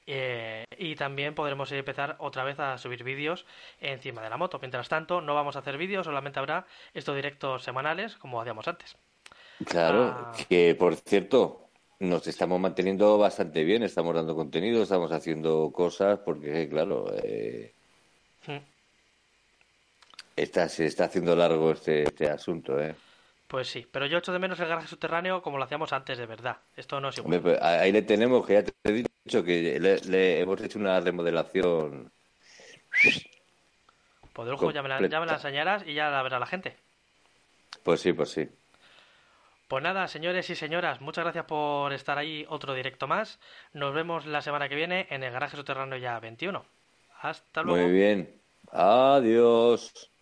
eh, 0.07 0.65
y 0.79 0.97
también 0.97 1.35
podremos 1.35 1.71
empezar 1.73 2.17
otra 2.19 2.43
vez 2.45 2.59
a 2.59 2.79
subir 2.79 3.05
vídeos 3.05 3.45
encima 3.81 4.23
de 4.23 4.31
la 4.31 4.37
moto. 4.39 4.59
Mientras 4.61 4.89
tanto 4.89 5.21
no 5.21 5.35
vamos 5.35 5.57
a 5.57 5.59
hacer 5.59 5.77
vídeos, 5.77 6.07
solamente 6.07 6.39
habrá 6.39 6.67
estos 6.95 7.15
directos 7.17 7.63
semanales 7.65 8.17
como 8.17 8.41
hacíamos 8.41 8.67
antes. 8.67 8.97
Claro, 9.67 10.15
Ah. 10.17 10.33
que 10.49 10.75
por 10.75 10.97
cierto, 10.97 11.69
nos 12.01 12.27
estamos 12.27 12.59
manteniendo 12.61 13.17
bastante 13.19 13.65
bien, 13.65 13.83
estamos 13.83 14.15
dando 14.15 14.35
contenido, 14.35 14.83
estamos 14.83 15.13
haciendo 15.13 15.71
cosas, 15.73 16.19
porque 16.25 16.69
claro, 16.69 17.07
eh, 17.23 17.73
Mm. 18.47 18.59
está, 20.37 20.69
se 20.69 20.87
está 20.87 21.05
haciendo 21.05 21.35
largo 21.37 21.71
este, 21.73 22.03
este 22.03 22.29
asunto, 22.29 22.81
¿eh? 22.81 22.95
Pues 23.49 23.69
sí, 23.69 23.87
pero 23.91 24.07
yo 24.07 24.19
echo 24.19 24.33
de 24.33 24.39
menos 24.39 24.59
el 24.59 24.67
garaje 24.69 24.89
subterráneo 24.89 25.41
como 25.41 25.59
lo 25.59 25.65
hacíamos 25.65 25.93
antes 25.93 26.19
de 26.19 26.27
verdad. 26.27 26.57
Esto 26.77 27.01
no 27.01 27.11
es 27.11 27.19
igual. 27.19 27.35
Hombre, 27.37 27.53
pues, 27.53 27.63
ahí 27.63 27.93
le 27.93 28.03
tenemos, 28.03 28.45
que 28.47 28.55
ya 28.55 28.65
te 28.65 28.73
he 28.85 28.93
dicho 28.93 29.45
que 29.45 29.79
le, 29.79 29.99
le 30.01 30.41
hemos 30.41 30.61
hecho 30.61 30.79
una 30.79 30.99
remodelación. 31.01 32.11
Pues 34.33 34.47
de 34.47 34.51
lujo 34.51 34.73
ya 34.73 34.83
me, 34.83 34.89
la, 34.89 35.07
ya 35.07 35.21
me 35.21 35.27
la 35.27 35.35
enseñarás 35.35 35.87
y 35.87 35.95
ya 35.95 36.11
la 36.11 36.23
verá 36.23 36.41
la 36.41 36.47
gente. 36.47 36.77
Pues 37.85 38.01
sí, 38.01 38.13
pues 38.13 38.31
sí. 38.31 38.49
Pues 39.69 39.83
nada, 39.83 40.09
señores 40.09 40.51
y 40.51 40.55
señoras, 40.55 41.01
muchas 41.01 41.25
gracias 41.25 41.47
por 41.47 41.93
estar 41.93 42.19
ahí 42.19 42.45
otro 42.49 42.75
directo 42.75 43.07
más. 43.07 43.41
Nos 43.73 43.95
vemos 43.95 44.27
la 44.27 44.43
semana 44.43 44.69
que 44.69 44.75
viene 44.75 45.07
en 45.11 45.23
el 45.23 45.33
garaje 45.33 45.57
subterráneo 45.57 45.99
ya 45.99 46.21
21. 46.21 46.65
Hasta 47.23 47.63
luego. 47.63 47.83
Muy 47.83 47.93
bien. 47.93 48.41
Adiós. 48.71 50.14